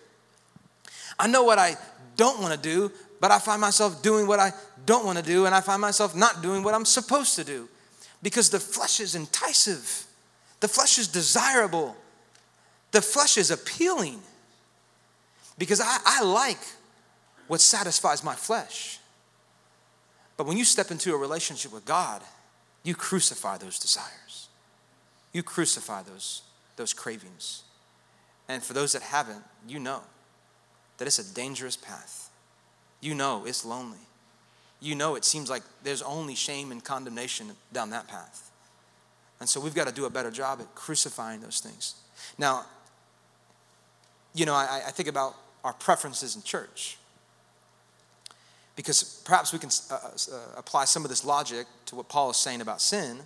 I 1.20 1.28
know 1.28 1.44
what 1.44 1.60
I 1.60 1.76
don't 2.16 2.42
want 2.42 2.54
to 2.54 2.60
do, 2.60 2.90
but 3.20 3.32
I 3.32 3.40
find 3.40 3.60
myself 3.60 4.02
doing 4.02 4.26
what 4.26 4.40
I 4.40 4.54
don't 4.86 5.06
want 5.06 5.18
to 5.18 5.24
do, 5.24 5.46
and 5.46 5.54
I 5.54 5.60
find 5.60 5.82
myself 5.82 6.16
not 6.16 6.42
doing 6.42 6.64
what 6.64 6.74
I'm 6.74 6.86
supposed 6.86 7.36
to 7.36 7.44
do. 7.44 7.68
Because 8.22 8.50
the 8.50 8.60
flesh 8.60 9.02
is 9.02 9.16
enticing, 9.16 9.76
the 10.62 10.70
flesh 10.70 10.98
is 10.98 11.10
desirable, 11.10 11.98
the 12.92 13.02
flesh 13.02 13.38
is 13.38 13.52
appealing. 13.52 14.22
Because 15.58 15.82
I, 15.82 15.98
I 16.06 16.24
like 16.24 16.60
what 17.48 17.62
satisfies 17.62 18.24
my 18.24 18.36
flesh. 18.36 19.00
But 20.38 20.48
when 20.48 20.58
you 20.58 20.66
step 20.66 20.92
into 20.92 21.14
a 21.14 21.18
relationship 21.18 21.72
with 21.72 21.86
God, 21.86 22.22
You 22.84 22.94
crucify 22.96 23.58
those 23.58 23.80
desires. 23.80 24.50
You 25.32 25.42
crucify 25.42 26.04
those, 26.04 26.44
those 26.76 26.94
cravings. 26.94 27.64
And 28.50 28.62
for 28.62 28.74
those 28.74 28.92
that 28.92 29.02
haven't, 29.02 29.44
you 29.68 29.80
know 29.80 30.02
that 30.98 31.08
it's 31.08 31.20
a 31.20 31.34
dangerous 31.34 31.78
path. 31.78 32.30
You 33.00 33.16
know 33.16 33.46
it's 33.46 33.66
lonely. 33.66 34.00
You 34.82 34.96
know 34.96 35.16
it 35.16 35.24
seems 35.24 35.50
like 35.50 35.64
there's 35.84 36.02
only 36.02 36.36
shame 36.36 36.72
and 36.72 36.84
condemnation 36.84 37.52
down 37.72 37.90
that 37.92 38.08
path. 38.08 38.52
And 39.40 39.48
so 39.48 39.60
we've 39.60 39.76
got 39.76 39.88
to 39.88 39.94
do 39.94 40.06
a 40.06 40.10
better 40.10 40.32
job 40.32 40.60
at 40.60 40.76
crucifying 40.76 41.42
those 41.42 41.60
things. 41.60 41.96
Now, 42.38 42.66
you 44.36 44.46
know, 44.46 44.54
I, 44.54 44.82
I 44.88 44.92
think 44.92 45.08
about 45.08 45.36
our 45.64 45.74
preferences 45.74 46.36
in 46.36 46.44
church. 46.44 46.98
Because 48.76 49.22
perhaps 49.26 49.54
we 49.54 49.60
can 49.60 49.70
uh, 49.92 49.96
uh, 49.96 50.38
apply 50.58 50.86
some 50.86 51.04
of 51.04 51.10
this 51.10 51.24
logic 51.24 51.68
to 51.86 51.96
what 51.96 52.10
Paul 52.10 52.32
is 52.32 52.38
saying 52.38 52.62
about 52.62 52.82
sin 52.82 53.20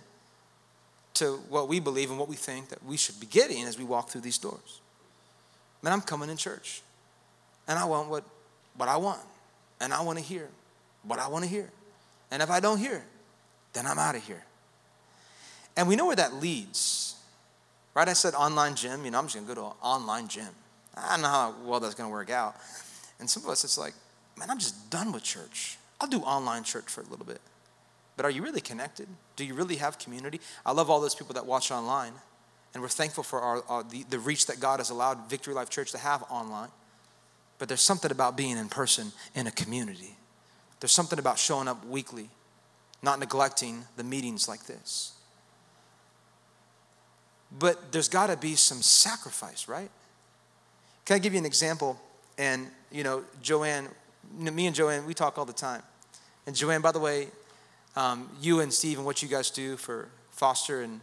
to 1.14 1.36
what 1.48 1.68
we 1.68 1.80
believe 1.80 2.10
and 2.10 2.18
what 2.18 2.28
we 2.28 2.36
think 2.36 2.68
that 2.68 2.84
we 2.84 2.96
should 2.96 3.18
be 3.18 3.26
getting 3.26 3.64
as 3.64 3.76
we 3.76 3.84
walk 3.84 4.08
through 4.08 4.20
these 4.20 4.38
doors. 4.38 4.80
Man, 5.82 5.92
I'm 5.92 6.00
coming 6.00 6.28
in 6.28 6.36
church 6.36 6.82
and 7.66 7.78
I 7.78 7.86
want 7.86 8.08
what, 8.08 8.24
what 8.76 8.88
I 8.88 8.96
want 8.98 9.20
and 9.80 9.92
I 9.92 10.02
want 10.02 10.18
to 10.18 10.24
hear 10.24 10.48
what 11.02 11.18
I 11.18 11.28
want 11.28 11.44
to 11.44 11.50
hear. 11.50 11.70
And 12.30 12.42
if 12.42 12.50
I 12.50 12.60
don't 12.60 12.78
hear 12.78 13.02
then 13.72 13.86
I'm 13.86 13.98
out 13.98 14.16
of 14.16 14.24
here. 14.24 14.44
And 15.76 15.86
we 15.86 15.96
know 15.96 16.06
where 16.06 16.16
that 16.16 16.34
leads. 16.34 17.16
Right? 17.94 18.08
I 18.08 18.12
said 18.12 18.34
online 18.34 18.74
gym, 18.74 19.04
you 19.04 19.10
know, 19.10 19.18
I'm 19.18 19.26
just 19.26 19.36
going 19.36 19.46
to 19.46 19.54
go 19.54 19.60
to 19.60 19.66
an 19.68 19.76
online 19.82 20.28
gym. 20.28 20.48
I 20.96 21.10
don't 21.10 21.22
know 21.22 21.28
how 21.28 21.54
well 21.64 21.80
that's 21.80 21.94
going 21.94 22.08
to 22.08 22.12
work 22.12 22.30
out. 22.30 22.56
And 23.20 23.28
some 23.28 23.44
of 23.44 23.50
us, 23.50 23.64
it's 23.64 23.78
like, 23.78 23.94
man, 24.38 24.50
I'm 24.50 24.58
just 24.58 24.90
done 24.90 25.12
with 25.12 25.22
church. 25.22 25.78
I'll 26.00 26.08
do 26.08 26.20
online 26.20 26.64
church 26.64 26.86
for 26.86 27.00
a 27.00 27.06
little 27.06 27.26
bit. 27.26 27.40
But 28.16 28.24
are 28.24 28.30
you 28.30 28.42
really 28.42 28.60
connected? 28.60 29.08
Do 29.36 29.44
you 29.44 29.54
really 29.54 29.76
have 29.76 29.98
community? 29.98 30.40
I 30.66 30.72
love 30.72 30.90
all 30.90 31.00
those 31.00 31.14
people 31.14 31.34
that 31.34 31.46
watch 31.46 31.70
online, 31.70 32.12
and 32.74 32.82
we're 32.82 32.88
thankful 32.88 33.22
for 33.22 33.40
our, 33.40 33.62
our 33.68 33.82
the, 33.84 34.04
the 34.10 34.18
reach 34.18 34.46
that 34.46 34.60
God 34.60 34.80
has 34.80 34.90
allowed 34.90 35.30
Victory 35.30 35.54
Life 35.54 35.70
Church 35.70 35.92
to 35.92 35.98
have 35.98 36.24
online. 36.30 36.70
But 37.58 37.68
there's 37.68 37.80
something 37.80 38.10
about 38.10 38.36
being 38.36 38.56
in 38.56 38.68
person 38.68 39.12
in 39.34 39.46
a 39.46 39.50
community. 39.50 40.16
There's 40.80 40.92
something 40.92 41.18
about 41.18 41.38
showing 41.38 41.68
up 41.68 41.84
weekly, 41.86 42.28
not 43.02 43.18
neglecting 43.18 43.84
the 43.96 44.04
meetings 44.04 44.48
like 44.48 44.66
this. 44.66 45.12
But 47.56 47.92
there's 47.92 48.08
got 48.08 48.28
to 48.28 48.36
be 48.36 48.54
some 48.54 48.82
sacrifice, 48.82 49.68
right? 49.68 49.90
Can 51.04 51.16
I 51.16 51.18
give 51.18 51.32
you 51.32 51.38
an 51.38 51.46
example? 51.46 51.98
And, 52.36 52.68
you 52.92 53.02
know, 53.02 53.24
Joanne 53.42 53.88
me 54.36 54.66
and 54.66 54.74
Joanne, 54.74 55.06
we 55.06 55.14
talk 55.14 55.38
all 55.38 55.44
the 55.44 55.52
time. 55.52 55.82
And 56.46 56.54
Joanne, 56.54 56.80
by 56.80 56.92
the 56.92 57.00
way, 57.00 57.28
um, 57.96 58.28
you 58.40 58.60
and 58.60 58.72
Steve 58.72 58.98
and 58.98 59.06
what 59.06 59.22
you 59.22 59.28
guys 59.28 59.50
do 59.50 59.76
for 59.76 60.08
foster 60.30 60.82
and 60.82 61.00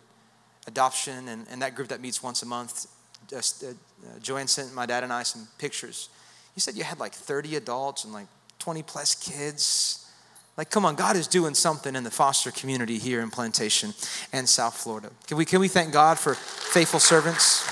adoption 0.67 1.27
and, 1.27 1.45
and 1.49 1.61
that 1.61 1.75
group 1.75 1.89
that 1.89 2.01
meets 2.01 2.23
once 2.23 2.41
a 2.41 2.45
month, 2.45 2.87
just, 3.29 3.63
uh, 3.63 3.67
uh, 3.67 4.19
Joanne 4.21 4.47
sent 4.47 4.73
my 4.73 4.85
dad 4.85 5.03
and 5.03 5.11
I 5.11 5.23
some 5.23 5.47
pictures. 5.57 6.09
You 6.55 6.61
said 6.61 6.75
you 6.75 6.83
had 6.83 6.99
like 6.99 7.13
30 7.13 7.55
adults 7.57 8.03
and 8.03 8.13
like 8.13 8.27
20 8.59 8.83
plus 8.83 9.15
kids. 9.15 10.09
Like, 10.57 10.69
come 10.69 10.85
on, 10.85 10.95
God 10.95 11.17
is 11.17 11.27
doing 11.27 11.53
something 11.53 11.95
in 11.95 12.03
the 12.03 12.11
foster 12.11 12.49
community 12.49 12.97
here 12.97 13.21
in 13.21 13.29
Plantation 13.29 13.93
and 14.31 14.47
South 14.47 14.77
Florida. 14.77 15.11
Can 15.27 15.37
we, 15.37 15.43
can 15.43 15.59
we 15.59 15.67
thank 15.67 15.91
God 15.91 16.17
for 16.17 16.33
faithful 16.33 16.99
servants? 16.99 17.67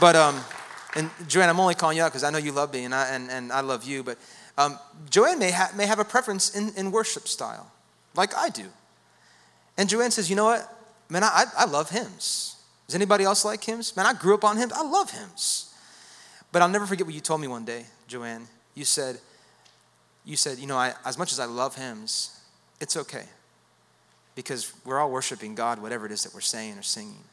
But 0.00 0.14
um, 0.14 0.40
and 0.96 1.10
Joanne, 1.28 1.48
I'm 1.48 1.60
only 1.60 1.74
calling 1.74 1.98
you 1.98 2.02
out 2.02 2.10
because 2.10 2.24
I 2.24 2.30
know 2.30 2.38
you 2.38 2.52
love 2.52 2.72
me 2.72 2.84
and 2.84 2.94
I, 2.94 3.08
and, 3.14 3.30
and 3.30 3.52
I 3.52 3.60
love 3.60 3.84
you, 3.84 4.02
but 4.02 4.18
um, 4.58 4.78
Joanne 5.10 5.38
may, 5.38 5.50
ha- 5.50 5.70
may 5.76 5.86
have 5.86 5.98
a 5.98 6.04
preference 6.04 6.56
in, 6.56 6.72
in 6.76 6.90
worship 6.90 7.28
style, 7.28 7.70
like 8.14 8.34
I 8.34 8.48
do. 8.48 8.64
And 9.76 9.88
Joanne 9.88 10.10
says, 10.10 10.30
you 10.30 10.36
know 10.36 10.46
what? 10.46 10.72
Man, 11.10 11.22
I, 11.22 11.44
I 11.56 11.66
love 11.66 11.90
hymns. 11.90 12.56
Does 12.86 12.94
anybody 12.94 13.24
else 13.24 13.44
like 13.44 13.62
hymns? 13.62 13.96
Man, 13.96 14.06
I 14.06 14.14
grew 14.14 14.34
up 14.34 14.42
on 14.42 14.56
hymns. 14.56 14.72
I 14.72 14.82
love 14.82 15.10
hymns. 15.10 15.74
But 16.50 16.62
I'll 16.62 16.68
never 16.68 16.86
forget 16.86 17.06
what 17.06 17.14
you 17.14 17.20
told 17.20 17.40
me 17.40 17.48
one 17.48 17.64
day, 17.64 17.84
Joanne. 18.08 18.46
You 18.74 18.84
said, 18.84 19.18
you 20.24 20.36
said, 20.36 20.58
you 20.58 20.66
know, 20.66 20.76
I, 20.76 20.94
as 21.04 21.18
much 21.18 21.32
as 21.32 21.38
I 21.38 21.44
love 21.44 21.76
hymns, 21.76 22.40
it's 22.80 22.96
okay 22.96 23.24
because 24.34 24.72
we're 24.84 24.98
all 24.98 25.10
worshiping 25.10 25.54
God, 25.54 25.80
whatever 25.80 26.06
it 26.06 26.12
is 26.12 26.22
that 26.22 26.32
we're 26.32 26.40
saying 26.40 26.78
or 26.78 26.82
singing. 26.82 27.24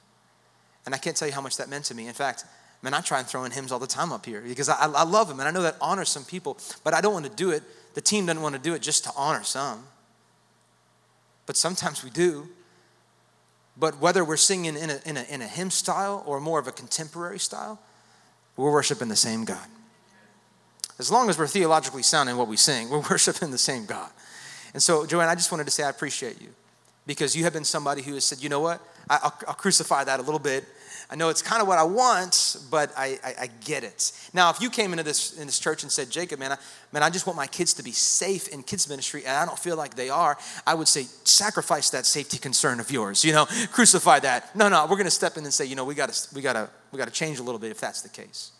And 0.86 0.94
I 0.94 0.98
can't 0.98 1.16
tell 1.16 1.28
you 1.28 1.34
how 1.34 1.42
much 1.42 1.58
that 1.58 1.70
meant 1.70 1.86
to 1.86 1.96
me. 1.96 2.08
In 2.08 2.14
fact, 2.14 2.46
Man, 2.84 2.94
I 2.94 3.00
try 3.00 3.20
and 3.20 3.28
throw 3.28 3.46
in 3.46 3.52
hymns 3.52 3.72
all 3.72 3.80
the 3.80 3.88
time 3.88 4.12
up 4.12 4.26
here 4.26 4.42
because 4.42 4.68
I, 4.68 4.76
I 4.76 5.04
love 5.04 5.30
them 5.30 5.40
and 5.40 5.48
I 5.48 5.52
know 5.52 5.62
that 5.62 5.78
honors 5.80 6.10
some 6.10 6.26
people, 6.26 6.58
but 6.84 6.94
I 6.94 7.00
don't 7.00 7.14
want 7.14 7.26
to 7.26 7.32
do 7.32 7.50
it. 7.50 7.64
The 7.94 8.02
team 8.02 8.26
doesn't 8.26 8.42
want 8.42 8.56
to 8.56 8.62
do 8.62 8.74
it 8.74 8.82
just 8.82 9.06
to 9.06 9.12
honor 9.16 9.44
some. 9.44 9.86
But 11.46 11.56
sometimes 11.56 12.04
we 12.04 12.10
do. 12.10 12.50
But 13.78 14.00
whether 14.00 14.26
we're 14.26 14.38
singing 14.38 14.76
in 14.76 14.90
a, 14.90 15.00
in, 15.06 15.16
a, 15.16 15.24
in 15.24 15.42
a 15.42 15.48
hymn 15.48 15.72
style 15.72 16.24
or 16.26 16.42
more 16.42 16.60
of 16.60 16.68
a 16.68 16.74
contemporary 16.74 17.40
style, 17.40 17.80
we're 18.58 18.72
worshiping 18.72 19.08
the 19.08 19.16
same 19.16 19.46
God. 19.46 19.66
As 21.00 21.10
long 21.10 21.30
as 21.30 21.40
we're 21.40 21.48
theologically 21.48 22.04
sound 22.04 22.30
in 22.30 22.38
what 22.38 22.50
we 22.50 22.58
sing, 22.58 22.90
we're 22.92 23.00
worshiping 23.10 23.50
the 23.50 23.58
same 23.58 23.86
God. 23.86 24.12
And 24.74 24.84
so, 24.84 25.06
Joanne, 25.06 25.30
I 25.30 25.36
just 25.36 25.52
wanted 25.52 25.66
to 25.66 25.72
say 25.72 25.84
I 25.84 25.90
appreciate 25.90 26.42
you 26.42 26.50
because 27.08 27.34
you 27.34 27.46
have 27.46 27.54
been 27.54 27.64
somebody 27.64 28.02
who 28.02 28.14
has 28.16 28.26
said, 28.26 28.44
you 28.44 28.50
know 28.50 28.60
what, 28.60 28.82
I'll, 29.10 29.34
I'll 29.48 29.54
crucify 29.54 30.04
that 30.04 30.20
a 30.20 30.24
little 30.24 30.40
bit 30.40 30.66
I 31.10 31.16
know 31.16 31.30
it's 31.30 31.42
kind 31.42 31.62
of 31.62 31.68
what 31.68 31.78
I 31.78 31.84
want, 31.84 32.58
but 32.72 32.92
I, 32.98 33.20
I, 33.24 33.34
I, 33.42 33.50
get 33.66 33.84
it. 33.84 34.12
Now, 34.34 34.50
if 34.50 34.62
you 34.62 34.70
came 34.70 34.92
into 34.92 35.04
this, 35.04 35.38
in 35.38 35.46
this 35.46 35.60
church 35.60 35.84
and 35.84 35.92
said, 35.92 36.10
Jacob, 36.10 36.40
man 36.40 36.54
I, 36.54 36.58
man, 36.92 37.04
I 37.04 37.10
just 37.10 37.28
want 37.28 37.38
my 37.38 37.48
kids 37.48 37.74
to 37.76 37.84
be 37.84 37.92
safe 37.92 38.48
in 38.48 38.64
kids' 38.64 38.88
ministry, 38.90 39.24
and 39.26 39.36
I 39.36 39.46
don't 39.46 39.60
feel 39.60 39.76
like 39.76 39.96
they 39.96 40.10
are, 40.10 40.38
I 40.66 40.74
would 40.74 40.88
say, 40.88 41.04
sacrifice 41.24 41.90
that 41.92 42.06
safety 42.06 42.38
concern 42.38 42.80
of 42.80 42.90
yours, 42.92 43.24
you 43.24 43.34
know, 43.34 43.46
crucify 43.72 44.20
that. 44.20 44.56
No, 44.56 44.70
no, 44.70 44.84
we're 44.84 44.96
going 44.96 45.06
to 45.06 45.12
step 45.12 45.38
in 45.38 45.44
and 45.44 45.54
say, 45.54 45.66
you 45.66 45.76
know, 45.76 45.86
we 45.86 45.96
got 45.96 46.10
to 46.10 46.36
we 46.36 46.42
gotta, 46.42 46.70
we 46.92 46.98
gotta 46.98 47.12
change 47.12 47.40
a 47.40 47.44
little 47.44 47.60
bit 47.60 47.72
if 47.72 47.80
that's 47.80 48.02
the 48.02 48.10
case. 48.10 48.52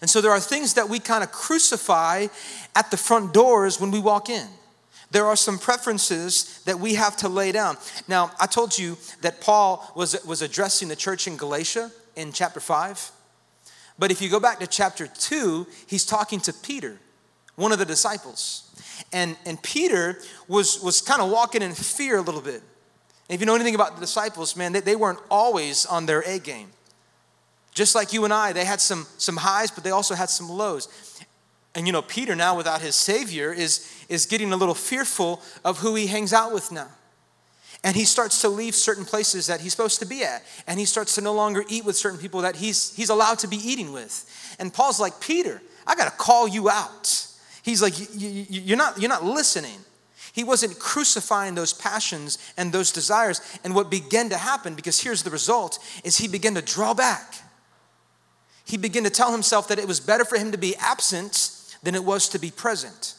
And 0.00 0.10
so 0.10 0.20
there 0.20 0.30
are 0.30 0.40
things 0.40 0.74
that 0.74 0.88
we 0.88 0.98
kind 0.98 1.22
of 1.22 1.30
crucify 1.30 2.26
at 2.74 2.90
the 2.90 2.96
front 2.96 3.32
doors 3.32 3.80
when 3.80 3.90
we 3.90 4.00
walk 4.00 4.28
in 4.28 4.48
there 5.14 5.26
are 5.26 5.36
some 5.36 5.58
preferences 5.58 6.60
that 6.64 6.80
we 6.80 6.94
have 6.94 7.16
to 7.18 7.28
lay 7.28 7.52
down. 7.52 7.76
Now, 8.08 8.32
I 8.40 8.46
told 8.46 8.76
you 8.76 8.98
that 9.22 9.40
Paul 9.40 9.88
was, 9.94 10.22
was 10.26 10.42
addressing 10.42 10.88
the 10.88 10.96
church 10.96 11.28
in 11.28 11.36
Galatia 11.36 11.92
in 12.16 12.32
chapter 12.32 12.58
5. 12.58 13.12
But 13.96 14.10
if 14.10 14.20
you 14.20 14.28
go 14.28 14.40
back 14.40 14.58
to 14.58 14.66
chapter 14.66 15.06
2, 15.06 15.68
he's 15.86 16.04
talking 16.04 16.40
to 16.40 16.52
Peter, 16.52 16.98
one 17.54 17.70
of 17.70 17.78
the 17.78 17.84
disciples. 17.84 18.74
And, 19.12 19.36
and 19.46 19.62
Peter 19.62 20.18
was, 20.48 20.82
was 20.82 21.00
kind 21.00 21.22
of 21.22 21.30
walking 21.30 21.62
in 21.62 21.74
fear 21.74 22.18
a 22.18 22.20
little 22.20 22.40
bit. 22.40 22.62
And 23.28 23.34
if 23.36 23.38
you 23.38 23.46
know 23.46 23.54
anything 23.54 23.76
about 23.76 23.94
the 23.94 24.00
disciples, 24.00 24.56
man, 24.56 24.72
they, 24.72 24.80
they 24.80 24.96
weren't 24.96 25.20
always 25.30 25.86
on 25.86 26.06
their 26.06 26.22
A 26.22 26.40
game. 26.40 26.70
Just 27.72 27.94
like 27.94 28.12
you 28.12 28.24
and 28.24 28.32
I, 28.32 28.52
they 28.52 28.64
had 28.64 28.80
some, 28.80 29.06
some 29.18 29.36
highs, 29.36 29.70
but 29.70 29.84
they 29.84 29.90
also 29.92 30.16
had 30.16 30.28
some 30.28 30.48
lows. 30.48 30.88
And 31.74 31.86
you 31.86 31.92
know, 31.92 32.02
Peter 32.02 32.34
now 32.36 32.56
without 32.56 32.80
his 32.80 32.94
Savior 32.94 33.52
is, 33.52 33.90
is 34.08 34.26
getting 34.26 34.52
a 34.52 34.56
little 34.56 34.74
fearful 34.74 35.42
of 35.64 35.78
who 35.78 35.94
he 35.94 36.06
hangs 36.06 36.32
out 36.32 36.52
with 36.52 36.70
now. 36.70 36.88
And 37.82 37.94
he 37.94 38.04
starts 38.04 38.40
to 38.40 38.48
leave 38.48 38.74
certain 38.74 39.04
places 39.04 39.46
that 39.48 39.60
he's 39.60 39.72
supposed 39.72 39.98
to 39.98 40.06
be 40.06 40.24
at. 40.24 40.42
And 40.66 40.78
he 40.78 40.86
starts 40.86 41.16
to 41.16 41.20
no 41.20 41.34
longer 41.34 41.64
eat 41.68 41.84
with 41.84 41.96
certain 41.96 42.18
people 42.18 42.40
that 42.40 42.56
he's, 42.56 42.94
he's 42.96 43.10
allowed 43.10 43.40
to 43.40 43.46
be 43.46 43.56
eating 43.56 43.92
with. 43.92 44.56
And 44.58 44.72
Paul's 44.72 44.98
like, 44.98 45.20
Peter, 45.20 45.60
I 45.86 45.94
got 45.94 46.06
to 46.06 46.16
call 46.16 46.48
you 46.48 46.70
out. 46.70 47.26
He's 47.62 47.82
like, 47.82 47.92
you're 48.14 48.78
not, 48.78 48.98
you're 48.98 49.10
not 49.10 49.24
listening. 49.24 49.78
He 50.32 50.44
wasn't 50.44 50.78
crucifying 50.78 51.54
those 51.54 51.74
passions 51.74 52.38
and 52.56 52.72
those 52.72 52.90
desires. 52.90 53.40
And 53.64 53.74
what 53.74 53.90
began 53.90 54.30
to 54.30 54.36
happen, 54.38 54.74
because 54.74 55.00
here's 55.00 55.22
the 55.22 55.30
result, 55.30 55.78
is 56.04 56.16
he 56.16 56.26
began 56.26 56.54
to 56.54 56.62
draw 56.62 56.94
back. 56.94 57.34
He 58.64 58.78
began 58.78 59.04
to 59.04 59.10
tell 59.10 59.30
himself 59.30 59.68
that 59.68 59.78
it 59.78 59.86
was 59.86 60.00
better 60.00 60.24
for 60.24 60.38
him 60.38 60.52
to 60.52 60.58
be 60.58 60.74
absent 60.76 61.50
than 61.84 61.94
it 61.94 62.04
was 62.04 62.28
to 62.30 62.38
be 62.38 62.50
present. 62.50 63.14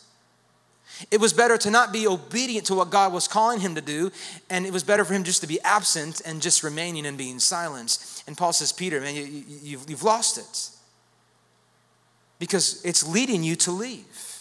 It 1.11 1.19
was 1.19 1.33
better 1.33 1.57
to 1.57 1.69
not 1.69 1.91
be 1.91 2.07
obedient 2.07 2.67
to 2.67 2.75
what 2.75 2.89
God 2.89 3.11
was 3.13 3.27
calling 3.27 3.59
him 3.59 3.75
to 3.75 3.81
do, 3.81 4.11
and 4.49 4.65
it 4.65 4.73
was 4.73 4.83
better 4.83 5.03
for 5.03 5.13
him 5.13 5.23
just 5.23 5.41
to 5.41 5.47
be 5.47 5.59
absent 5.61 6.21
and 6.25 6.41
just 6.41 6.63
remaining 6.63 7.05
and 7.05 7.17
being 7.17 7.39
silent. 7.39 8.23
And 8.27 8.37
Paul 8.37 8.53
says, 8.53 8.71
Peter, 8.71 9.01
man, 9.01 9.15
you, 9.15 9.23
you, 9.23 9.79
you've 9.87 10.03
lost 10.03 10.37
it 10.37 10.69
because 12.39 12.83
it's 12.85 13.07
leading 13.07 13.43
you 13.43 13.55
to 13.57 13.71
leave. 13.71 14.39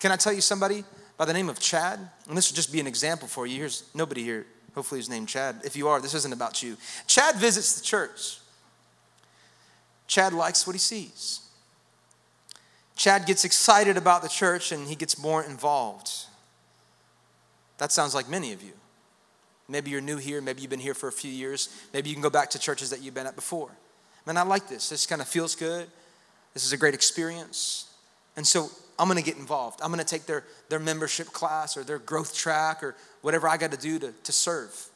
Can 0.00 0.10
I 0.10 0.16
tell 0.16 0.32
you 0.32 0.40
somebody 0.40 0.84
by 1.16 1.24
the 1.24 1.32
name 1.32 1.48
of 1.48 1.60
Chad? 1.60 2.00
And 2.28 2.36
this 2.36 2.50
will 2.50 2.56
just 2.56 2.72
be 2.72 2.80
an 2.80 2.86
example 2.86 3.28
for 3.28 3.46
you. 3.46 3.58
Here's 3.58 3.84
nobody 3.94 4.24
here, 4.24 4.46
hopefully, 4.74 5.00
is 5.00 5.08
named 5.08 5.28
Chad. 5.28 5.60
If 5.64 5.76
you 5.76 5.86
are, 5.88 6.00
this 6.00 6.14
isn't 6.14 6.32
about 6.32 6.62
you. 6.62 6.76
Chad 7.06 7.36
visits 7.36 7.78
the 7.78 7.84
church. 7.84 8.38
Chad 10.08 10.32
likes 10.32 10.66
what 10.66 10.72
he 10.72 10.80
sees. 10.80 11.40
Chad 12.96 13.26
gets 13.26 13.44
excited 13.44 13.96
about 13.96 14.22
the 14.22 14.28
church 14.28 14.72
and 14.72 14.86
he 14.86 14.94
gets 14.94 15.20
more 15.20 15.42
involved. 15.42 16.10
That 17.78 17.90
sounds 17.92 18.14
like 18.14 18.28
many 18.28 18.52
of 18.52 18.62
you. 18.62 18.72
Maybe 19.68 19.90
you're 19.90 20.00
new 20.00 20.18
here, 20.18 20.40
maybe 20.40 20.60
you've 20.60 20.70
been 20.70 20.80
here 20.80 20.94
for 20.94 21.08
a 21.08 21.12
few 21.12 21.30
years, 21.30 21.68
maybe 21.92 22.08
you 22.08 22.14
can 22.14 22.22
go 22.22 22.30
back 22.30 22.50
to 22.50 22.58
churches 22.58 22.90
that 22.90 23.00
you've 23.00 23.14
been 23.14 23.26
at 23.26 23.36
before. 23.36 23.70
Man, 24.26 24.36
I 24.36 24.42
like 24.42 24.68
this. 24.68 24.88
This 24.88 25.06
kind 25.06 25.20
of 25.20 25.28
feels 25.28 25.56
good. 25.56 25.88
This 26.54 26.64
is 26.64 26.72
a 26.72 26.76
great 26.76 26.94
experience. 26.94 27.92
And 28.36 28.46
so 28.46 28.70
I'm 28.98 29.08
gonna 29.08 29.22
get 29.22 29.36
involved. 29.36 29.80
I'm 29.82 29.90
gonna 29.90 30.04
take 30.04 30.26
their, 30.26 30.44
their 30.68 30.78
membership 30.78 31.28
class 31.28 31.76
or 31.76 31.84
their 31.84 31.98
growth 31.98 32.36
track 32.36 32.82
or 32.82 32.94
whatever 33.22 33.48
I 33.48 33.56
gotta 33.56 33.76
do 33.76 33.98
to, 33.98 34.12
to 34.12 34.32
serve. 34.32 34.88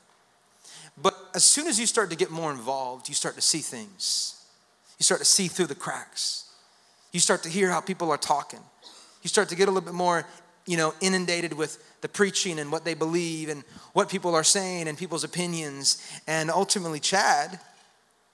But 1.00 1.14
as 1.34 1.44
soon 1.44 1.66
as 1.66 1.78
you 1.78 1.86
start 1.86 2.10
to 2.10 2.16
get 2.16 2.30
more 2.30 2.50
involved, 2.50 3.08
you 3.08 3.14
start 3.14 3.34
to 3.34 3.40
see 3.42 3.58
things. 3.58 4.44
You 4.98 5.04
start 5.04 5.20
to 5.20 5.26
see 5.26 5.48
through 5.48 5.66
the 5.66 5.74
cracks. 5.74 6.45
You 7.16 7.20
start 7.20 7.44
to 7.44 7.48
hear 7.48 7.70
how 7.70 7.80
people 7.80 8.10
are 8.10 8.18
talking. 8.18 8.60
You 9.22 9.28
start 9.28 9.48
to 9.48 9.54
get 9.54 9.68
a 9.68 9.70
little 9.70 9.86
bit 9.86 9.94
more, 9.94 10.26
you 10.66 10.76
know, 10.76 10.92
inundated 11.00 11.54
with 11.54 11.82
the 12.02 12.10
preaching 12.10 12.58
and 12.58 12.70
what 12.70 12.84
they 12.84 12.92
believe 12.92 13.48
and 13.48 13.64
what 13.94 14.10
people 14.10 14.34
are 14.34 14.44
saying 14.44 14.86
and 14.86 14.98
people's 14.98 15.24
opinions. 15.24 15.96
And 16.26 16.50
ultimately, 16.50 17.00
Chad 17.00 17.58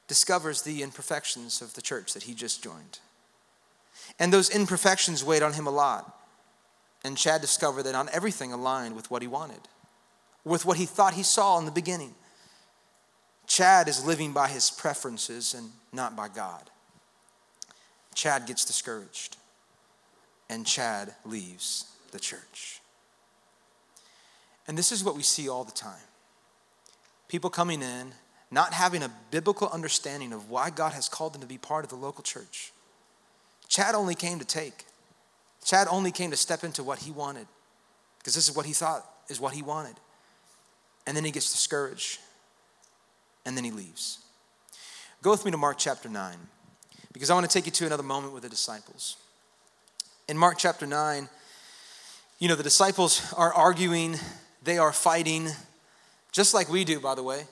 discovers 0.09 0.63
the 0.63 0.83
imperfections 0.83 1.63
of 1.63 1.75
the 1.75 1.81
church 1.81 2.13
that 2.15 2.25
he 2.25 2.35
just 2.35 2.61
joined. 2.61 2.99
And 4.19 4.33
those 4.33 4.51
imperfections 4.51 5.23
weighed 5.23 5.45
on 5.45 5.53
him 5.53 5.69
a 5.69 5.71
lot. 5.71 6.19
And 7.05 7.17
Chad 7.17 7.41
discovered 7.41 7.85
that 7.85 7.93
not 7.93 8.09
everything 8.09 8.53
aligned 8.53 8.97
with 8.97 9.13
what 9.13 9.23
he 9.23 9.29
wanted, 9.29 9.61
with 10.45 10.65
what 10.65 10.77
he 10.77 10.87
thought 10.87 11.15
he 11.15 11.23
saw 11.23 11.57
in 11.61 11.67
the 11.67 11.71
beginning. 11.71 12.17
Chad 13.47 13.87
is 13.87 14.05
living 14.05 14.33
by 14.33 14.49
his 14.49 14.73
preferences 14.73 15.55
and 15.55 15.71
not 15.93 16.17
by 16.17 16.27
God. 16.27 16.72
Chad 18.15 18.47
gets 18.47 18.65
discouraged, 18.65 19.37
and 20.49 20.67
Chad 20.67 21.15
leaves 21.25 21.87
the 22.13 22.21
church. 22.21 22.81
And 24.69 24.79
this 24.79 24.93
is 24.93 25.03
what 25.03 25.17
we 25.17 25.23
see 25.23 25.49
all 25.49 25.65
the 25.65 25.73
time 25.73 26.03
people 27.29 27.49
coming 27.49 27.81
in, 27.81 28.13
not 28.51 28.75
having 28.75 29.03
a 29.03 29.11
biblical 29.31 29.67
understanding 29.71 30.35
of 30.35 30.51
why 30.51 30.69
God 30.69 30.93
has 30.93 31.09
called 31.09 31.33
them 31.33 31.41
to 31.41 31.47
be 31.47 31.57
part 31.57 31.83
of 31.83 31.89
the 31.89 31.97
local 31.97 32.23
church. 32.23 32.73
Chad 33.69 33.95
only 33.95 34.15
came 34.15 34.39
to 34.39 34.45
take, 34.45 34.85
Chad 35.65 35.89
only 35.91 36.13
came 36.13 36.31
to 36.31 36.37
step 36.37 36.63
into 36.63 36.83
what 36.83 36.99
he 36.99 37.11
wanted, 37.11 37.47
because 38.19 38.35
this 38.35 38.51
is 38.51 38.55
what 38.55 38.67
he 38.67 38.75
thought 38.75 39.07
is 39.31 39.41
what 39.41 39.55
he 39.55 39.63
wanted. 39.63 39.95
And 41.07 41.17
then 41.17 41.25
he 41.25 41.31
gets 41.31 41.51
discouraged, 41.51 42.21
and 43.47 43.57
then 43.57 43.65
he 43.65 43.71
leaves. 43.71 44.19
Go 45.23 45.31
with 45.31 45.47
me 45.47 45.51
to 45.53 45.57
Mark 45.57 45.79
chapter 45.79 46.11
9, 46.11 46.37
because 47.13 47.31
I 47.31 47.35
want 47.35 47.49
to 47.49 47.53
take 47.53 47.67
you 47.67 47.73
to 47.73 47.87
another 47.87 48.03
moment 48.03 48.33
with 48.33 48.43
the 48.43 48.49
disciples. 48.49 49.17
In 50.29 50.39
Mark 50.39 50.59
chapter 50.59 50.87
9, 50.87 51.29
you 52.39 52.49
know, 52.49 52.55
the 52.55 52.63
disciples 52.63 53.33
are 53.37 53.53
arguing, 53.53 54.17
they 54.63 54.79
are 54.79 54.93
fighting, 54.93 55.49
just 56.33 56.55
like 56.55 56.69
we 56.69 56.85
do, 56.85 56.99
by 57.01 57.15
the 57.15 57.23
way. 57.23 57.45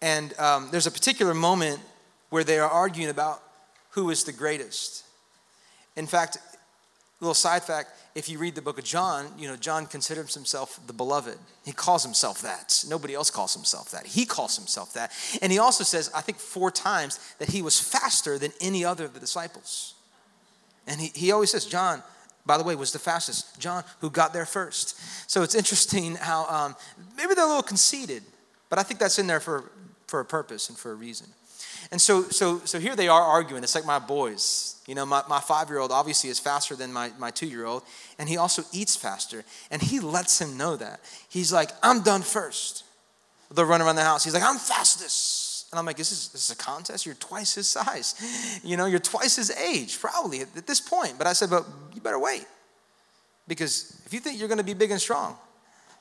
And 0.00 0.38
um, 0.38 0.68
there's 0.70 0.86
a 0.86 0.90
particular 0.90 1.34
moment 1.34 1.80
where 2.30 2.44
they 2.44 2.58
are 2.58 2.68
arguing 2.68 3.10
about 3.10 3.42
who 3.90 4.10
is 4.10 4.24
the 4.24 4.32
greatest. 4.32 5.04
In 5.96 6.06
fact, 6.06 6.38
little 7.24 7.34
side 7.34 7.62
fact 7.62 7.90
if 8.14 8.28
you 8.28 8.38
read 8.38 8.54
the 8.54 8.62
book 8.62 8.78
of 8.78 8.84
John, 8.84 9.26
you 9.38 9.48
know, 9.48 9.56
John 9.56 9.86
considers 9.86 10.34
himself 10.34 10.78
the 10.86 10.92
beloved. 10.92 11.38
He 11.64 11.72
calls 11.72 12.02
himself 12.02 12.42
that. 12.42 12.84
Nobody 12.88 13.14
else 13.14 13.30
calls 13.30 13.54
himself 13.54 13.90
that. 13.92 14.06
He 14.06 14.26
calls 14.26 14.56
himself 14.56 14.92
that. 14.94 15.12
And 15.40 15.50
he 15.50 15.58
also 15.58 15.82
says, 15.82 16.10
I 16.14 16.20
think 16.20 16.38
four 16.38 16.70
times, 16.70 17.18
that 17.38 17.48
he 17.48 17.62
was 17.62 17.80
faster 17.80 18.38
than 18.38 18.52
any 18.60 18.84
other 18.84 19.04
of 19.04 19.14
the 19.14 19.20
disciples. 19.20 19.94
And 20.86 21.00
he, 21.00 21.10
he 21.14 21.32
always 21.32 21.50
says, 21.50 21.64
John, 21.64 22.02
by 22.44 22.58
the 22.58 22.64
way, 22.64 22.74
was 22.74 22.92
the 22.92 22.98
fastest. 22.98 23.58
John, 23.58 23.84
who 24.00 24.10
got 24.10 24.32
there 24.32 24.46
first. 24.46 24.98
So 25.30 25.42
it's 25.42 25.54
interesting 25.54 26.16
how 26.16 26.44
um, 26.46 26.76
maybe 27.16 27.34
they're 27.34 27.44
a 27.44 27.48
little 27.48 27.62
conceited, 27.62 28.24
but 28.68 28.78
I 28.78 28.82
think 28.82 29.00
that's 29.00 29.18
in 29.18 29.26
there 29.26 29.40
for, 29.40 29.70
for 30.06 30.20
a 30.20 30.24
purpose 30.24 30.68
and 30.68 30.76
for 30.76 30.90
a 30.90 30.94
reason. 30.94 31.28
And 31.92 32.00
so, 32.00 32.22
so, 32.22 32.60
so 32.64 32.80
here 32.80 32.96
they 32.96 33.06
are 33.06 33.22
arguing. 33.22 33.62
It's 33.62 33.74
like 33.74 33.84
my 33.84 33.98
boys. 33.98 34.82
You 34.86 34.94
know, 34.94 35.04
my, 35.04 35.22
my 35.28 35.40
five 35.40 35.68
year 35.68 35.78
old 35.78 35.92
obviously 35.92 36.30
is 36.30 36.38
faster 36.38 36.74
than 36.74 36.90
my, 36.90 37.12
my 37.18 37.30
two 37.30 37.46
year 37.46 37.66
old, 37.66 37.82
and 38.18 38.30
he 38.30 38.38
also 38.38 38.64
eats 38.72 38.96
faster. 38.96 39.44
And 39.70 39.82
he 39.82 40.00
lets 40.00 40.40
him 40.40 40.56
know 40.56 40.74
that. 40.76 41.00
He's 41.28 41.52
like, 41.52 41.68
I'm 41.82 42.00
done 42.00 42.22
first. 42.22 42.84
They'll 43.54 43.66
run 43.66 43.82
around 43.82 43.96
the 43.96 44.04
house. 44.04 44.24
He's 44.24 44.32
like, 44.32 44.42
I'm 44.42 44.56
fastest. 44.56 45.70
And 45.70 45.78
I'm 45.78 45.84
like, 45.84 45.98
this 45.98 46.12
is, 46.12 46.28
this 46.28 46.46
is 46.46 46.50
a 46.50 46.56
contest? 46.56 47.04
You're 47.04 47.14
twice 47.16 47.54
his 47.54 47.68
size. 47.68 48.14
You 48.64 48.76
know, 48.76 48.86
you're 48.86 49.00
twice 49.00 49.36
his 49.36 49.50
age, 49.50 50.00
probably 50.00 50.40
at, 50.40 50.56
at 50.56 50.66
this 50.66 50.80
point. 50.80 51.18
But 51.18 51.26
I 51.26 51.32
said, 51.34 51.50
but 51.50 51.66
you 51.94 52.00
better 52.00 52.18
wait. 52.18 52.46
Because 53.48 54.00
if 54.06 54.14
you 54.14 54.20
think 54.20 54.38
you're 54.38 54.48
to 54.48 54.64
be 54.64 54.72
big 54.72 54.92
and 54.92 55.00
strong, 55.00 55.36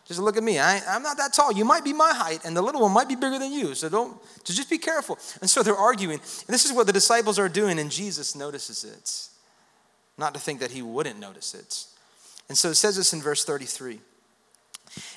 just 0.06 0.20
look 0.20 0.38
at 0.38 0.43
me. 0.43 0.60
I, 0.60 0.78
am 0.95 1.04
not 1.04 1.18
that 1.18 1.34
tall. 1.34 1.52
You 1.52 1.64
might 1.64 1.84
be 1.84 1.93
my 1.93 2.14
height, 2.14 2.43
and 2.43 2.56
the 2.56 2.62
little 2.62 2.82
one 2.82 2.91
might 2.91 3.08
be 3.08 3.16
bigger 3.16 3.39
than 3.39 3.52
you. 3.52 3.76
So 3.76 3.88
don't, 3.88 4.18
so 4.43 4.54
just 4.54 4.70
be 4.70 4.78
careful. 4.78 5.18
And 5.39 5.49
so 5.49 5.64
they're 5.64 5.76
arguing. 5.76 6.20
And 6.20 6.47
this 6.47 6.66
is 6.66 6.74
what 6.74 6.88
the 6.88 6.93
disciples 6.93 7.39
are 7.39 7.49
doing, 7.49 7.80
and 7.80 7.91
Jesus 7.91 8.36
notices 8.36 8.84
it. 8.84 9.30
Not 10.18 10.34
to 10.34 10.39
think 10.39 10.60
that 10.60 10.72
he 10.72 10.82
wouldn't 10.82 11.20
notice 11.20 11.54
it. 11.54 11.86
And 12.49 12.58
so 12.58 12.70
it 12.70 12.76
says 12.76 12.97
this 12.97 13.14
in 13.14 13.22
verse 13.22 13.45
33. 13.45 13.99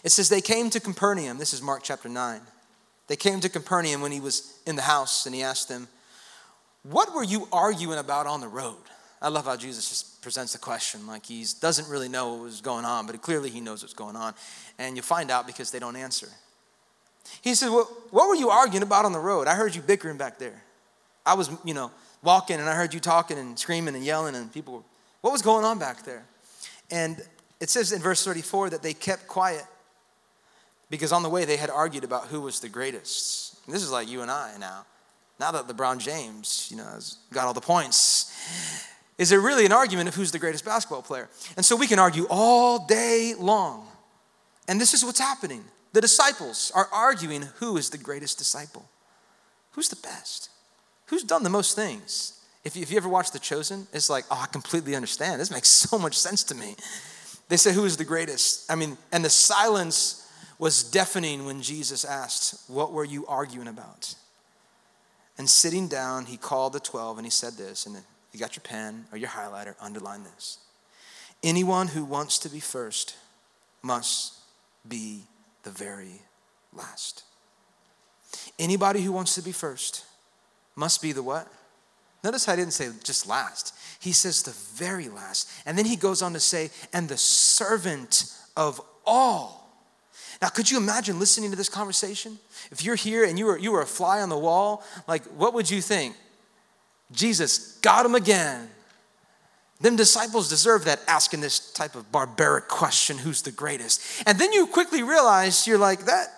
It 0.05 0.11
says, 0.11 0.29
They 0.29 0.41
came 0.41 0.71
to 0.71 0.81
Capernaum. 0.81 1.39
This 1.39 1.53
is 1.53 1.63
Mark 1.63 1.83
chapter 1.83 2.09
9. 2.09 2.41
They 3.09 3.17
came 3.17 3.41
to 3.41 3.49
Capernaum 3.49 4.01
when 4.01 4.13
he 4.13 4.21
was 4.21 4.59
in 4.67 4.77
the 4.77 4.83
house, 4.83 5.27
and 5.27 5.35
he 5.35 5.43
asked 5.43 5.69
them, 5.69 5.89
What 6.83 7.15
were 7.15 7.25
you 7.25 7.49
arguing 7.53 7.99
about 7.99 8.27
on 8.27 8.41
the 8.41 8.49
road? 8.49 8.77
I 9.25 9.29
love 9.29 9.47
how 9.47 9.57
Jesus 9.57 9.89
just 9.89 10.21
presents 10.21 10.53
the 10.53 10.59
question 10.59 11.07
like 11.07 11.25
he 11.25 11.47
doesn't 11.59 11.89
really 11.89 12.11
know 12.11 12.35
what 12.35 12.43
was 12.43 12.61
going 12.61 12.85
on, 12.85 13.07
but 13.07 13.21
clearly 13.23 13.49
he 13.49 13.59
knows 13.59 13.83
what's 13.83 13.95
going 13.95 14.17
on. 14.17 14.35
And 14.79 14.97
you 14.97 15.03
find 15.03 15.31
out 15.31 15.47
because 15.47 15.71
they 15.71 15.79
don't 15.79 15.97
answer. 15.97 16.29
He 17.41 17.55
says, 17.55 17.71
well, 17.71 17.91
What 18.11 18.29
were 18.29 18.35
you 18.35 18.51
arguing 18.51 18.83
about 18.83 19.07
on 19.07 19.13
the 19.13 19.19
road? 19.19 19.47
I 19.49 19.55
heard 19.55 19.75
you 19.75 19.81
bickering 19.81 20.19
back 20.19 20.39
there. 20.39 20.63
I 21.25 21.33
was, 21.33 21.51
you 21.65 21.73
know, 21.73 21.91
walking 22.23 22.61
and 22.61 22.69
I 22.69 22.75
heard 22.75 22.93
you 22.93 23.01
talking 23.01 23.39
and 23.39 23.59
screaming 23.59 23.95
and 23.95 24.05
yelling, 24.05 24.35
and 24.35 24.53
people 24.53 24.75
were, 24.75 24.83
What 25.23 25.33
was 25.33 25.41
going 25.41 25.65
on 25.65 25.79
back 25.79 26.05
there? 26.05 26.27
And 26.91 27.17
it 27.61 27.71
says 27.71 27.93
in 27.93 28.03
verse 28.03 28.23
34 28.23 28.71
that 28.71 28.83
they 28.83 28.93
kept 28.93 29.27
quiet 29.27 29.65
because 30.91 31.13
on 31.13 31.23
the 31.23 31.31
way 31.31 31.47
they 31.47 31.57
had 31.57 31.71
argued 31.71 32.05
about 32.05 32.27
who 32.27 32.43
was 32.43 32.61
the 32.61 32.69
greatest. 32.69 33.57
And 33.65 33.75
this 33.75 33.83
is 33.83 33.91
like 33.91 34.07
you 34.07 34.21
and 34.21 34.31
I 34.31 34.59
now. 34.61 34.85
Now 35.41 35.51
that 35.51 35.67
LeBron 35.67 35.99
James, 35.99 36.69
you 36.71 36.77
know, 36.77 36.85
has 36.85 37.17
got 37.33 37.47
all 37.47 37.55
the 37.55 37.61
points, 37.63 38.31
is 39.19 39.31
there 39.31 39.41
really 39.41 39.65
an 39.65 39.73
argument 39.73 40.09
of 40.09 40.15
who's 40.15 40.33
the 40.33 40.39
greatest 40.39 40.65
basketball 40.65 41.03
player? 41.03 41.29
And 41.57 41.65
so 41.65 41.77
we 41.77 41.87
can 41.87 41.99
argue 41.99 42.27
all 42.29 42.85
day 42.87 43.35
long. 43.39 43.87
And 44.67 44.81
this 44.81 44.95
is 44.95 45.05
what's 45.05 45.21
happening. 45.21 45.65
The 45.93 46.01
disciples 46.01 46.73
are 46.75 46.89
arguing 46.93 47.43
who 47.57 47.77
is 47.77 47.91
the 47.91 47.99
greatest 47.99 48.39
disciple. 48.39 48.89
Who's 49.73 49.89
the 49.89 49.97
best? 49.97 50.51
Who's 51.07 51.23
done 51.23 51.43
the 51.43 51.51
most 51.51 51.77
things? 51.77 52.41
If 52.65 52.75
you, 52.75 52.83
if 52.83 52.91
you 52.91 52.97
ever 52.97 53.09
watch 53.09 53.31
The 53.31 53.39
Chosen, 53.39 53.87
it's 53.93 54.11
like, 54.11 54.25
oh, 54.31 54.41
I 54.43 54.47
completely 54.47 54.97
understand. 54.97 55.41
This 55.41 55.51
makes 55.51 55.69
so 55.91 55.99
much 55.99 56.19
sense 56.19 56.43
to 56.45 56.55
me. 56.55 56.75
They 57.49 57.57
say, 57.57 57.73
who 57.73 57.85
is 57.85 57.97
the 57.97 58.05
greatest? 58.05 58.71
I 58.71 58.75
mean, 58.75 58.97
and 59.13 59.25
the 59.25 59.31
silence 59.31 60.25
was 60.59 60.83
deafening 60.83 61.45
when 61.45 61.63
Jesus 61.63 62.05
asked, 62.05 62.71
What 62.71 62.93
were 62.93 63.05
you 63.05 63.27
arguing 63.27 63.69
about? 63.69 64.15
And 65.37 65.51
sitting 65.51 65.89
down, 65.89 66.27
he 66.27 66.37
called 66.37 66.73
the 66.73 66.81
12 66.81 67.19
and 67.19 67.27
he 67.27 67.31
said 67.31 67.55
this, 67.55 67.87
and 67.87 67.97
you 68.35 68.41
got 68.41 68.57
your 68.57 68.63
pen 68.63 69.07
or 69.13 69.19
your 69.19 69.31
highlighter, 69.31 69.75
underline 69.81 70.25
this. 70.25 70.59
Anyone 71.43 71.89
who 71.89 72.05
wants 72.05 72.39
to 72.41 72.49
be 72.49 72.61
first 72.61 73.17
must 73.83 74.35
be 74.87 75.23
the 75.63 75.71
very 75.71 76.23
last. 76.73 77.23
Anybody 78.59 79.03
who 79.03 79.13
wants 79.13 79.35
to 79.37 79.43
be 79.43 79.53
first 79.53 80.05
must 80.75 81.01
be 81.01 81.13
the 81.13 81.23
what? 81.23 81.47
Notice 82.25 82.49
I 82.49 82.57
didn't 82.57 82.73
say 82.73 82.89
just 83.05 83.29
last. 83.29 83.75
He 84.01 84.13
says 84.13 84.43
the 84.43 84.51
very 84.51 85.09
last. 85.09 85.51
And 85.67 85.77
then 85.77 85.85
he 85.85 85.95
goes 85.95 86.23
on 86.23 86.33
to 86.33 86.41
say, 86.41 86.71
and 86.93 87.09
the 87.09 87.19
servant 87.19 88.25
of 88.57 88.81
all. 89.07 89.61
Now, 90.41 90.49
could 90.49 90.71
you 90.71 90.79
imagine 90.79 91.19
listening 91.19 91.51
to 91.51 91.57
this 91.57 91.69
conversation? 91.69 92.39
If 92.71 92.83
you're 92.83 92.97
here 92.97 93.25
and 93.25 93.39
you 93.39 93.47
were, 93.47 93.59
you 93.59 93.73
were 93.73 93.83
a 93.83 93.87
fly 93.87 94.21
on 94.21 94.31
the 94.31 94.39
wall, 94.39 94.83
like, 95.07 95.25
what 95.27 95.55
would 95.55 95.71
you 95.71 95.81
think? 95.81 96.17
Jesus 97.15 97.79
got 97.79 98.05
him 98.07 98.15
again. 98.15 98.69
Them 99.81 99.97
disciples 99.97 100.49
deserve 100.49 100.85
that 100.85 101.01
asking 101.07 101.41
this 101.41 101.73
type 101.73 101.95
of 101.95 102.11
barbaric 102.11 102.69
question 102.69 103.19
who's 103.19 103.43
the 103.43 103.51
greatest? 103.51 104.23
And 104.27 104.39
then 104.39 104.53
you 104.53 104.67
quickly 104.67 105.03
realize 105.03 105.67
you're 105.67 105.79
like, 105.79 106.07
that, 106.07 106.29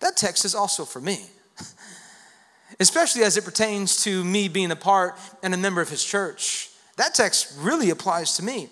that 0.00 0.16
text 0.16 0.44
is 0.44 0.54
also 0.54 0.84
for 0.84 1.00
me. 1.00 1.26
Especially 2.80 3.22
as 3.22 3.36
it 3.36 3.44
pertains 3.44 4.04
to 4.04 4.22
me 4.22 4.48
being 4.48 4.70
a 4.70 4.76
part 4.76 5.18
and 5.42 5.54
a 5.54 5.56
member 5.56 5.80
of 5.80 5.88
his 5.88 6.04
church. 6.04 6.70
That 6.96 7.14
text 7.14 7.54
really 7.58 7.90
applies 7.90 8.36
to 8.36 8.44
me 8.44 8.68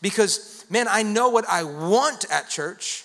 because, 0.00 0.64
man, 0.70 0.86
I 0.88 1.02
know 1.02 1.28
what 1.28 1.44
I 1.48 1.64
want 1.64 2.24
at 2.30 2.48
church, 2.48 3.04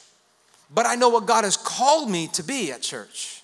but 0.73 0.85
I 0.85 0.95
know 0.95 1.09
what 1.09 1.25
God 1.25 1.43
has 1.43 1.57
called 1.57 2.09
me 2.09 2.27
to 2.29 2.43
be 2.43 2.71
at 2.71 2.81
church. 2.81 3.38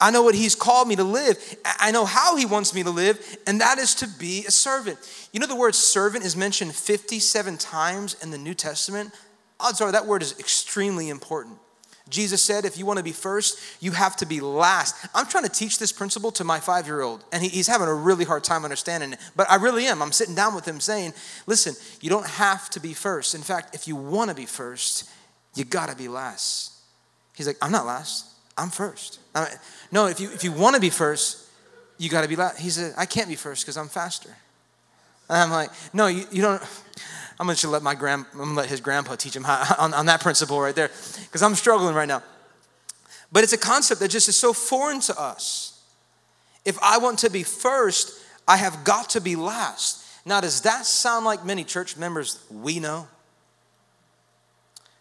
I 0.00 0.10
know 0.10 0.22
what 0.22 0.34
He's 0.34 0.54
called 0.54 0.88
me 0.88 0.96
to 0.96 1.04
live. 1.04 1.36
I 1.64 1.90
know 1.90 2.04
how 2.04 2.36
He 2.36 2.46
wants 2.46 2.74
me 2.74 2.82
to 2.82 2.90
live, 2.90 3.38
and 3.46 3.60
that 3.60 3.78
is 3.78 3.94
to 3.96 4.08
be 4.18 4.44
a 4.46 4.50
servant. 4.50 4.98
You 5.32 5.40
know, 5.40 5.46
the 5.46 5.56
word 5.56 5.74
servant 5.74 6.24
is 6.24 6.36
mentioned 6.36 6.74
57 6.74 7.58
times 7.58 8.16
in 8.22 8.30
the 8.30 8.38
New 8.38 8.54
Testament. 8.54 9.12
Odds 9.58 9.80
are 9.80 9.92
that 9.92 10.06
word 10.06 10.22
is 10.22 10.38
extremely 10.38 11.08
important. 11.08 11.58
Jesus 12.08 12.40
said, 12.40 12.64
if 12.64 12.78
you 12.78 12.86
want 12.86 12.98
to 12.98 13.02
be 13.02 13.12
first, 13.12 13.58
you 13.82 13.90
have 13.90 14.14
to 14.16 14.26
be 14.26 14.40
last. 14.40 14.94
I'm 15.12 15.26
trying 15.26 15.42
to 15.42 15.50
teach 15.50 15.80
this 15.80 15.90
principle 15.90 16.30
to 16.32 16.44
my 16.44 16.60
five 16.60 16.86
year 16.86 17.00
old, 17.00 17.24
and 17.32 17.42
he, 17.42 17.48
he's 17.48 17.66
having 17.66 17.88
a 17.88 17.94
really 17.94 18.24
hard 18.24 18.44
time 18.44 18.62
understanding 18.62 19.14
it. 19.14 19.18
But 19.34 19.50
I 19.50 19.56
really 19.56 19.86
am. 19.86 20.00
I'm 20.02 20.12
sitting 20.12 20.34
down 20.34 20.54
with 20.54 20.66
him 20.66 20.78
saying, 20.78 21.14
listen, 21.46 21.74
you 22.00 22.08
don't 22.08 22.26
have 22.26 22.70
to 22.70 22.80
be 22.80 22.92
first. 22.94 23.34
In 23.34 23.40
fact, 23.40 23.74
if 23.74 23.88
you 23.88 23.96
want 23.96 24.30
to 24.30 24.36
be 24.36 24.46
first, 24.46 25.10
you 25.56 25.64
got 25.64 25.88
to 25.88 25.96
be 25.96 26.06
last. 26.06 26.74
He's 27.34 27.48
like, 27.48 27.58
I'm 27.60 27.72
not 27.72 27.86
last, 27.86 28.35
I'm 28.56 28.70
first. 28.70 29.20
I 29.34 29.48
no, 29.92 30.06
if 30.06 30.20
you, 30.20 30.30
if 30.32 30.44
you 30.44 30.52
want 30.52 30.74
to 30.74 30.80
be 30.80 30.90
first, 30.90 31.46
you 31.98 32.08
got 32.08 32.22
to 32.22 32.28
be 32.28 32.36
last. 32.36 32.58
He 32.58 32.70
said, 32.70 32.94
I 32.96 33.06
can't 33.06 33.28
be 33.28 33.36
first 33.36 33.64
because 33.64 33.76
I'm 33.76 33.88
faster. 33.88 34.30
And 35.28 35.38
I'm 35.38 35.50
like, 35.50 35.70
no, 35.92 36.06
you, 36.06 36.24
you 36.30 36.42
don't. 36.42 36.62
I'm 37.38 37.46
gonna 37.46 37.58
let 37.68 37.82
my 37.82 37.94
grand, 37.94 38.24
I'm 38.32 38.38
gonna 38.38 38.54
let 38.54 38.68
his 38.68 38.80
grandpa 38.80 39.16
teach 39.16 39.36
him 39.36 39.44
how, 39.44 39.74
on, 39.78 39.92
on 39.92 40.06
that 40.06 40.20
principle 40.20 40.60
right 40.60 40.74
there, 40.74 40.88
because 41.22 41.42
I'm 41.42 41.54
struggling 41.54 41.94
right 41.94 42.08
now. 42.08 42.22
But 43.30 43.44
it's 43.44 43.52
a 43.52 43.58
concept 43.58 44.00
that 44.00 44.10
just 44.10 44.28
is 44.28 44.36
so 44.36 44.52
foreign 44.52 45.00
to 45.00 45.20
us. 45.20 45.82
If 46.64 46.78
I 46.82 46.98
want 46.98 47.18
to 47.20 47.30
be 47.30 47.42
first, 47.42 48.18
I 48.48 48.56
have 48.56 48.84
got 48.84 49.10
to 49.10 49.20
be 49.20 49.36
last. 49.36 50.04
Now, 50.24 50.40
does 50.40 50.62
that 50.62 50.86
sound 50.86 51.24
like 51.24 51.44
many 51.44 51.62
church 51.62 51.96
members 51.96 52.44
we 52.50 52.80
know? 52.80 53.08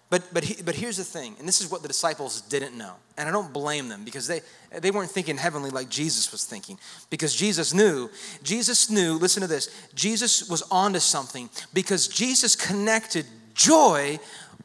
But, 0.09 0.23
but, 0.31 0.43
he, 0.43 0.61
but 0.61 0.75
here's 0.75 0.97
the 0.97 1.03
thing, 1.03 1.35
and 1.39 1.47
this 1.47 1.61
is 1.61 1.71
what 1.71 1.81
the 1.81 1.87
disciples 1.87 2.41
didn't 2.41 2.77
know. 2.77 2.93
And 3.17 3.27
I 3.27 3.31
don't 3.31 3.51
blame 3.51 3.89
them 3.89 4.03
because 4.05 4.27
they, 4.27 4.41
they 4.79 4.91
weren't 4.91 5.09
thinking 5.09 5.35
heavenly 5.35 5.71
like 5.71 5.89
Jesus 5.89 6.31
was 6.31 6.45
thinking. 6.45 6.77
Because 7.09 7.35
Jesus 7.35 7.73
knew, 7.73 8.09
Jesus 8.43 8.89
knew, 8.89 9.17
listen 9.17 9.41
to 9.41 9.47
this, 9.47 9.69
Jesus 9.95 10.47
was 10.47 10.61
onto 10.69 10.99
something 10.99 11.49
because 11.73 12.07
Jesus 12.07 12.55
connected 12.55 13.25
joy 13.55 14.19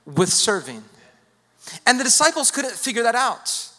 with 0.04 0.28
serving. 0.30 0.84
And 1.86 1.98
the 1.98 2.04
disciples 2.04 2.50
couldn't 2.50 2.74
figure 2.74 3.04
that 3.04 3.14
out. 3.14 3.69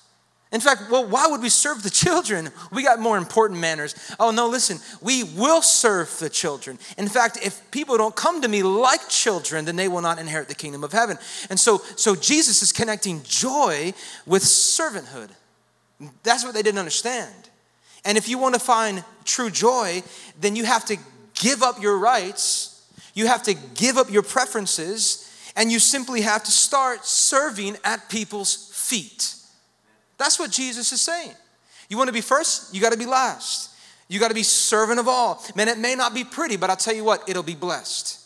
In 0.51 0.59
fact, 0.59 0.91
well, 0.91 1.05
why 1.05 1.27
would 1.27 1.41
we 1.41 1.47
serve 1.47 1.81
the 1.81 1.89
children? 1.89 2.49
We 2.73 2.83
got 2.83 2.99
more 2.99 3.17
important 3.17 3.61
manners. 3.61 3.95
Oh, 4.19 4.31
no, 4.31 4.49
listen, 4.49 4.79
we 5.01 5.23
will 5.23 5.61
serve 5.61 6.19
the 6.19 6.29
children. 6.29 6.77
In 6.97 7.07
fact, 7.07 7.37
if 7.41 7.71
people 7.71 7.97
don't 7.97 8.15
come 8.15 8.41
to 8.41 8.49
me 8.49 8.61
like 8.61 9.07
children, 9.07 9.63
then 9.63 9.77
they 9.77 9.87
will 9.87 10.01
not 10.01 10.19
inherit 10.19 10.49
the 10.49 10.55
kingdom 10.55 10.83
of 10.83 10.91
heaven. 10.91 11.17
And 11.49 11.57
so, 11.57 11.77
so 11.95 12.15
Jesus 12.15 12.61
is 12.61 12.73
connecting 12.73 13.23
joy 13.23 13.93
with 14.25 14.43
servanthood. 14.43 15.29
That's 16.23 16.43
what 16.43 16.53
they 16.53 16.61
didn't 16.61 16.79
understand. 16.79 17.33
And 18.03 18.17
if 18.17 18.27
you 18.27 18.37
want 18.37 18.55
to 18.55 18.59
find 18.59 19.05
true 19.23 19.51
joy, 19.51 20.03
then 20.39 20.57
you 20.57 20.65
have 20.65 20.83
to 20.85 20.97
give 21.35 21.63
up 21.63 21.81
your 21.81 21.97
rights, 21.97 22.85
you 23.13 23.27
have 23.27 23.43
to 23.43 23.53
give 23.53 23.97
up 23.97 24.11
your 24.11 24.23
preferences, 24.23 25.31
and 25.55 25.71
you 25.71 25.79
simply 25.79 26.21
have 26.21 26.43
to 26.43 26.51
start 26.51 27.05
serving 27.05 27.77
at 27.85 28.09
people's 28.09 28.69
feet. 28.73 29.35
That's 30.21 30.39
what 30.39 30.51
Jesus 30.51 30.91
is 30.91 31.01
saying. 31.01 31.33
You 31.89 31.97
want 31.97 32.07
to 32.07 32.13
be 32.13 32.21
first, 32.21 32.73
you 32.73 32.79
got 32.79 32.93
to 32.93 32.97
be 32.97 33.05
last. 33.05 33.69
You 34.07 34.19
got 34.19 34.27
to 34.27 34.33
be 34.33 34.43
servant 34.43 34.99
of 34.99 35.07
all. 35.07 35.43
Man, 35.55 35.67
it 35.67 35.77
may 35.77 35.95
not 35.95 36.13
be 36.13 36.23
pretty, 36.23 36.57
but 36.57 36.69
I'll 36.69 36.75
tell 36.75 36.93
you 36.93 37.03
what, 37.03 37.27
it'll 37.29 37.43
be 37.43 37.55
blessed. 37.55 38.19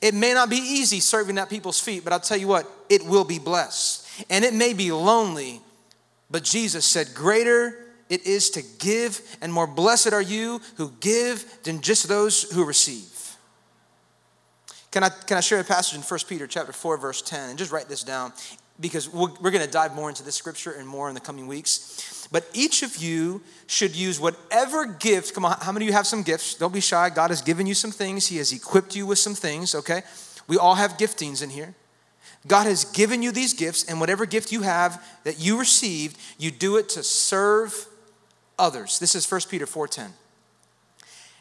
It 0.00 0.14
may 0.14 0.34
not 0.34 0.50
be 0.50 0.56
easy 0.56 1.00
serving 1.00 1.38
at 1.38 1.48
people's 1.48 1.80
feet, 1.80 2.04
but 2.04 2.12
I'll 2.12 2.20
tell 2.20 2.36
you 2.36 2.48
what, 2.48 2.66
it 2.88 3.04
will 3.04 3.24
be 3.24 3.38
blessed. 3.38 4.08
And 4.30 4.44
it 4.44 4.52
may 4.52 4.72
be 4.72 4.90
lonely, 4.92 5.60
but 6.30 6.42
Jesus 6.42 6.84
said, 6.84 7.14
Greater 7.14 7.82
it 8.12 8.26
is 8.26 8.50
to 8.50 8.62
give, 8.78 9.22
and 9.40 9.50
more 9.50 9.66
blessed 9.66 10.12
are 10.12 10.20
you 10.20 10.60
who 10.76 10.92
give 11.00 11.46
than 11.62 11.80
just 11.80 12.08
those 12.08 12.42
who 12.52 12.62
receive. 12.64 13.08
Can 14.90 15.02
I, 15.02 15.08
can 15.08 15.38
I 15.38 15.40
share 15.40 15.60
a 15.60 15.64
passage 15.64 15.96
in 15.96 16.02
1 16.02 16.20
Peter 16.28 16.46
chapter 16.46 16.72
4, 16.72 16.98
verse 16.98 17.22
10? 17.22 17.48
And 17.48 17.58
just 17.58 17.72
write 17.72 17.88
this 17.88 18.02
down 18.04 18.34
because 18.80 19.08
we're, 19.08 19.28
going 19.28 19.64
to 19.64 19.70
dive 19.70 19.94
more 19.94 20.08
into 20.08 20.22
this 20.22 20.34
scripture 20.34 20.72
and 20.72 20.86
more 20.86 21.08
in 21.08 21.14
the 21.14 21.20
coming 21.20 21.46
weeks. 21.46 22.28
But 22.32 22.48
each 22.54 22.82
of 22.82 22.96
you 22.96 23.42
should 23.66 23.94
use 23.94 24.18
whatever 24.18 24.86
gift. 24.86 25.34
Come 25.34 25.44
on, 25.44 25.56
how 25.60 25.72
many 25.72 25.86
of 25.86 25.90
you 25.90 25.92
have 25.94 26.06
some 26.06 26.22
gifts? 26.22 26.54
Don't 26.54 26.72
be 26.72 26.80
shy. 26.80 27.10
God 27.10 27.30
has 27.30 27.42
given 27.42 27.66
you 27.66 27.74
some 27.74 27.90
things, 27.92 28.26
He 28.28 28.38
has 28.38 28.52
equipped 28.52 28.96
you 28.96 29.06
with 29.06 29.18
some 29.18 29.34
things, 29.34 29.74
okay? 29.74 30.02
We 30.48 30.56
all 30.56 30.74
have 30.74 30.96
giftings 30.96 31.42
in 31.42 31.50
here. 31.50 31.74
God 32.46 32.66
has 32.66 32.84
given 32.84 33.22
you 33.22 33.30
these 33.30 33.54
gifts, 33.54 33.84
and 33.84 34.00
whatever 34.00 34.26
gift 34.26 34.50
you 34.50 34.62
have 34.62 35.04
that 35.24 35.38
you 35.38 35.58
received, 35.58 36.18
you 36.38 36.50
do 36.50 36.76
it 36.76 36.88
to 36.90 37.02
serve 37.02 37.86
others. 38.58 38.98
This 38.98 39.14
is 39.14 39.30
1 39.30 39.48
Peter 39.48 39.66
4:10. 39.66 40.12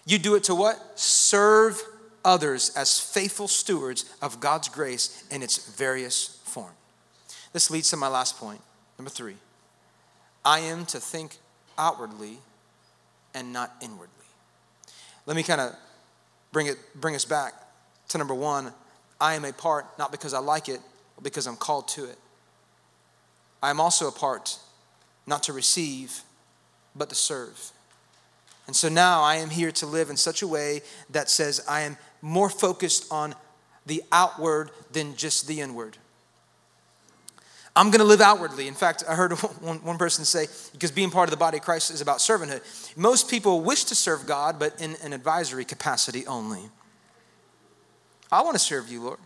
You 0.05 0.19
do 0.19 0.36
it 0.36 0.43
to 0.45 0.55
what? 0.55 0.99
Serve 0.99 1.82
others 2.23 2.71
as 2.75 2.99
faithful 2.99 3.47
stewards 3.47 4.05
of 4.21 4.39
God's 4.39 4.69
grace 4.69 5.23
in 5.32 5.41
its 5.41 5.57
various. 5.57 6.39
This 7.54 7.70
leads 7.70 7.89
to 7.89 7.97
my 7.97 8.08
last 8.08 8.38
point. 8.38 8.62
Number 8.97 9.10
three 9.10 9.36
I 10.43 10.60
am 10.60 10.86
to 10.88 10.99
think 10.99 11.38
outwardly 11.78 12.38
and 13.34 13.54
not 13.54 13.72
inwardly. 13.82 14.08
Let 15.26 15.36
me 15.36 15.43
kind 15.43 15.62
of 15.62 15.76
bring 16.52 16.68
it 16.68 16.78
bring 16.95 17.16
us 17.16 17.26
back 17.26 17.54
to 18.10 18.18
number 18.18 18.34
one. 18.34 18.74
I 19.20 19.36
am 19.36 19.45
a 19.45 19.54
part 19.54 19.86
not 19.99 20.12
because 20.12 20.34
I 20.34 20.39
like 20.39 20.68
it, 20.68 20.80
but 21.16 21.24
because 21.24 21.47
I'm 21.47 21.58
called 21.58 21.88
to 21.89 22.06
it. 22.06 22.18
I 23.62 23.70
am 23.70 23.80
also 23.80 24.08
a 24.08 24.12
part 24.12 24.58
not 25.28 25.43
to 25.43 25.54
receive, 25.54 26.22
but 26.95 27.10
to 27.10 27.16
serve. 27.16 27.72
And 28.68 28.76
so 28.76 28.89
now 28.89 29.22
I 29.22 29.36
am 29.36 29.49
here 29.49 29.72
to 29.74 29.86
live 29.86 30.10
in 30.10 30.18
such 30.18 30.41
a 30.41 30.47
way 30.47 30.82
that 31.10 31.30
says 31.30 31.64
I 31.68 31.82
am 31.82 31.97
more 32.22 32.49
focused 32.49 33.12
on 33.12 33.36
the 33.86 34.04
outward 34.12 34.72
than 34.91 35.16
just 35.16 35.47
the 35.47 35.62
inward. 35.62 35.97
I'm 37.76 37.89
going 37.89 37.99
to 37.99 38.05
live 38.05 38.22
outwardly. 38.22 38.67
In 38.67 38.74
fact, 38.74 39.03
I 39.07 39.15
heard 39.15 39.32
one, 39.61 39.78
one 39.78 39.97
person 39.97 40.26
say, 40.26 40.47
because 40.74 40.91
being 40.91 41.09
part 41.09 41.28
of 41.28 41.32
the 41.32 41.38
body 41.38 41.57
of 41.57 41.63
Christ 41.63 41.91
is 41.91 42.01
about 42.01 42.17
servanthood. 42.17 42.61
Most 42.97 43.30
people 43.30 43.61
wish 43.61 43.86
to 43.86 43.95
serve 43.95 44.26
God, 44.26 44.59
but 44.59 44.80
in 44.82 44.95
an 45.03 45.13
advisory 45.13 45.65
capacity 45.65 46.28
only. 46.28 46.61
I 48.32 48.41
want 48.41 48.55
to 48.55 48.59
serve 48.59 48.89
you, 48.89 49.03
Lord. 49.03 49.19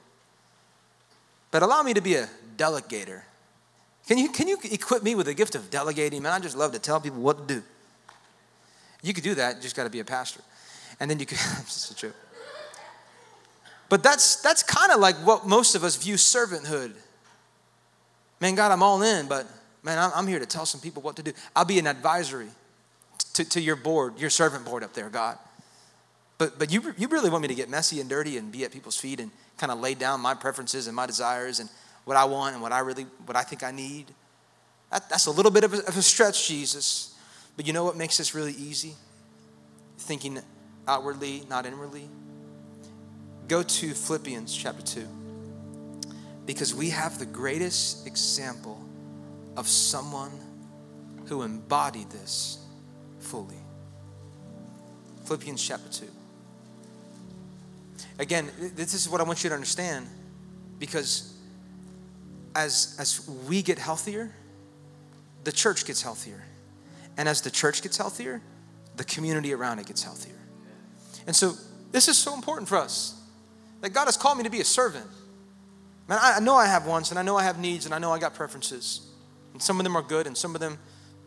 But 1.52 1.64
allow 1.64 1.82
me 1.84 1.93
to 1.93 2.02
be 2.02 2.16
a 2.16 2.28
delegator. 2.58 3.22
Can 4.08 4.18
you, 4.18 4.30
can 4.30 4.48
you 4.48 4.58
equip 4.64 5.02
me 5.02 5.16
with 5.16 5.26
the 5.26 5.34
gift 5.34 5.56
of 5.56 5.72
delegating? 5.72 6.22
Man, 6.22 6.34
I 6.34 6.39
just 6.39 6.58
love 6.58 6.74
to 6.74 6.80
tell 6.80 7.00
people 7.00 7.22
what 7.22 7.48
to 7.48 7.56
do. 7.56 7.64
You 9.02 9.14
could 9.14 9.24
do 9.24 9.36
that, 9.36 9.58
you 9.58 9.62
just 9.62 9.76
got 9.76 9.86
to 9.86 9.89
be 9.89 10.00
a 10.00 10.06
pastor. 10.06 10.41
And 11.00 11.10
then 11.10 11.20
you 11.20 11.26
could, 11.26 11.38
that's 11.58 11.93
true. 11.96 12.14
But 13.89 14.04
that's, 14.04 14.41
that's 14.41 14.64
kind 14.64 14.91
of 14.91 15.00
like 15.00 15.16
what 15.18 15.46
most 15.48 15.76
of 15.76 15.84
us 15.84 15.96
view 15.96 16.16
servanthood 16.16 16.93
man, 18.40 18.56
God, 18.56 18.72
I'm 18.72 18.84
all 18.84 19.02
in, 19.02 19.28
but 19.28 19.48
man, 19.84 20.12
I'm, 20.14 20.28
here 20.28 20.40
to 20.40 20.46
tell 20.46 20.66
some 20.66 20.82
people 20.82 21.02
what 21.02 21.16
to 21.18 21.24
do. 21.24 21.32
I'll 21.56 21.66
be 21.66 21.80
an 21.80 21.88
advisory 21.88 22.50
to, 23.34 23.46
to 23.50 23.62
your 23.62 23.76
board, 23.76 24.20
your 24.20 24.30
servant 24.30 24.66
board 24.66 24.84
up 24.84 24.94
there, 24.94 25.10
God. 25.10 25.38
But, 26.38 26.60
but 26.60 26.72
you, 26.72 26.94
you 26.98 27.08
really 27.08 27.30
want 27.30 27.44
me 27.44 27.48
to 27.48 27.56
get 27.56 27.70
messy 27.70 28.02
and 28.02 28.10
dirty 28.10 28.38
and 28.38 28.52
be 28.52 28.66
at 28.66 28.72
people's 28.72 28.98
feet 28.98 29.20
and 29.20 29.32
kind 29.58 29.72
of 29.72 29.80
lay 29.80 29.94
down 29.94 30.20
my 30.20 30.34
preferences 30.34 30.88
and 30.88 30.96
my 30.96 31.06
desires 31.06 31.60
and 31.60 31.70
what 32.04 32.18
I 32.18 32.26
want 32.26 32.54
and 32.54 32.62
what 32.62 32.72
I 32.72 32.80
really, 32.80 33.04
what 33.26 33.38
I 33.38 33.44
think 33.44 33.64
I 33.64 33.72
need. 33.72 34.06
That, 34.92 35.10
that's 35.10 35.28
a 35.28 35.32
little 35.32 35.52
bit 35.52 35.64
of 35.64 35.74
a, 35.74 35.78
of 35.88 35.98
a 35.98 36.02
stretch, 36.02 36.48
Jesus. 36.48 37.16
But 37.56 37.66
you 37.68 37.74
know 37.74 37.86
what 37.86 37.96
makes 37.96 38.18
this 38.18 38.36
really 38.36 38.54
easy? 38.54 38.96
Thinking 39.98 40.40
outwardly, 40.88 41.44
not 41.50 41.66
inwardly. 41.66 42.10
Go 43.48 43.64
to 43.64 43.94
Philippians 43.94 44.56
chapter 44.56 44.82
2 44.82 45.08
because 46.46 46.74
we 46.74 46.89
have 46.89 47.18
the 47.20 47.26
greatest 47.26 48.06
example 48.06 48.84
of 49.58 49.68
someone 49.68 50.32
who 51.28 51.41
embodied 51.41 52.10
this 52.10 52.64
fully. 53.20 53.58
Philippians 55.26 55.66
chapter 55.66 55.89
2. 55.89 56.06
Again, 58.20 58.50
this 58.76 58.93
is 58.93 59.10
what 59.10 59.22
I 59.22 59.24
want 59.24 59.43
you 59.43 59.50
to 59.50 59.56
understand 59.56 60.08
because 60.80 61.34
as, 62.56 62.96
as 63.00 63.28
we 63.48 63.62
get 63.62 63.80
healthier, 63.80 64.34
the 65.43 65.52
church 65.52 65.86
gets 65.86 66.02
healthier. 66.02 66.43
And 67.18 67.28
as 67.28 67.41
the 67.41 67.52
church 67.52 67.82
gets 67.82 67.98
healthier, 67.98 68.41
the 68.96 69.04
community 69.04 69.54
around 69.54 69.80
it 69.80 69.88
gets 69.88 70.04
healthier. 70.04 70.36
And 71.28 71.36
so 71.36 71.54
this 71.91 72.08
is 72.08 72.18
so 72.18 72.34
important 72.34 72.70
for 72.70 72.78
us 72.78 73.20
that 73.82 73.89
God 73.89 74.06
has 74.06 74.18
called 74.18 74.38
me 74.38 74.43
to 74.43 74.50
be 74.50 74.62
a 74.62 74.66
servant. 74.66 75.06
Man, 76.08 76.20
I 76.22 76.39
know 76.39 76.56
I 76.56 76.68
have 76.68 76.86
wants 76.86 77.10
and 77.10 77.20
I 77.20 77.24
know 77.24 77.36
I 77.36 77.43
have 77.43 77.60
needs 77.60 77.86
and 77.86 77.93
I 77.93 77.99
know 77.99 78.12
I 78.12 78.20
got 78.20 78.36
preferences. 78.36 79.08
And 79.53 79.62
some 79.62 79.80
of 79.80 79.84
them 79.84 79.95
are 79.95 80.01
good 80.01 80.28
and 80.28 80.38
some 80.38 80.53
of 80.53 80.62
them, 80.62 80.78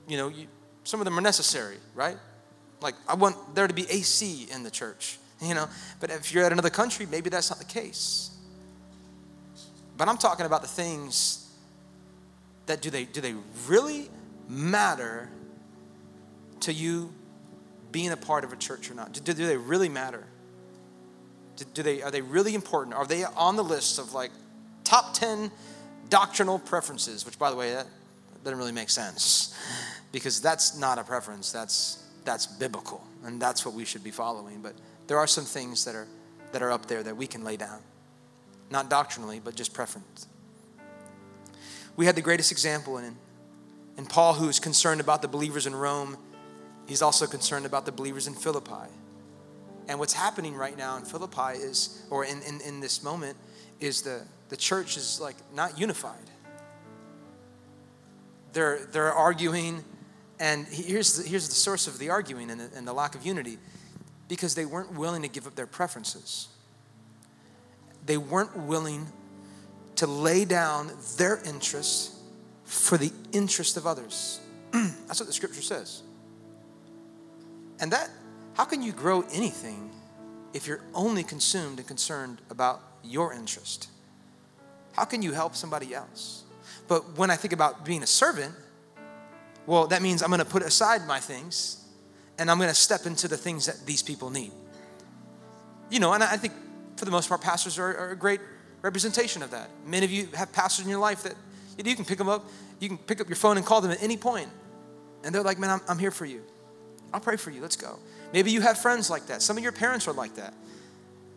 you 0.06 0.16
know, 0.16 0.28
you, 0.28 0.46
some 0.84 1.00
of 1.00 1.04
them 1.04 1.18
are 1.18 1.22
necessary, 1.22 1.76
right? 1.94 2.16
Like, 2.80 2.94
I 3.08 3.14
want 3.14 3.54
there 3.54 3.66
to 3.66 3.74
be 3.74 3.90
AC 3.90 4.48
in 4.52 4.62
the 4.62 4.70
church, 4.70 5.18
you 5.42 5.54
know? 5.54 5.68
But 6.00 6.10
if 6.10 6.32
you're 6.32 6.44
at 6.44 6.52
another 6.52 6.70
country, 6.70 7.06
maybe 7.06 7.28
that's 7.28 7.50
not 7.50 7.58
the 7.58 7.64
case. 7.64 8.30
But 9.96 10.08
I'm 10.08 10.16
talking 10.16 10.46
about 10.46 10.62
the 10.62 10.68
things 10.68 11.50
that 12.66 12.80
do 12.80 12.90
they, 12.90 13.04
do 13.04 13.20
they 13.20 13.34
really 13.66 14.08
matter 14.48 15.28
to 16.60 16.72
you 16.72 17.12
being 17.90 18.12
a 18.12 18.16
part 18.16 18.44
of 18.44 18.52
a 18.52 18.56
church 18.56 18.90
or 18.90 18.94
not? 18.94 19.12
Do, 19.12 19.20
do 19.20 19.46
they 19.46 19.56
really 19.56 19.88
matter? 19.88 20.24
Do, 21.56 21.64
do 21.74 21.82
they, 21.82 22.02
are 22.02 22.12
they 22.12 22.20
really 22.20 22.54
important? 22.54 22.94
Are 22.94 23.06
they 23.06 23.24
on 23.24 23.56
the 23.56 23.64
list 23.64 23.98
of 23.98 24.12
like 24.12 24.30
top 24.88 25.12
10 25.12 25.50
doctrinal 26.08 26.58
preferences, 26.58 27.26
which, 27.26 27.38
by 27.38 27.50
the 27.50 27.56
way, 27.56 27.72
that 27.72 27.86
doesn't 28.42 28.58
really 28.58 28.72
make 28.72 28.88
sense 28.88 29.54
because 30.12 30.40
that's 30.40 30.78
not 30.78 30.98
a 30.98 31.04
preference. 31.04 31.52
That's 31.52 32.04
that's 32.24 32.46
biblical, 32.46 33.02
and 33.24 33.40
that's 33.40 33.64
what 33.64 33.74
we 33.74 33.84
should 33.84 34.02
be 34.02 34.10
following. 34.10 34.60
But 34.62 34.74
there 35.06 35.18
are 35.18 35.26
some 35.26 35.44
things 35.44 35.84
that 35.84 35.94
are 35.94 36.06
that 36.52 36.62
are 36.62 36.72
up 36.72 36.86
there 36.86 37.02
that 37.02 37.16
we 37.16 37.26
can 37.26 37.44
lay 37.44 37.56
down, 37.56 37.80
not 38.70 38.88
doctrinally, 38.88 39.40
but 39.40 39.54
just 39.54 39.74
preference. 39.74 40.26
We 41.96 42.06
had 42.06 42.14
the 42.14 42.22
greatest 42.22 42.50
example 42.50 42.96
in 42.96 43.14
in 43.98 44.06
Paul, 44.06 44.34
who 44.34 44.48
is 44.48 44.58
concerned 44.58 45.00
about 45.00 45.20
the 45.20 45.28
believers 45.28 45.66
in 45.66 45.74
Rome. 45.74 46.16
He's 46.86 47.02
also 47.02 47.26
concerned 47.26 47.66
about 47.66 47.84
the 47.84 47.92
believers 47.92 48.26
in 48.26 48.34
Philippi. 48.34 48.88
And 49.88 49.98
what's 49.98 50.12
happening 50.14 50.54
right 50.54 50.76
now 50.76 50.96
in 50.96 51.04
Philippi 51.04 51.58
is, 51.58 52.06
or 52.10 52.24
in, 52.24 52.42
in, 52.42 52.60
in 52.60 52.80
this 52.80 53.02
moment, 53.02 53.36
is 53.80 54.02
the, 54.02 54.22
the 54.48 54.56
church 54.56 54.96
is 54.96 55.20
like 55.20 55.36
not 55.54 55.78
unified. 55.78 56.14
They're, 58.52 58.86
they're 58.92 59.12
arguing, 59.12 59.84
and 60.40 60.66
here's 60.66 61.16
the, 61.16 61.28
here's 61.28 61.48
the 61.48 61.54
source 61.54 61.86
of 61.86 61.98
the 61.98 62.10
arguing 62.10 62.50
and 62.50 62.60
the, 62.60 62.70
and 62.76 62.86
the 62.86 62.92
lack 62.92 63.14
of 63.14 63.24
unity 63.24 63.58
because 64.28 64.54
they 64.54 64.64
weren't 64.64 64.92
willing 64.92 65.22
to 65.22 65.28
give 65.28 65.46
up 65.46 65.54
their 65.54 65.66
preferences. 65.66 66.48
They 68.06 68.16
weren't 68.16 68.56
willing 68.56 69.06
to 69.96 70.06
lay 70.06 70.44
down 70.44 70.90
their 71.16 71.42
interests 71.44 72.18
for 72.64 72.96
the 72.98 73.12
interest 73.32 73.76
of 73.76 73.86
others. 73.86 74.40
That's 74.72 75.20
what 75.20 75.26
the 75.26 75.32
scripture 75.32 75.62
says. 75.62 76.02
And 77.80 77.92
that, 77.92 78.10
how 78.54 78.64
can 78.64 78.82
you 78.82 78.92
grow 78.92 79.22
anything 79.32 79.90
if 80.52 80.66
you're 80.66 80.82
only 80.94 81.22
consumed 81.22 81.78
and 81.78 81.86
concerned 81.86 82.40
about 82.50 82.80
your 83.02 83.32
interest? 83.32 83.88
How 84.92 85.04
can 85.04 85.22
you 85.22 85.32
help 85.32 85.54
somebody 85.54 85.94
else? 85.94 86.44
But 86.88 87.16
when 87.16 87.30
I 87.30 87.36
think 87.36 87.52
about 87.52 87.84
being 87.84 88.02
a 88.02 88.06
servant, 88.06 88.54
well, 89.66 89.86
that 89.88 90.02
means 90.02 90.22
I'm 90.22 90.30
going 90.30 90.38
to 90.38 90.44
put 90.44 90.62
aside 90.62 91.06
my 91.06 91.20
things 91.20 91.84
and 92.38 92.50
I'm 92.50 92.56
going 92.58 92.70
to 92.70 92.74
step 92.74 93.04
into 93.04 93.28
the 93.28 93.36
things 93.36 93.66
that 93.66 93.84
these 93.84 94.02
people 94.02 94.30
need. 94.30 94.52
You 95.90 96.00
know, 96.00 96.12
and 96.12 96.22
I 96.22 96.36
think 96.36 96.52
for 96.96 97.04
the 97.04 97.10
most 97.10 97.28
part, 97.28 97.40
pastors 97.40 97.78
are, 97.78 97.96
are 97.96 98.10
a 98.10 98.16
great 98.16 98.40
representation 98.82 99.42
of 99.42 99.50
that. 99.50 99.70
Many 99.86 100.04
of 100.04 100.12
you 100.12 100.28
have 100.34 100.52
pastors 100.52 100.84
in 100.84 100.90
your 100.90 101.00
life 101.00 101.22
that 101.24 101.34
you 101.84 101.94
can 101.94 102.04
pick 102.04 102.18
them 102.18 102.28
up, 102.28 102.44
you 102.80 102.88
can 102.88 102.98
pick 102.98 103.20
up 103.20 103.28
your 103.28 103.36
phone 103.36 103.56
and 103.56 103.64
call 103.64 103.80
them 103.80 103.90
at 103.90 104.02
any 104.02 104.16
point, 104.16 104.48
and 105.24 105.34
they're 105.34 105.42
like, 105.42 105.58
Man, 105.58 105.70
I'm, 105.70 105.80
I'm 105.88 105.98
here 105.98 106.10
for 106.10 106.24
you. 106.24 106.42
I'll 107.12 107.20
pray 107.20 107.36
for 107.36 107.50
you. 107.50 107.62
Let's 107.62 107.76
go. 107.76 107.98
Maybe 108.32 108.50
you 108.50 108.60
have 108.60 108.78
friends 108.78 109.08
like 109.08 109.26
that. 109.26 109.40
Some 109.42 109.56
of 109.56 109.62
your 109.62 109.72
parents 109.72 110.06
are 110.08 110.12
like 110.12 110.34
that. 110.34 110.52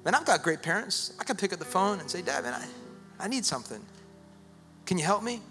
Man, 0.03 0.15
I've 0.15 0.25
got 0.25 0.41
great 0.41 0.61
parents. 0.61 1.13
I 1.19 1.23
can 1.23 1.37
pick 1.37 1.53
up 1.53 1.59
the 1.59 1.65
phone 1.65 1.99
and 1.99 2.09
say, 2.09 2.21
Dad, 2.21 2.43
man, 2.43 2.53
I, 2.53 3.25
I 3.25 3.27
need 3.27 3.45
something. 3.45 3.81
Can 4.85 4.97
you 4.97 5.03
help 5.03 5.23
me? 5.23 5.41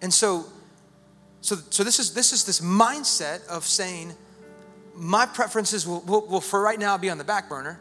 And 0.00 0.12
so, 0.12 0.46
so, 1.40 1.56
so 1.70 1.84
this 1.84 1.98
is 1.98 2.14
this 2.14 2.32
is 2.32 2.44
this 2.44 2.60
mindset 2.60 3.46
of 3.46 3.64
saying, 3.64 4.12
my 4.94 5.26
preferences 5.26 5.86
will, 5.86 6.00
will, 6.00 6.26
will 6.26 6.40
for 6.40 6.60
right 6.60 6.78
now 6.78 6.96
be 6.98 7.10
on 7.10 7.18
the 7.18 7.24
back 7.24 7.48
burner, 7.48 7.80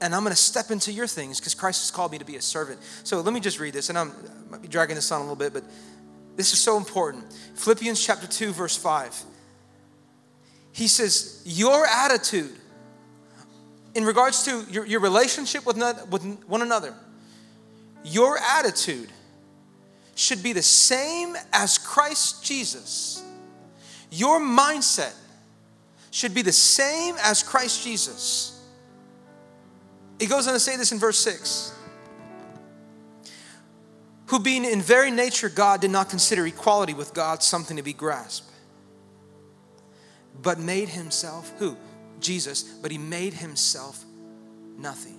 and 0.00 0.14
I'm 0.14 0.22
going 0.22 0.34
to 0.34 0.40
step 0.40 0.70
into 0.70 0.92
your 0.92 1.06
things 1.06 1.38
because 1.38 1.54
Christ 1.54 1.82
has 1.82 1.90
called 1.90 2.12
me 2.12 2.18
to 2.18 2.24
be 2.24 2.36
a 2.36 2.42
servant. 2.42 2.80
So 3.04 3.20
let 3.20 3.34
me 3.34 3.40
just 3.40 3.60
read 3.60 3.74
this, 3.74 3.90
and 3.90 3.98
I'm, 3.98 4.10
I 4.10 4.50
might 4.50 4.62
be 4.62 4.68
dragging 4.68 4.96
this 4.96 5.10
on 5.12 5.20
a 5.20 5.24
little 5.24 5.36
bit, 5.36 5.52
but 5.52 5.64
this 6.36 6.52
is 6.52 6.60
so 6.60 6.76
important. 6.76 7.24
Philippians 7.54 8.04
chapter 8.04 8.26
2, 8.26 8.52
verse 8.52 8.76
5. 8.76 9.24
He 10.72 10.88
says, 10.88 11.42
Your 11.44 11.84
attitude 11.86 12.52
in 13.94 14.04
regards 14.04 14.44
to 14.44 14.64
your, 14.70 14.86
your 14.86 15.00
relationship 15.00 15.66
with, 15.66 15.76
with 16.10 16.24
one 16.46 16.62
another, 16.62 16.94
your 18.04 18.38
attitude 18.38 19.10
should 20.14 20.42
be 20.42 20.52
the 20.52 20.62
same 20.62 21.36
as 21.52 21.78
Christ 21.78 22.44
Jesus. 22.44 23.22
Your 24.10 24.40
mindset 24.40 25.14
should 26.10 26.34
be 26.34 26.42
the 26.42 26.52
same 26.52 27.16
as 27.22 27.42
Christ 27.42 27.84
Jesus. 27.84 28.60
He 30.18 30.26
goes 30.26 30.46
on 30.46 30.54
to 30.54 30.60
say 30.60 30.76
this 30.76 30.92
in 30.92 30.98
verse 30.98 31.18
6 31.18 31.74
who 34.30 34.38
being 34.38 34.64
in 34.64 34.80
very 34.80 35.10
nature 35.10 35.48
God 35.48 35.80
did 35.80 35.90
not 35.90 36.08
consider 36.08 36.46
equality 36.46 36.94
with 36.94 37.12
God 37.12 37.42
something 37.42 37.76
to 37.76 37.82
be 37.82 37.92
grasped, 37.92 38.48
but 40.40 40.56
made 40.56 40.88
himself, 40.88 41.52
who? 41.58 41.76
Jesus, 42.20 42.62
but 42.62 42.90
he 42.90 42.98
made 42.98 43.34
himself 43.34 44.04
nothing. 44.76 45.16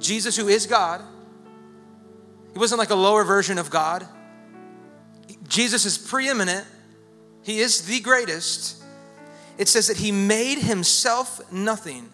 Jesus, 0.00 0.36
who 0.36 0.48
is 0.48 0.66
God, 0.66 1.02
he 2.52 2.58
wasn't 2.58 2.78
like 2.78 2.90
a 2.90 2.94
lower 2.94 3.24
version 3.24 3.58
of 3.58 3.70
God. 3.70 4.06
Jesus 5.48 5.84
is 5.84 5.98
preeminent, 5.98 6.66
he 7.42 7.60
is 7.60 7.86
the 7.86 8.00
greatest. 8.00 8.82
It 9.58 9.68
says 9.68 9.88
that 9.88 9.98
he 9.98 10.12
made 10.12 10.58
himself 10.58 11.40
nothing, 11.52 12.08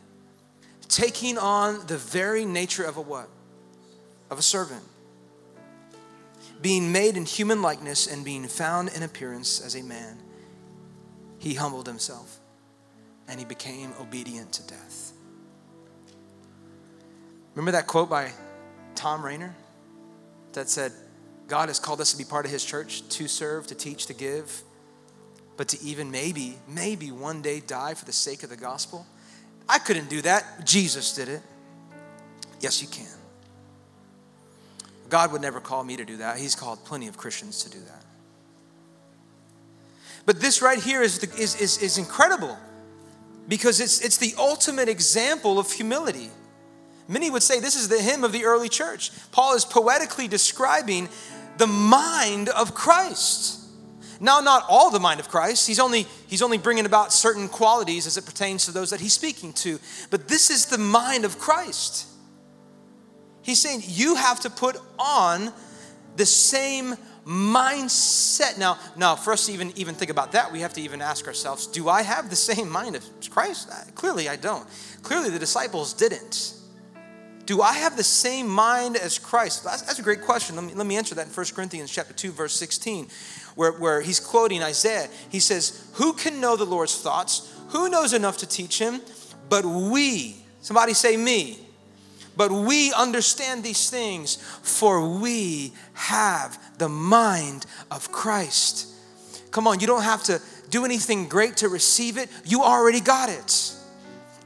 taking 0.88 1.38
on 1.38 1.86
the 1.86 1.96
very 1.96 2.44
nature 2.44 2.84
of 2.84 2.96
a 2.96 3.00
what? 3.00 3.28
Of 4.30 4.38
a 4.38 4.42
servant. 4.42 4.82
Being 6.60 6.90
made 6.90 7.16
in 7.16 7.24
human 7.24 7.62
likeness 7.62 8.06
and 8.06 8.24
being 8.24 8.46
found 8.48 8.90
in 8.94 9.02
appearance 9.02 9.60
as 9.60 9.76
a 9.76 9.82
man, 9.82 10.18
he 11.38 11.54
humbled 11.54 11.86
himself 11.86 12.40
and 13.28 13.38
he 13.38 13.44
became 13.44 13.92
obedient 14.00 14.52
to 14.54 14.66
death. 14.66 15.12
Remember 17.54 17.72
that 17.72 17.86
quote 17.86 18.08
by 18.08 18.32
Thom 18.94 19.24
Rainer 19.24 19.54
that 20.52 20.68
said, 20.68 20.92
God 21.46 21.68
has 21.68 21.78
called 21.78 22.00
us 22.00 22.12
to 22.12 22.18
be 22.18 22.24
part 22.24 22.44
of 22.44 22.50
his 22.50 22.64
church, 22.64 23.06
to 23.08 23.28
serve, 23.28 23.66
to 23.68 23.74
teach, 23.74 24.06
to 24.06 24.14
give, 24.14 24.62
but 25.56 25.68
to 25.68 25.82
even 25.82 26.10
maybe, 26.10 26.56
maybe 26.68 27.10
one 27.10 27.42
day 27.42 27.60
die 27.60 27.94
for 27.94 28.04
the 28.04 28.12
sake 28.12 28.42
of 28.42 28.50
the 28.50 28.56
gospel? 28.56 29.06
I 29.68 29.78
couldn't 29.78 30.08
do 30.08 30.22
that. 30.22 30.64
Jesus 30.64 31.14
did 31.14 31.28
it. 31.28 31.42
Yes, 32.60 32.80
you 32.80 32.88
can. 32.88 33.06
God 35.08 35.32
would 35.32 35.42
never 35.42 35.60
call 35.60 35.84
me 35.84 35.96
to 35.96 36.04
do 36.04 36.18
that. 36.18 36.38
He's 36.38 36.54
called 36.54 36.84
plenty 36.84 37.08
of 37.08 37.16
Christians 37.16 37.64
to 37.64 37.70
do 37.70 37.78
that. 37.80 38.04
But 40.26 40.40
this 40.40 40.60
right 40.60 40.78
here 40.78 41.02
is, 41.02 41.18
the, 41.18 41.34
is, 41.40 41.60
is, 41.60 41.78
is 41.82 41.98
incredible 41.98 42.56
because 43.48 43.80
it's, 43.80 44.00
it's 44.00 44.18
the 44.18 44.34
ultimate 44.38 44.88
example 44.88 45.58
of 45.58 45.72
humility. 45.72 46.30
Many 47.08 47.30
would 47.30 47.42
say 47.42 47.58
this 47.58 47.74
is 47.74 47.88
the 47.88 48.00
hymn 48.00 48.22
of 48.22 48.32
the 48.32 48.44
early 48.44 48.68
church. 48.68 49.10
Paul 49.32 49.54
is 49.54 49.64
poetically 49.64 50.28
describing 50.28 51.08
the 51.56 51.66
mind 51.66 52.50
of 52.50 52.74
Christ. 52.74 53.58
Now, 54.20 54.40
not 54.40 54.64
all 54.68 54.90
the 54.90 55.00
mind 55.00 55.20
of 55.20 55.28
Christ. 55.28 55.66
He's 55.66 55.78
only, 55.78 56.06
he's 56.26 56.42
only 56.42 56.58
bringing 56.58 56.86
about 56.86 57.12
certain 57.12 57.48
qualities 57.48 58.06
as 58.06 58.16
it 58.16 58.26
pertains 58.26 58.66
to 58.66 58.72
those 58.72 58.90
that 58.90 59.00
he's 59.00 59.12
speaking 59.12 59.52
to. 59.54 59.78
But 60.10 60.28
this 60.28 60.50
is 60.50 60.66
the 60.66 60.78
mind 60.78 61.24
of 61.24 61.38
Christ. 61.38 62.06
He's 63.42 63.60
saying 63.60 63.82
you 63.86 64.16
have 64.16 64.40
to 64.40 64.50
put 64.50 64.76
on 64.98 65.52
the 66.16 66.26
same 66.26 66.96
mindset. 67.28 68.56
Now, 68.56 68.78
now 68.96 69.14
for 69.14 69.34
us 69.34 69.46
to 69.46 69.52
even, 69.52 69.72
even 69.76 69.94
think 69.94 70.10
about 70.10 70.32
that, 70.32 70.50
we 70.50 70.60
have 70.60 70.72
to 70.72 70.80
even 70.80 71.02
ask 71.02 71.26
ourselves, 71.26 71.66
do 71.66 71.88
I 71.88 72.02
have 72.02 72.30
the 72.30 72.36
same 72.36 72.70
mind 72.70 72.96
of 72.96 73.04
Christ? 73.30 73.70
Clearly 73.94 74.28
I 74.28 74.36
don't. 74.36 74.66
Clearly 75.02 75.28
the 75.28 75.38
disciples 75.38 75.92
didn't. 75.92 76.54
Do 77.44 77.62
I 77.62 77.74
have 77.74 77.96
the 77.96 78.04
same 78.04 78.48
mind 78.48 78.96
as 78.96 79.18
Christ? 79.18 79.64
That's, 79.64 79.82
that's 79.82 79.98
a 79.98 80.02
great 80.02 80.22
question. 80.22 80.56
Let 80.56 80.64
me, 80.64 80.74
let 80.74 80.86
me 80.86 80.96
answer 80.96 81.14
that 81.14 81.26
in 81.26 81.32
1 81.32 81.46
Corinthians 81.54 81.90
chapter 81.90 82.12
2, 82.12 82.32
verse 82.32 82.54
16, 82.54 83.08
where, 83.54 83.72
where 83.72 84.00
he's 84.00 84.20
quoting 84.20 84.62
Isaiah. 84.62 85.08
He 85.30 85.40
says, 85.40 85.88
Who 85.94 86.12
can 86.12 86.40
know 86.40 86.56
the 86.56 86.66
Lord's 86.66 87.00
thoughts? 87.00 87.54
Who 87.68 87.88
knows 87.88 88.12
enough 88.12 88.38
to 88.38 88.46
teach 88.46 88.78
him? 88.78 89.00
But 89.48 89.64
we, 89.64 90.36
somebody 90.60 90.92
say 90.92 91.16
me, 91.16 91.58
but 92.38 92.52
we 92.52 92.92
understand 92.92 93.64
these 93.64 93.90
things, 93.90 94.36
for 94.62 95.18
we 95.18 95.72
have 95.94 96.56
the 96.78 96.88
mind 96.88 97.66
of 97.90 98.12
Christ. 98.12 98.86
Come 99.50 99.66
on, 99.66 99.80
you 99.80 99.88
don't 99.88 100.04
have 100.04 100.22
to 100.24 100.40
do 100.70 100.84
anything 100.84 101.28
great 101.28 101.56
to 101.58 101.68
receive 101.68 102.16
it, 102.16 102.28
you 102.44 102.62
already 102.62 103.00
got 103.00 103.28
it. 103.28 103.74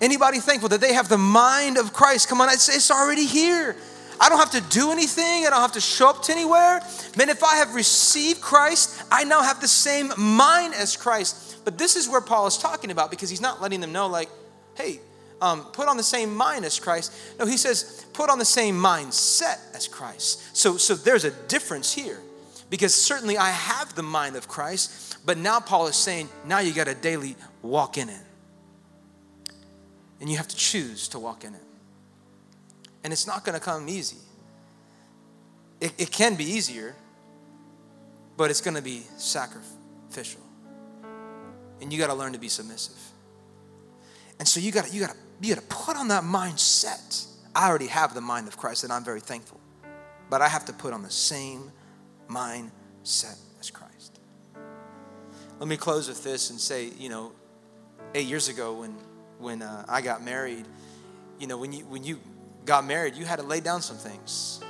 Anybody 0.00 0.38
thankful 0.38 0.70
that 0.70 0.80
they 0.80 0.94
have 0.94 1.10
the 1.10 1.18
mind 1.18 1.76
of 1.76 1.92
Christ? 1.92 2.28
Come 2.28 2.40
on, 2.40 2.48
it's, 2.48 2.74
it's 2.74 2.90
already 2.90 3.26
here. 3.26 3.76
I 4.18 4.30
don't 4.30 4.38
have 4.38 4.52
to 4.52 4.60
do 4.62 4.90
anything. 4.90 5.46
I 5.46 5.50
don't 5.50 5.60
have 5.60 5.72
to 5.72 5.80
show 5.80 6.08
up 6.08 6.22
to 6.24 6.32
anywhere. 6.32 6.80
Man, 7.18 7.28
if 7.28 7.44
I 7.44 7.56
have 7.56 7.74
received 7.74 8.40
Christ, 8.40 9.02
I 9.10 9.24
now 9.24 9.42
have 9.42 9.60
the 9.60 9.68
same 9.68 10.12
mind 10.16 10.74
as 10.74 10.96
Christ. 10.96 11.64
But 11.64 11.76
this 11.76 11.96
is 11.96 12.08
where 12.08 12.20
Paul 12.20 12.46
is 12.46 12.56
talking 12.56 12.90
about 12.90 13.10
because 13.10 13.28
he's 13.28 13.40
not 13.40 13.60
letting 13.60 13.80
them 13.80 13.92
know, 13.92 14.06
like, 14.06 14.28
hey, 14.76 15.00
um, 15.42 15.64
put 15.72 15.88
on 15.88 15.96
the 15.96 16.02
same 16.04 16.34
mind 16.34 16.64
as 16.64 16.78
Christ. 16.78 17.12
No, 17.38 17.46
he 17.46 17.56
says, 17.56 18.06
put 18.12 18.30
on 18.30 18.38
the 18.38 18.44
same 18.44 18.76
mindset 18.76 19.58
as 19.74 19.88
Christ. 19.88 20.56
So, 20.56 20.76
so 20.76 20.94
there's 20.94 21.24
a 21.24 21.32
difference 21.48 21.92
here 21.92 22.20
because 22.70 22.94
certainly 22.94 23.36
I 23.36 23.50
have 23.50 23.94
the 23.96 24.04
mind 24.04 24.36
of 24.36 24.46
Christ, 24.46 25.18
but 25.26 25.36
now 25.36 25.58
Paul 25.58 25.88
is 25.88 25.96
saying, 25.96 26.28
now 26.46 26.60
you 26.60 26.72
got 26.72 26.86
to 26.86 26.94
daily 26.94 27.36
walk 27.60 27.98
in 27.98 28.08
it. 28.08 28.24
And 30.20 30.30
you 30.30 30.36
have 30.36 30.46
to 30.48 30.56
choose 30.56 31.08
to 31.08 31.18
walk 31.18 31.42
in 31.44 31.54
it. 31.54 31.62
And 33.02 33.12
it's 33.12 33.26
not 33.26 33.44
going 33.44 33.58
to 33.58 33.64
come 33.64 33.88
easy. 33.88 34.18
it, 35.80 35.92
it 35.98 36.12
can 36.12 36.36
be 36.36 36.44
easier, 36.44 36.94
but 38.36 38.48
it's 38.48 38.60
going 38.60 38.76
to 38.76 38.82
be 38.82 39.02
sacrificial. 39.16 40.40
And 41.80 41.92
you 41.92 41.98
got 41.98 42.06
to 42.06 42.14
learn 42.14 42.32
to 42.34 42.38
be 42.38 42.48
submissive. 42.48 42.96
And 44.38 44.48
so 44.48 44.60
you 44.60 44.72
got 44.72 44.92
you 44.92 45.00
got 45.00 45.10
to 45.10 45.16
you 45.44 45.54
to 45.54 45.62
put 45.62 45.96
on 45.96 46.08
that 46.08 46.24
mindset. 46.24 47.26
I 47.54 47.68
already 47.68 47.88
have 47.88 48.14
the 48.14 48.20
mind 48.20 48.48
of 48.48 48.56
Christ, 48.56 48.84
and 48.84 48.92
I'm 48.92 49.04
very 49.04 49.20
thankful. 49.20 49.60
But 50.30 50.40
I 50.40 50.48
have 50.48 50.64
to 50.66 50.72
put 50.72 50.92
on 50.92 51.02
the 51.02 51.10
same 51.10 51.72
mindset 52.28 53.38
as 53.60 53.70
Christ. 53.70 54.20
Let 55.58 55.68
me 55.68 55.76
close 55.76 56.08
with 56.08 56.24
this 56.24 56.50
and 56.50 56.58
say, 56.58 56.90
you 56.98 57.08
know, 57.08 57.32
eight 58.14 58.26
years 58.26 58.48
ago 58.48 58.80
when 58.80 58.96
when 59.38 59.60
uh, 59.60 59.84
I 59.88 60.00
got 60.00 60.22
married, 60.22 60.66
you 61.38 61.46
know, 61.46 61.58
when 61.58 61.72
you 61.72 61.84
when 61.86 62.04
you 62.04 62.20
got 62.64 62.86
married, 62.86 63.14
you 63.16 63.24
had 63.24 63.38
to 63.38 63.44
lay 63.44 63.60
down 63.60 63.82
some 63.82 63.96
things. 63.96 64.60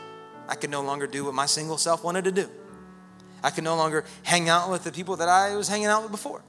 I 0.48 0.54
could 0.54 0.70
no 0.70 0.82
longer 0.82 1.06
do 1.06 1.24
what 1.24 1.34
my 1.34 1.46
single 1.46 1.78
self 1.78 2.02
wanted 2.02 2.24
to 2.24 2.32
do. 2.32 2.48
I 3.42 3.50
could 3.50 3.64
no 3.64 3.76
longer 3.76 4.04
hang 4.22 4.48
out 4.48 4.70
with 4.70 4.84
the 4.84 4.92
people 4.92 5.16
that 5.16 5.28
I 5.28 5.56
was 5.56 5.68
hanging 5.68 5.86
out 5.86 6.02
with 6.02 6.10
before. 6.10 6.42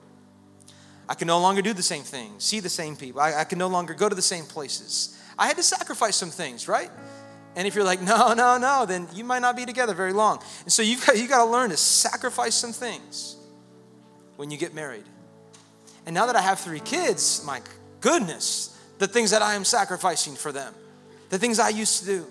I 1.08 1.16
can 1.16 1.28
no 1.28 1.40
longer 1.40 1.62
do 1.62 1.74
the 1.74 1.84
same 1.84 2.04
things, 2.04 2.44
see 2.44 2.60
the 2.60 2.70
same 2.70 2.96
people. 2.96 3.22
I, 3.22 3.42
I 3.42 3.44
can 3.44 3.60
no 3.60 3.68
longer 3.68 3.94
go 3.94 4.08
to 4.08 4.16
the 4.16 4.22
same 4.22 4.46
places. 4.46 5.20
I 5.38 5.48
had 5.48 5.58
to 5.58 5.64
sacrifice 5.64 6.16
some 6.16 6.30
things, 6.30 6.68
right? 6.68 6.90
And 7.56 7.68
if 7.68 7.76
you're 7.76 7.84
like, 7.84 8.02
no, 8.02 8.34
no, 8.34 8.58
no, 8.58 8.86
then 8.86 9.08
you 9.14 9.24
might 9.24 9.42
not 9.42 9.56
be 9.56 9.66
together 9.66 9.94
very 9.94 10.14
long. 10.14 10.42
And 10.64 10.72
so 10.72 10.82
you've 10.82 11.06
got, 11.06 11.18
you 11.18 11.28
got 11.28 11.46
to 11.46 11.52
learn 11.52 11.70
to 11.70 11.78
sacrifice 11.78 12.56
some 12.56 12.72
things 12.72 13.36
when 14.38 14.50
you 14.52 14.58
get 14.58 14.74
married. 14.74 15.04
And 16.06 16.14
now 16.14 16.26
that 16.26 16.36
I 16.36 16.42
have 16.42 16.60
three 16.60 16.80
kids, 16.80 17.44
my 17.46 17.62
goodness, 18.02 18.78
the 19.00 19.08
things 19.08 19.32
that 19.32 19.42
I 19.42 19.56
am 19.56 19.64
sacrificing 19.64 20.36
for 20.36 20.52
them, 20.52 20.74
the 21.30 21.40
things 21.40 21.60
I 21.60 21.70
used 21.70 22.00
to 22.00 22.06
do, 22.06 22.26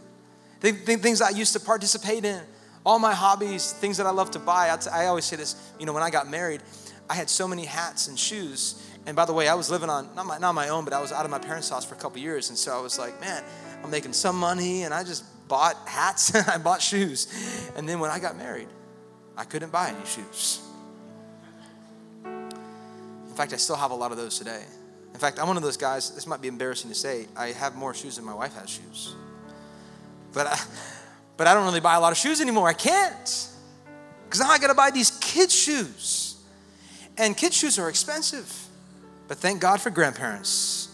the, 0.60 0.72
the 0.72 0.96
things 0.96 1.20
I 1.20 1.30
used 1.30 1.52
to 1.54 1.60
participate 1.60 2.24
in, 2.24 2.40
all 2.84 2.98
my 2.98 3.14
hobbies, 3.14 3.72
things 3.72 3.96
that 3.96 4.06
I 4.06 4.10
love 4.10 4.30
to 4.32 4.38
buy. 4.38 4.70
I, 4.72 4.76
t- 4.76 4.90
I 4.90 5.06
always 5.06 5.24
say 5.24 5.36
this, 5.36 5.56
you 5.78 5.86
know, 5.86 5.92
when 5.92 6.02
I 6.02 6.10
got 6.10 6.28
married, 6.28 6.62
I 7.08 7.14
had 7.14 7.28
so 7.28 7.46
many 7.46 7.64
hats 7.64 8.08
and 8.08 8.18
shoes. 8.18 8.88
And 9.06 9.16
by 9.16 9.24
the 9.24 9.32
way, 9.32 9.48
I 9.48 9.54
was 9.54 9.70
living 9.70 9.90
on, 9.90 10.14
not 10.14 10.26
my, 10.26 10.38
not 10.38 10.54
my 10.54 10.68
own, 10.68 10.84
but 10.84 10.92
I 10.92 11.00
was 11.00 11.12
out 11.12 11.24
of 11.24 11.30
my 11.30 11.38
parents' 11.38 11.68
house 11.68 11.84
for 11.84 11.94
a 11.94 11.98
couple 11.98 12.20
years. 12.20 12.48
And 12.48 12.58
so 12.58 12.76
I 12.76 12.80
was 12.80 12.98
like, 12.98 13.20
man, 13.20 13.42
I'm 13.82 13.90
making 13.90 14.12
some 14.12 14.38
money. 14.38 14.84
And 14.84 14.94
I 14.94 15.04
just 15.04 15.24
bought 15.48 15.76
hats 15.86 16.34
and 16.34 16.46
I 16.48 16.58
bought 16.58 16.80
shoes. 16.80 17.70
And 17.76 17.88
then 17.88 18.00
when 18.00 18.10
I 18.10 18.18
got 18.18 18.36
married, 18.36 18.68
I 19.36 19.44
couldn't 19.44 19.72
buy 19.72 19.88
any 19.88 20.06
shoes. 20.06 20.60
In 22.24 23.34
fact, 23.34 23.52
I 23.52 23.56
still 23.56 23.76
have 23.76 23.90
a 23.90 23.94
lot 23.94 24.12
of 24.12 24.18
those 24.18 24.38
today. 24.38 24.62
In 25.14 25.20
fact, 25.20 25.38
I'm 25.38 25.46
one 25.46 25.56
of 25.56 25.62
those 25.62 25.76
guys, 25.76 26.14
this 26.14 26.26
might 26.26 26.40
be 26.40 26.48
embarrassing 26.48 26.90
to 26.90 26.94
say, 26.94 27.26
I 27.36 27.48
have 27.48 27.76
more 27.76 27.94
shoes 27.94 28.16
than 28.16 28.24
my 28.24 28.34
wife 28.34 28.54
has 28.54 28.70
shoes. 28.70 29.14
But 30.32 30.46
I, 30.46 30.58
but 31.36 31.46
I 31.46 31.54
don't 31.54 31.64
really 31.64 31.80
buy 31.80 31.94
a 31.94 32.00
lot 32.00 32.12
of 32.12 32.18
shoes 32.18 32.40
anymore. 32.40 32.68
I 32.68 32.72
can't. 32.72 33.48
Because 34.24 34.40
now 34.40 34.50
I 34.50 34.58
got 34.58 34.68
to 34.68 34.74
buy 34.74 34.90
these 34.90 35.10
kids' 35.10 35.54
shoes. 35.54 36.31
And 37.18 37.36
kids' 37.36 37.56
shoes 37.56 37.78
are 37.78 37.88
expensive. 37.88 38.50
But 39.28 39.38
thank 39.38 39.60
God 39.60 39.80
for 39.80 39.90
grandparents. 39.90 40.88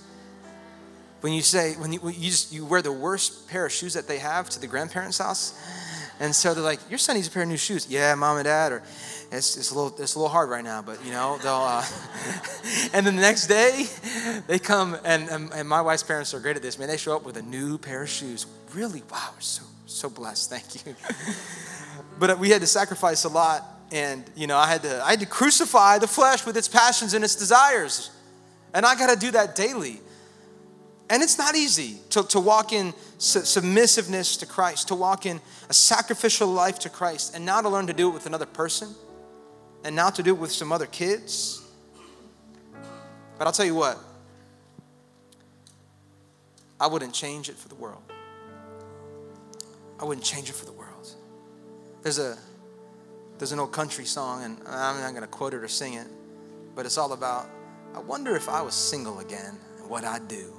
When 1.20 1.32
you 1.32 1.42
say, 1.42 1.74
when 1.74 1.92
you, 1.92 2.00
you 2.04 2.30
just 2.30 2.52
you 2.52 2.64
wear 2.64 2.82
the 2.82 2.92
worst 2.92 3.48
pair 3.48 3.66
of 3.66 3.72
shoes 3.72 3.94
that 3.94 4.06
they 4.06 4.18
have 4.18 4.48
to 4.50 4.60
the 4.60 4.68
grandparents' 4.68 5.18
house, 5.18 5.58
and 6.20 6.34
so 6.34 6.54
they're 6.54 6.62
like, 6.62 6.78
"Your 6.88 6.98
son 6.98 7.16
needs 7.16 7.26
a 7.26 7.30
pair 7.32 7.42
of 7.42 7.48
new 7.48 7.56
shoes." 7.56 7.88
Yeah, 7.90 8.14
mom 8.14 8.36
and 8.36 8.44
dad, 8.44 8.70
or 8.70 8.82
it's, 9.32 9.56
it's 9.56 9.72
a 9.72 9.74
little 9.74 10.00
it's 10.00 10.14
a 10.14 10.18
little 10.18 10.30
hard 10.30 10.48
right 10.48 10.62
now, 10.62 10.80
but 10.80 11.04
you 11.04 11.10
know 11.10 11.38
they'll. 11.42 11.54
Uh, 11.54 11.84
and 12.92 13.04
then 13.04 13.16
the 13.16 13.22
next 13.22 13.48
day, 13.48 13.86
they 14.46 14.60
come 14.60 14.96
and, 15.04 15.28
and, 15.28 15.52
and 15.52 15.68
my 15.68 15.80
wife's 15.80 16.04
parents 16.04 16.32
are 16.34 16.40
great 16.40 16.56
at 16.56 16.62
this. 16.62 16.78
Man, 16.78 16.86
they 16.86 16.96
show 16.96 17.16
up 17.16 17.24
with 17.24 17.36
a 17.36 17.42
new 17.42 17.78
pair 17.78 18.02
of 18.02 18.08
shoes. 18.08 18.46
Really, 18.72 19.02
wow, 19.10 19.30
we're 19.34 19.40
so 19.40 19.64
so 19.86 20.08
blessed. 20.08 20.50
Thank 20.50 20.86
you. 20.86 20.94
but 22.18 22.38
we 22.38 22.50
had 22.50 22.60
to 22.60 22.66
sacrifice 22.66 23.24
a 23.24 23.28
lot, 23.28 23.64
and 23.92 24.24
you 24.34 24.46
know 24.46 24.56
I 24.56 24.66
had 24.66 24.82
to 24.82 25.02
I 25.02 25.10
had 25.10 25.20
to 25.20 25.26
crucify 25.26 25.98
the 25.98 26.06
flesh 26.06 26.44
with 26.44 26.56
its 26.56 26.68
passions 26.68 27.14
and 27.14 27.24
its 27.24 27.36
desires, 27.36 28.10
and 28.74 28.84
I 28.84 28.94
got 28.94 29.12
to 29.12 29.18
do 29.18 29.30
that 29.32 29.54
daily. 29.54 30.00
And 31.10 31.22
it's 31.22 31.38
not 31.38 31.56
easy 31.56 31.96
to, 32.10 32.22
to 32.28 32.40
walk 32.40 32.74
in 32.74 32.92
submissiveness 33.16 34.36
to 34.40 34.46
Christ, 34.46 34.88
to 34.88 34.94
walk 34.94 35.24
in 35.24 35.40
a 35.70 35.72
sacrificial 35.72 36.48
life 36.48 36.78
to 36.80 36.90
Christ, 36.90 37.34
and 37.34 37.46
now 37.46 37.62
to 37.62 37.68
learn 37.68 37.86
to 37.86 37.94
do 37.94 38.10
it 38.10 38.12
with 38.12 38.26
another 38.26 38.44
person, 38.44 38.94
and 39.84 39.96
now 39.96 40.10
to 40.10 40.22
do 40.22 40.34
it 40.34 40.38
with 40.38 40.52
some 40.52 40.70
other 40.70 40.84
kids. 40.84 41.62
But 43.38 43.46
I'll 43.46 43.54
tell 43.54 43.64
you 43.64 43.74
what, 43.74 43.98
I 46.78 46.86
wouldn't 46.88 47.14
change 47.14 47.48
it 47.48 47.56
for 47.56 47.68
the 47.68 47.74
world. 47.74 48.02
I 49.98 50.04
wouldn't 50.04 50.26
change 50.26 50.50
it 50.50 50.54
for 50.54 50.66
the 50.66 50.72
world. 50.72 51.14
There's 52.02 52.18
a 52.18 52.36
there's 53.38 53.52
an 53.52 53.60
old 53.60 53.72
country 53.72 54.04
song, 54.04 54.44
and 54.44 54.58
I'm 54.66 55.00
not 55.00 55.10
going 55.10 55.22
to 55.22 55.28
quote 55.28 55.54
it 55.54 55.62
or 55.62 55.68
sing 55.68 55.94
it, 55.94 56.06
but 56.74 56.86
it's 56.86 56.98
all 56.98 57.12
about 57.12 57.48
I 57.94 58.00
wonder 58.00 58.36
if 58.36 58.48
I 58.48 58.62
was 58.62 58.74
single 58.74 59.20
again, 59.20 59.58
what 59.86 60.04
I'd 60.04 60.28
do. 60.28 60.54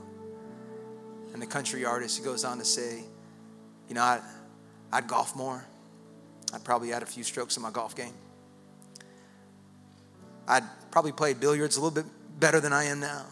And 1.33 1.41
the 1.41 1.45
country 1.45 1.85
artist 1.85 2.23
goes 2.23 2.43
on 2.43 2.57
to 2.57 2.65
say, 2.65 3.03
you 3.87 3.95
know, 3.95 4.01
I'd, 4.01 4.21
I'd 4.91 5.07
golf 5.07 5.35
more. 5.35 5.63
I'd 6.53 6.63
probably 6.63 6.91
add 6.91 7.03
a 7.03 7.05
few 7.05 7.23
strokes 7.23 7.55
in 7.55 7.63
my 7.63 7.69
golf 7.71 7.95
game. 7.95 8.13
I'd 10.47 10.63
probably 10.89 11.11
play 11.11 11.33
billiards 11.33 11.77
a 11.77 11.81
little 11.81 11.93
bit 11.95 12.05
better 12.39 12.59
than 12.59 12.73
I 12.73 12.85
am 12.85 12.99
now. 12.99 13.25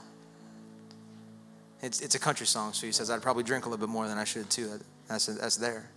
It's, 1.81 2.01
it's 2.01 2.15
a 2.15 2.19
country 2.19 2.45
song, 2.45 2.73
so 2.73 2.85
he 2.85 2.91
says 2.91 3.09
I'd 3.09 3.21
probably 3.21 3.43
drink 3.43 3.65
a 3.65 3.69
little 3.69 3.85
bit 3.85 3.91
more 3.91 4.07
than 4.07 4.17
I 4.17 4.23
should 4.23 4.49
too. 4.49 4.79
That's, 5.07 5.25
that's 5.25 5.57
there. 5.57 5.89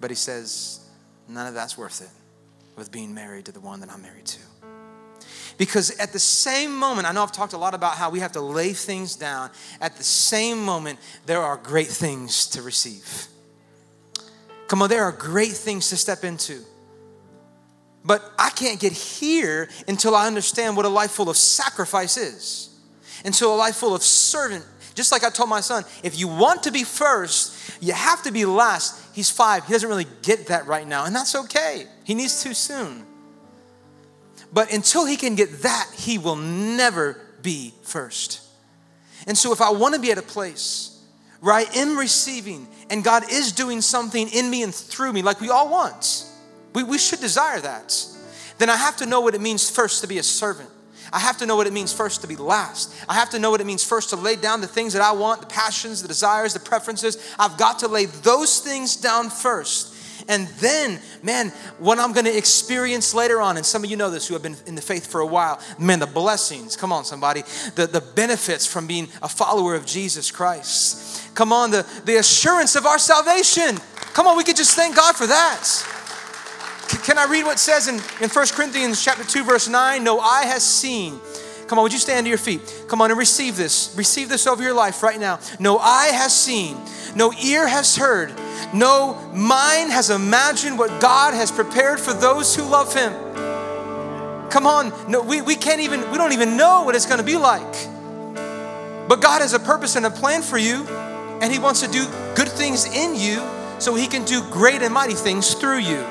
But 0.00 0.10
he 0.10 0.16
says, 0.16 0.87
none 1.28 1.46
of 1.46 1.54
that's 1.54 1.76
worth 1.76 2.00
it 2.00 2.10
with 2.76 2.90
being 2.90 3.14
married 3.14 3.44
to 3.46 3.52
the 3.52 3.60
one 3.60 3.80
that 3.80 3.90
I'm 3.90 4.02
married 4.02 4.26
to. 4.26 4.40
Because 5.58 5.98
at 5.98 6.12
the 6.12 6.20
same 6.20 6.74
moment, 6.74 7.08
I 7.08 7.12
know 7.12 7.22
I've 7.22 7.32
talked 7.32 7.52
a 7.52 7.58
lot 7.58 7.74
about 7.74 7.96
how 7.96 8.10
we 8.10 8.20
have 8.20 8.32
to 8.32 8.40
lay 8.40 8.72
things 8.72 9.16
down. 9.16 9.50
At 9.80 9.96
the 9.96 10.04
same 10.04 10.64
moment, 10.64 11.00
there 11.26 11.42
are 11.42 11.56
great 11.56 11.88
things 11.88 12.46
to 12.48 12.62
receive. 12.62 13.26
Come 14.68 14.82
on, 14.82 14.88
there 14.88 15.02
are 15.02 15.12
great 15.12 15.52
things 15.52 15.88
to 15.90 15.96
step 15.96 16.22
into. 16.22 16.60
But 18.04 18.22
I 18.38 18.50
can't 18.50 18.78
get 18.78 18.92
here 18.92 19.68
until 19.88 20.14
I 20.14 20.26
understand 20.26 20.76
what 20.76 20.86
a 20.86 20.88
life 20.88 21.10
full 21.10 21.28
of 21.28 21.36
sacrifice 21.36 22.16
is, 22.16 22.70
until 23.24 23.54
a 23.54 23.56
life 23.56 23.76
full 23.76 23.94
of 23.94 24.02
servant. 24.02 24.64
Just 24.94 25.10
like 25.10 25.24
I 25.24 25.30
told 25.30 25.48
my 25.48 25.60
son, 25.60 25.84
if 26.02 26.18
you 26.18 26.28
want 26.28 26.62
to 26.64 26.70
be 26.70 26.84
first, 26.84 27.82
you 27.82 27.92
have 27.92 28.22
to 28.22 28.32
be 28.32 28.44
last. 28.44 29.07
He's 29.18 29.30
five. 29.30 29.66
He 29.66 29.72
doesn't 29.72 29.88
really 29.88 30.06
get 30.22 30.46
that 30.46 30.68
right 30.68 30.86
now, 30.86 31.04
and 31.04 31.12
that's 31.12 31.34
okay. 31.34 31.88
He 32.04 32.14
needs 32.14 32.40
to 32.44 32.54
soon. 32.54 33.04
But 34.52 34.72
until 34.72 35.06
he 35.06 35.16
can 35.16 35.34
get 35.34 35.62
that, 35.62 35.90
he 35.92 36.18
will 36.18 36.36
never 36.36 37.20
be 37.42 37.74
first. 37.82 38.42
And 39.26 39.36
so, 39.36 39.52
if 39.52 39.60
I 39.60 39.70
want 39.70 39.96
to 39.96 40.00
be 40.00 40.12
at 40.12 40.18
a 40.18 40.22
place 40.22 41.04
where 41.40 41.52
I 41.52 41.62
am 41.74 41.98
receiving 41.98 42.68
and 42.90 43.02
God 43.02 43.24
is 43.28 43.50
doing 43.50 43.80
something 43.80 44.28
in 44.28 44.48
me 44.48 44.62
and 44.62 44.72
through 44.72 45.12
me, 45.12 45.22
like 45.22 45.40
we 45.40 45.50
all 45.50 45.68
want, 45.68 46.24
we, 46.72 46.84
we 46.84 46.96
should 46.96 47.18
desire 47.18 47.60
that, 47.60 47.92
then 48.58 48.70
I 48.70 48.76
have 48.76 48.98
to 48.98 49.06
know 49.06 49.20
what 49.20 49.34
it 49.34 49.40
means 49.40 49.68
first 49.68 50.00
to 50.02 50.06
be 50.06 50.18
a 50.18 50.22
servant. 50.22 50.70
I 51.12 51.18
have 51.18 51.38
to 51.38 51.46
know 51.46 51.56
what 51.56 51.66
it 51.66 51.72
means 51.72 51.92
first 51.92 52.20
to 52.22 52.26
be 52.26 52.36
last. 52.36 52.94
I 53.08 53.14
have 53.14 53.30
to 53.30 53.38
know 53.38 53.50
what 53.50 53.60
it 53.60 53.66
means 53.66 53.84
first 53.84 54.10
to 54.10 54.16
lay 54.16 54.36
down 54.36 54.60
the 54.60 54.66
things 54.66 54.92
that 54.92 55.02
I 55.02 55.12
want, 55.12 55.40
the 55.40 55.46
passions, 55.46 56.02
the 56.02 56.08
desires, 56.08 56.54
the 56.54 56.60
preferences. 56.60 57.16
I've 57.38 57.56
got 57.56 57.80
to 57.80 57.88
lay 57.88 58.06
those 58.06 58.60
things 58.60 58.96
down 58.96 59.30
first. 59.30 59.94
And 60.28 60.48
then, 60.60 61.00
man, 61.22 61.50
what 61.78 61.98
I'm 61.98 62.12
gonna 62.12 62.30
experience 62.30 63.14
later 63.14 63.40
on, 63.40 63.56
and 63.56 63.64
some 63.64 63.84
of 63.84 63.90
you 63.90 63.96
know 63.96 64.10
this 64.10 64.26
who 64.26 64.34
have 64.34 64.42
been 64.42 64.56
in 64.66 64.74
the 64.74 64.82
faith 64.82 65.06
for 65.06 65.20
a 65.20 65.26
while, 65.26 65.60
man, 65.78 66.00
the 66.00 66.06
blessings, 66.06 66.76
come 66.76 66.92
on, 66.92 67.04
somebody, 67.04 67.42
the, 67.76 67.86
the 67.86 68.00
benefits 68.00 68.66
from 68.66 68.86
being 68.86 69.08
a 69.22 69.28
follower 69.28 69.74
of 69.74 69.86
Jesus 69.86 70.30
Christ. 70.30 71.34
Come 71.34 71.52
on, 71.52 71.70
the, 71.70 71.86
the 72.04 72.16
assurance 72.16 72.74
of 72.74 72.84
our 72.84 72.98
salvation. 72.98 73.78
Come 74.12 74.26
on, 74.26 74.36
we 74.36 74.44
could 74.44 74.56
just 74.56 74.74
thank 74.74 74.96
God 74.96 75.14
for 75.14 75.26
that. 75.26 75.97
Can 77.08 77.16
I 77.16 77.24
read 77.24 77.44
what 77.44 77.58
says 77.58 77.88
in, 77.88 77.94
in 78.20 78.28
1 78.28 78.46
Corinthians 78.48 79.02
chapter 79.02 79.24
2, 79.24 79.42
verse 79.42 79.66
9? 79.66 80.04
No 80.04 80.20
eye 80.20 80.44
has 80.44 80.62
seen. 80.62 81.18
Come 81.66 81.78
on, 81.78 81.84
would 81.84 81.92
you 81.94 81.98
stand 81.98 82.26
to 82.26 82.28
your 82.28 82.36
feet? 82.36 82.84
Come 82.86 83.00
on 83.00 83.10
and 83.10 83.18
receive 83.18 83.56
this. 83.56 83.94
Receive 83.96 84.28
this 84.28 84.46
over 84.46 84.62
your 84.62 84.74
life 84.74 85.02
right 85.02 85.18
now. 85.18 85.40
No 85.58 85.78
eye 85.78 86.10
has 86.12 86.38
seen, 86.38 86.76
no 87.16 87.32
ear 87.42 87.66
has 87.66 87.96
heard, 87.96 88.34
no 88.74 89.14
mind 89.32 89.90
has 89.90 90.10
imagined 90.10 90.78
what 90.78 91.00
God 91.00 91.32
has 91.32 91.50
prepared 91.50 91.98
for 91.98 92.12
those 92.12 92.54
who 92.54 92.62
love 92.62 92.94
Him. 92.94 93.14
Come 94.50 94.66
on, 94.66 94.92
no, 95.10 95.22
we, 95.22 95.40
we 95.40 95.54
can't 95.54 95.80
even, 95.80 96.10
we 96.10 96.18
don't 96.18 96.34
even 96.34 96.58
know 96.58 96.82
what 96.82 96.94
it's 96.94 97.06
gonna 97.06 97.22
be 97.22 97.38
like. 97.38 97.88
But 99.08 99.22
God 99.22 99.40
has 99.40 99.54
a 99.54 99.58
purpose 99.58 99.96
and 99.96 100.04
a 100.04 100.10
plan 100.10 100.42
for 100.42 100.58
you, 100.58 100.86
and 101.40 101.50
He 101.50 101.58
wants 101.58 101.80
to 101.80 101.88
do 101.88 102.04
good 102.34 102.50
things 102.50 102.84
in 102.84 103.14
you 103.14 103.42
so 103.78 103.94
He 103.94 104.06
can 104.06 104.26
do 104.26 104.42
great 104.50 104.82
and 104.82 104.92
mighty 104.92 105.14
things 105.14 105.54
through 105.54 105.78
you. 105.78 106.04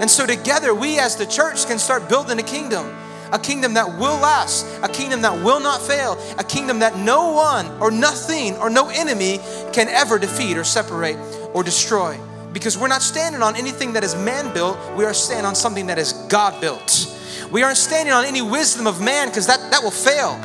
And 0.00 0.10
so, 0.10 0.26
together, 0.26 0.74
we 0.74 0.98
as 0.98 1.16
the 1.16 1.26
church 1.26 1.66
can 1.66 1.78
start 1.78 2.08
building 2.08 2.38
a 2.38 2.42
kingdom 2.42 2.94
a 3.32 3.38
kingdom 3.38 3.74
that 3.74 3.88
will 3.98 4.16
last, 4.20 4.66
a 4.82 4.88
kingdom 4.88 5.22
that 5.22 5.32
will 5.44 5.60
not 5.60 5.82
fail, 5.82 6.18
a 6.38 6.44
kingdom 6.44 6.78
that 6.80 6.96
no 6.96 7.32
one 7.32 7.66
or 7.80 7.90
nothing 7.90 8.56
or 8.58 8.70
no 8.70 8.88
enemy 8.88 9.38
can 9.72 9.88
ever 9.88 10.18
defeat 10.18 10.56
or 10.56 10.64
separate 10.64 11.16
or 11.52 11.62
destroy. 11.62 12.18
because 12.52 12.78
we're 12.78 12.88
not 12.88 13.02
standing 13.02 13.42
on 13.42 13.54
anything 13.54 13.92
that 13.92 14.02
is 14.02 14.14
man 14.14 14.52
built, 14.54 14.78
we 14.96 15.04
are 15.04 15.12
standing 15.12 15.44
on 15.44 15.54
something 15.54 15.88
that 15.88 15.98
is 15.98 16.14
God 16.30 16.58
built. 16.58 17.12
We 17.50 17.62
aren't 17.62 17.76
standing 17.76 18.14
on 18.14 18.24
any 18.24 18.40
wisdom 18.40 18.86
of 18.86 18.98
man 18.98 19.28
because 19.28 19.46
that, 19.46 19.70
that 19.70 19.82
will 19.82 19.90
fail. 19.90 20.40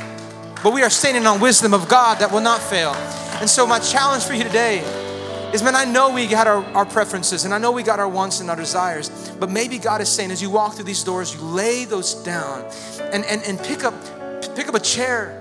But 0.62 0.74
we 0.74 0.84
are 0.84 0.90
standing 0.90 1.26
on 1.26 1.40
wisdom 1.40 1.74
of 1.74 1.88
God 1.88 2.20
that 2.20 2.30
will 2.30 2.42
not 2.42 2.60
fail. 2.62 2.92
And 3.40 3.50
so, 3.50 3.66
my 3.66 3.80
challenge 3.80 4.26
for 4.26 4.34
you 4.34 4.44
today 4.44 4.84
is 5.54 5.62
man, 5.64 5.76
I 5.76 5.86
know 5.86 6.14
we 6.14 6.28
got 6.28 6.48
our, 6.48 6.64
our 6.76 6.86
preferences 6.86 7.46
and 7.46 7.54
I 7.54 7.58
know 7.58 7.72
we 7.72 7.84
got 7.84 8.00
our 8.00 8.08
wants 8.08 8.40
and 8.40 8.50
our 8.50 8.56
desires, 8.56 9.10
but 9.40 9.50
maybe 9.50 9.78
God 9.78 10.02
is 10.02 10.10
saying 10.10 10.32
as 10.32 10.42
you 10.42 10.50
walk 10.50 10.76
through 10.76 10.86
these 10.86 11.04
doors, 11.04 11.36
you 11.36 11.42
lay 11.42 11.86
those 11.86 12.14
down 12.16 12.66
and, 13.12 13.26
and, 13.26 13.44
and 13.44 13.60
pick 13.60 13.84
up 13.84 13.94
pick 14.56 14.68
up 14.68 14.76
a 14.76 14.80
chair. 14.80 15.38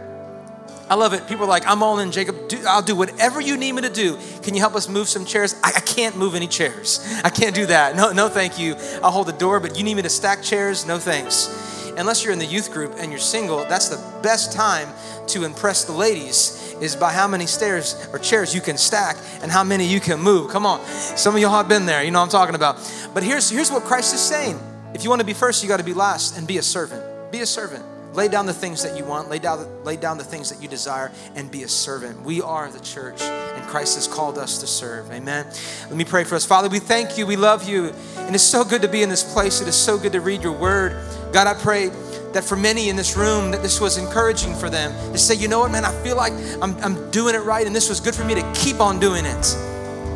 I 0.88 0.94
love 0.94 1.12
it. 1.12 1.28
People 1.28 1.44
are 1.44 1.48
like, 1.48 1.64
I'm 1.68 1.84
all 1.84 2.00
in, 2.00 2.10
Jacob. 2.10 2.48
Do, 2.48 2.60
I'll 2.66 2.82
do 2.82 2.96
whatever 2.96 3.40
you 3.40 3.56
need 3.56 3.72
me 3.72 3.82
to 3.82 3.88
do. 3.88 4.18
Can 4.42 4.54
you 4.54 4.60
help 4.60 4.74
us 4.74 4.88
move 4.88 5.08
some 5.08 5.24
chairs? 5.24 5.54
I, 5.62 5.72
I 5.76 5.80
can't 5.80 6.16
move 6.16 6.34
any 6.34 6.48
chairs. 6.48 7.06
I 7.22 7.30
can't 7.30 7.54
do 7.54 7.66
that. 7.66 7.94
No, 7.94 8.10
no, 8.10 8.28
thank 8.28 8.58
you. 8.58 8.74
I'll 9.00 9.12
hold 9.12 9.28
the 9.28 9.32
door, 9.32 9.60
but 9.60 9.78
you 9.78 9.84
need 9.84 9.94
me 9.94 10.02
to 10.02 10.08
stack 10.08 10.42
chairs? 10.42 10.86
No, 10.86 10.98
thanks. 10.98 11.46
Unless 11.96 12.24
you're 12.24 12.32
in 12.32 12.38
the 12.38 12.46
youth 12.46 12.72
group 12.72 12.94
and 12.98 13.10
you're 13.10 13.20
single, 13.20 13.64
that's 13.64 13.88
the 13.88 14.20
best 14.22 14.52
time 14.52 14.88
to 15.28 15.44
impress 15.44 15.84
the 15.84 15.92
ladies 15.92 16.74
is 16.80 16.96
by 16.96 17.12
how 17.12 17.28
many 17.28 17.46
stairs 17.46 18.08
or 18.12 18.18
chairs 18.18 18.54
you 18.54 18.60
can 18.60 18.76
stack 18.76 19.16
and 19.42 19.50
how 19.50 19.62
many 19.62 19.86
you 19.86 20.00
can 20.00 20.18
move. 20.18 20.50
Come 20.50 20.66
on. 20.66 20.84
Some 20.86 21.34
of 21.34 21.40
y'all 21.40 21.50
have 21.50 21.68
been 21.68 21.86
there. 21.86 22.02
You 22.02 22.10
know 22.10 22.20
what 22.20 22.24
I'm 22.24 22.30
talking 22.30 22.54
about. 22.54 22.76
But 23.12 23.22
here's, 23.22 23.50
here's 23.50 23.70
what 23.70 23.84
Christ 23.84 24.14
is 24.14 24.20
saying. 24.20 24.58
If 24.94 25.04
you 25.04 25.10
want 25.10 25.20
to 25.20 25.26
be 25.26 25.34
first, 25.34 25.62
you 25.62 25.68
got 25.68 25.78
to 25.78 25.84
be 25.84 25.94
last 25.94 26.36
and 26.36 26.46
be 26.46 26.58
a 26.58 26.62
servant. 26.62 27.30
Be 27.30 27.40
a 27.40 27.46
servant. 27.46 27.84
Lay 28.14 28.28
down 28.28 28.46
the 28.46 28.52
things 28.52 28.82
that 28.82 28.96
you 28.96 29.04
want, 29.04 29.28
lay 29.28 29.38
down, 29.38 29.84
lay 29.84 29.96
down 29.96 30.18
the 30.18 30.24
things 30.24 30.50
that 30.50 30.60
you 30.60 30.68
desire, 30.68 31.12
and 31.36 31.50
be 31.50 31.62
a 31.62 31.68
servant. 31.68 32.20
We 32.22 32.42
are 32.42 32.70
the 32.70 32.80
church, 32.80 33.22
and 33.22 33.64
Christ 33.68 33.94
has 33.94 34.08
called 34.08 34.36
us 34.36 34.58
to 34.58 34.66
serve. 34.66 35.10
Amen. 35.10 35.46
Let 35.88 35.96
me 35.96 36.04
pray 36.04 36.24
for 36.24 36.34
us. 36.34 36.44
Father, 36.44 36.68
we 36.68 36.80
thank 36.80 37.16
you, 37.16 37.26
we 37.26 37.36
love 37.36 37.68
you, 37.68 37.92
and 38.16 38.34
it's 38.34 38.44
so 38.44 38.64
good 38.64 38.82
to 38.82 38.88
be 38.88 39.02
in 39.02 39.08
this 39.08 39.32
place. 39.32 39.60
It 39.60 39.68
is 39.68 39.76
so 39.76 39.96
good 39.96 40.12
to 40.12 40.20
read 40.20 40.42
your 40.42 40.52
word. 40.52 40.92
God, 41.32 41.46
I 41.46 41.54
pray 41.54 41.90
that 42.32 42.44
for 42.44 42.56
many 42.56 42.88
in 42.88 42.96
this 42.96 43.16
room 43.16 43.50
that 43.50 43.62
this 43.62 43.80
was 43.80 43.98
encouraging 43.98 44.54
for 44.54 44.70
them 44.70 44.92
to 45.12 45.18
say 45.18 45.34
you 45.34 45.48
know 45.48 45.58
what 45.58 45.72
man 45.72 45.84
i 45.84 45.92
feel 46.04 46.16
like 46.16 46.32
I'm, 46.62 46.76
I'm 46.78 47.10
doing 47.10 47.34
it 47.34 47.40
right 47.40 47.66
and 47.66 47.74
this 47.74 47.88
was 47.88 47.98
good 47.98 48.14
for 48.14 48.24
me 48.24 48.36
to 48.36 48.52
keep 48.54 48.80
on 48.80 49.00
doing 49.00 49.24
it 49.24 49.56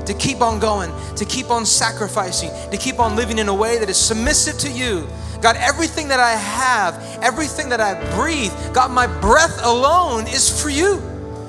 to 0.07 0.15
keep 0.15 0.41
on 0.41 0.59
going 0.59 0.93
to 1.17 1.25
keep 1.25 1.51
on 1.51 1.65
sacrificing 1.65 2.51
to 2.71 2.77
keep 2.77 2.99
on 2.99 3.17
living 3.17 3.39
in 3.39 3.49
a 3.49 3.55
way 3.55 3.79
that 3.79 3.89
is 3.89 3.97
submissive 3.97 4.59
to 4.59 4.71
you 4.71 5.07
God, 5.45 5.57
everything 5.57 6.09
that 6.09 6.21
I 6.21 6.31
have, 6.31 6.95
everything 7.23 7.69
that 7.69 7.79
I 7.79 8.01
breathe, 8.17 8.51
God, 8.73 8.91
my 8.91 9.07
breath 9.21 9.61
alone 9.63 10.27
is 10.27 10.63
for 10.63 10.71
you. 10.71 11.03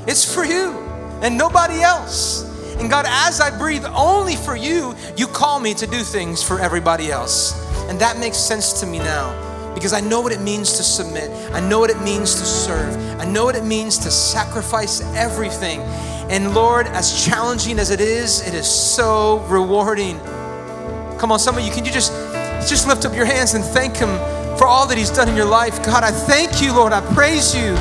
It's 0.05 0.25
for 0.35 0.43
you 0.43 0.71
and 1.21 1.37
nobody 1.37 1.79
else. 1.81 2.43
And 2.77 2.89
God, 2.89 3.05
as 3.07 3.39
I 3.39 3.57
breathe 3.57 3.85
only 3.95 4.35
for 4.35 4.57
you, 4.57 4.93
you 5.15 5.27
call 5.27 5.61
me 5.61 5.73
to 5.75 5.87
do 5.87 5.99
things 5.99 6.43
for 6.43 6.59
everybody 6.59 7.09
else. 7.09 7.53
And 7.89 7.97
that 8.01 8.19
makes 8.19 8.35
sense 8.35 8.81
to 8.81 8.85
me 8.85 8.99
now 8.99 9.73
because 9.73 9.93
I 9.93 10.01
know 10.01 10.19
what 10.19 10.33
it 10.33 10.41
means 10.41 10.73
to 10.73 10.83
submit. 10.83 11.29
I 11.53 11.61
know 11.61 11.79
what 11.79 11.89
it 11.89 12.01
means 12.01 12.35
to 12.35 12.45
serve. 12.45 12.97
I 13.21 13.23
know 13.23 13.45
what 13.45 13.55
it 13.55 13.63
means 13.63 13.97
to 13.99 14.11
sacrifice 14.11 15.01
everything. 15.15 15.79
And 16.29 16.55
Lord, 16.55 16.87
as 16.87 17.23
challenging 17.23 17.77
as 17.77 17.91
it 17.91 18.01
is, 18.01 18.45
it 18.47 18.53
is 18.53 18.67
so 18.67 19.39
rewarding. 19.47 20.19
Come 21.19 21.31
on, 21.31 21.39
some 21.39 21.57
of 21.57 21.63
you, 21.63 21.71
can 21.71 21.85
you 21.85 21.91
just 21.91 22.11
just 22.69 22.87
lift 22.87 23.05
up 23.05 23.15
your 23.15 23.25
hands 23.25 23.53
and 23.53 23.63
thank 23.63 23.95
Him 23.95 24.09
for 24.57 24.65
all 24.65 24.87
that 24.87 24.97
He's 24.97 25.11
done 25.11 25.29
in 25.29 25.35
your 25.35 25.45
life. 25.45 25.83
God, 25.85 26.03
I 26.03 26.11
thank 26.11 26.61
you, 26.61 26.73
Lord. 26.73 26.93
I 26.93 27.01
praise 27.13 27.55
you. 27.55 27.75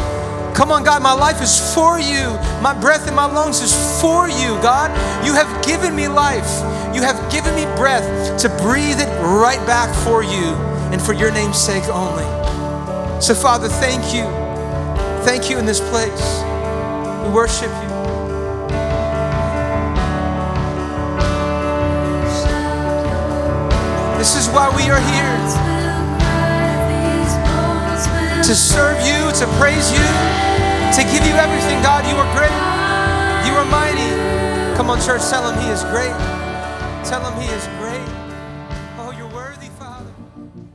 Come 0.55 0.71
on, 0.71 0.85
God, 0.85 1.03
my 1.03 1.13
life 1.13 1.43
is 1.43 1.75
for 1.75 1.99
you. 1.99 2.29
My 2.63 2.79
breath 2.79 3.09
in 3.09 3.15
my 3.15 3.25
lungs 3.25 3.61
is 3.61 3.75
for 4.01 4.29
you, 4.29 4.55
God. 4.63 4.91
You 5.27 5.35
have 5.35 5.65
given 5.65 5.97
me 5.97 6.07
life. 6.07 6.63
You 6.95 7.03
have 7.03 7.33
given 7.33 7.55
me 7.55 7.65
breath 7.77 8.41
to 8.43 8.49
breathe 8.63 9.01
it 9.01 9.09
right 9.21 9.65
back 9.67 9.93
for 10.05 10.23
you 10.23 10.55
and 10.93 11.03
for 11.03 11.13
your 11.13 11.33
name's 11.33 11.59
sake 11.59 11.85
only. 11.89 12.25
So, 13.21 13.35
Father, 13.35 13.69
thank 13.69 14.15
you. 14.15 14.25
Thank 15.25 15.51
you 15.51 15.59
in 15.59 15.67
this 15.67 15.81
place. 15.81 16.43
We 17.27 17.35
worship 17.35 17.71
you. 17.83 17.94
Why 24.55 24.71
we 24.71 24.87
are 24.89 25.03
here 25.03 25.35
to 28.45 28.55
serve 28.55 29.01
you, 29.03 29.33
to 29.35 29.47
praise 29.59 29.91
you, 29.91 30.07
to 30.95 31.03
give 31.11 31.27
you 31.27 31.35
everything. 31.35 31.83
God, 31.83 32.07
you 32.07 32.15
are 32.15 32.31
great. 32.39 32.55
You 33.51 33.59
are 33.59 33.67
mighty. 33.67 34.15
Come 34.77 34.91
on, 34.91 35.01
church, 35.01 35.23
tell 35.29 35.51
him 35.51 35.59
he 35.61 35.69
is 35.71 35.83
great. 35.91 36.15
Tell 37.05 37.25
him 37.27 37.35
he 37.41 37.49
is 37.49 37.67
great. 37.79 37.84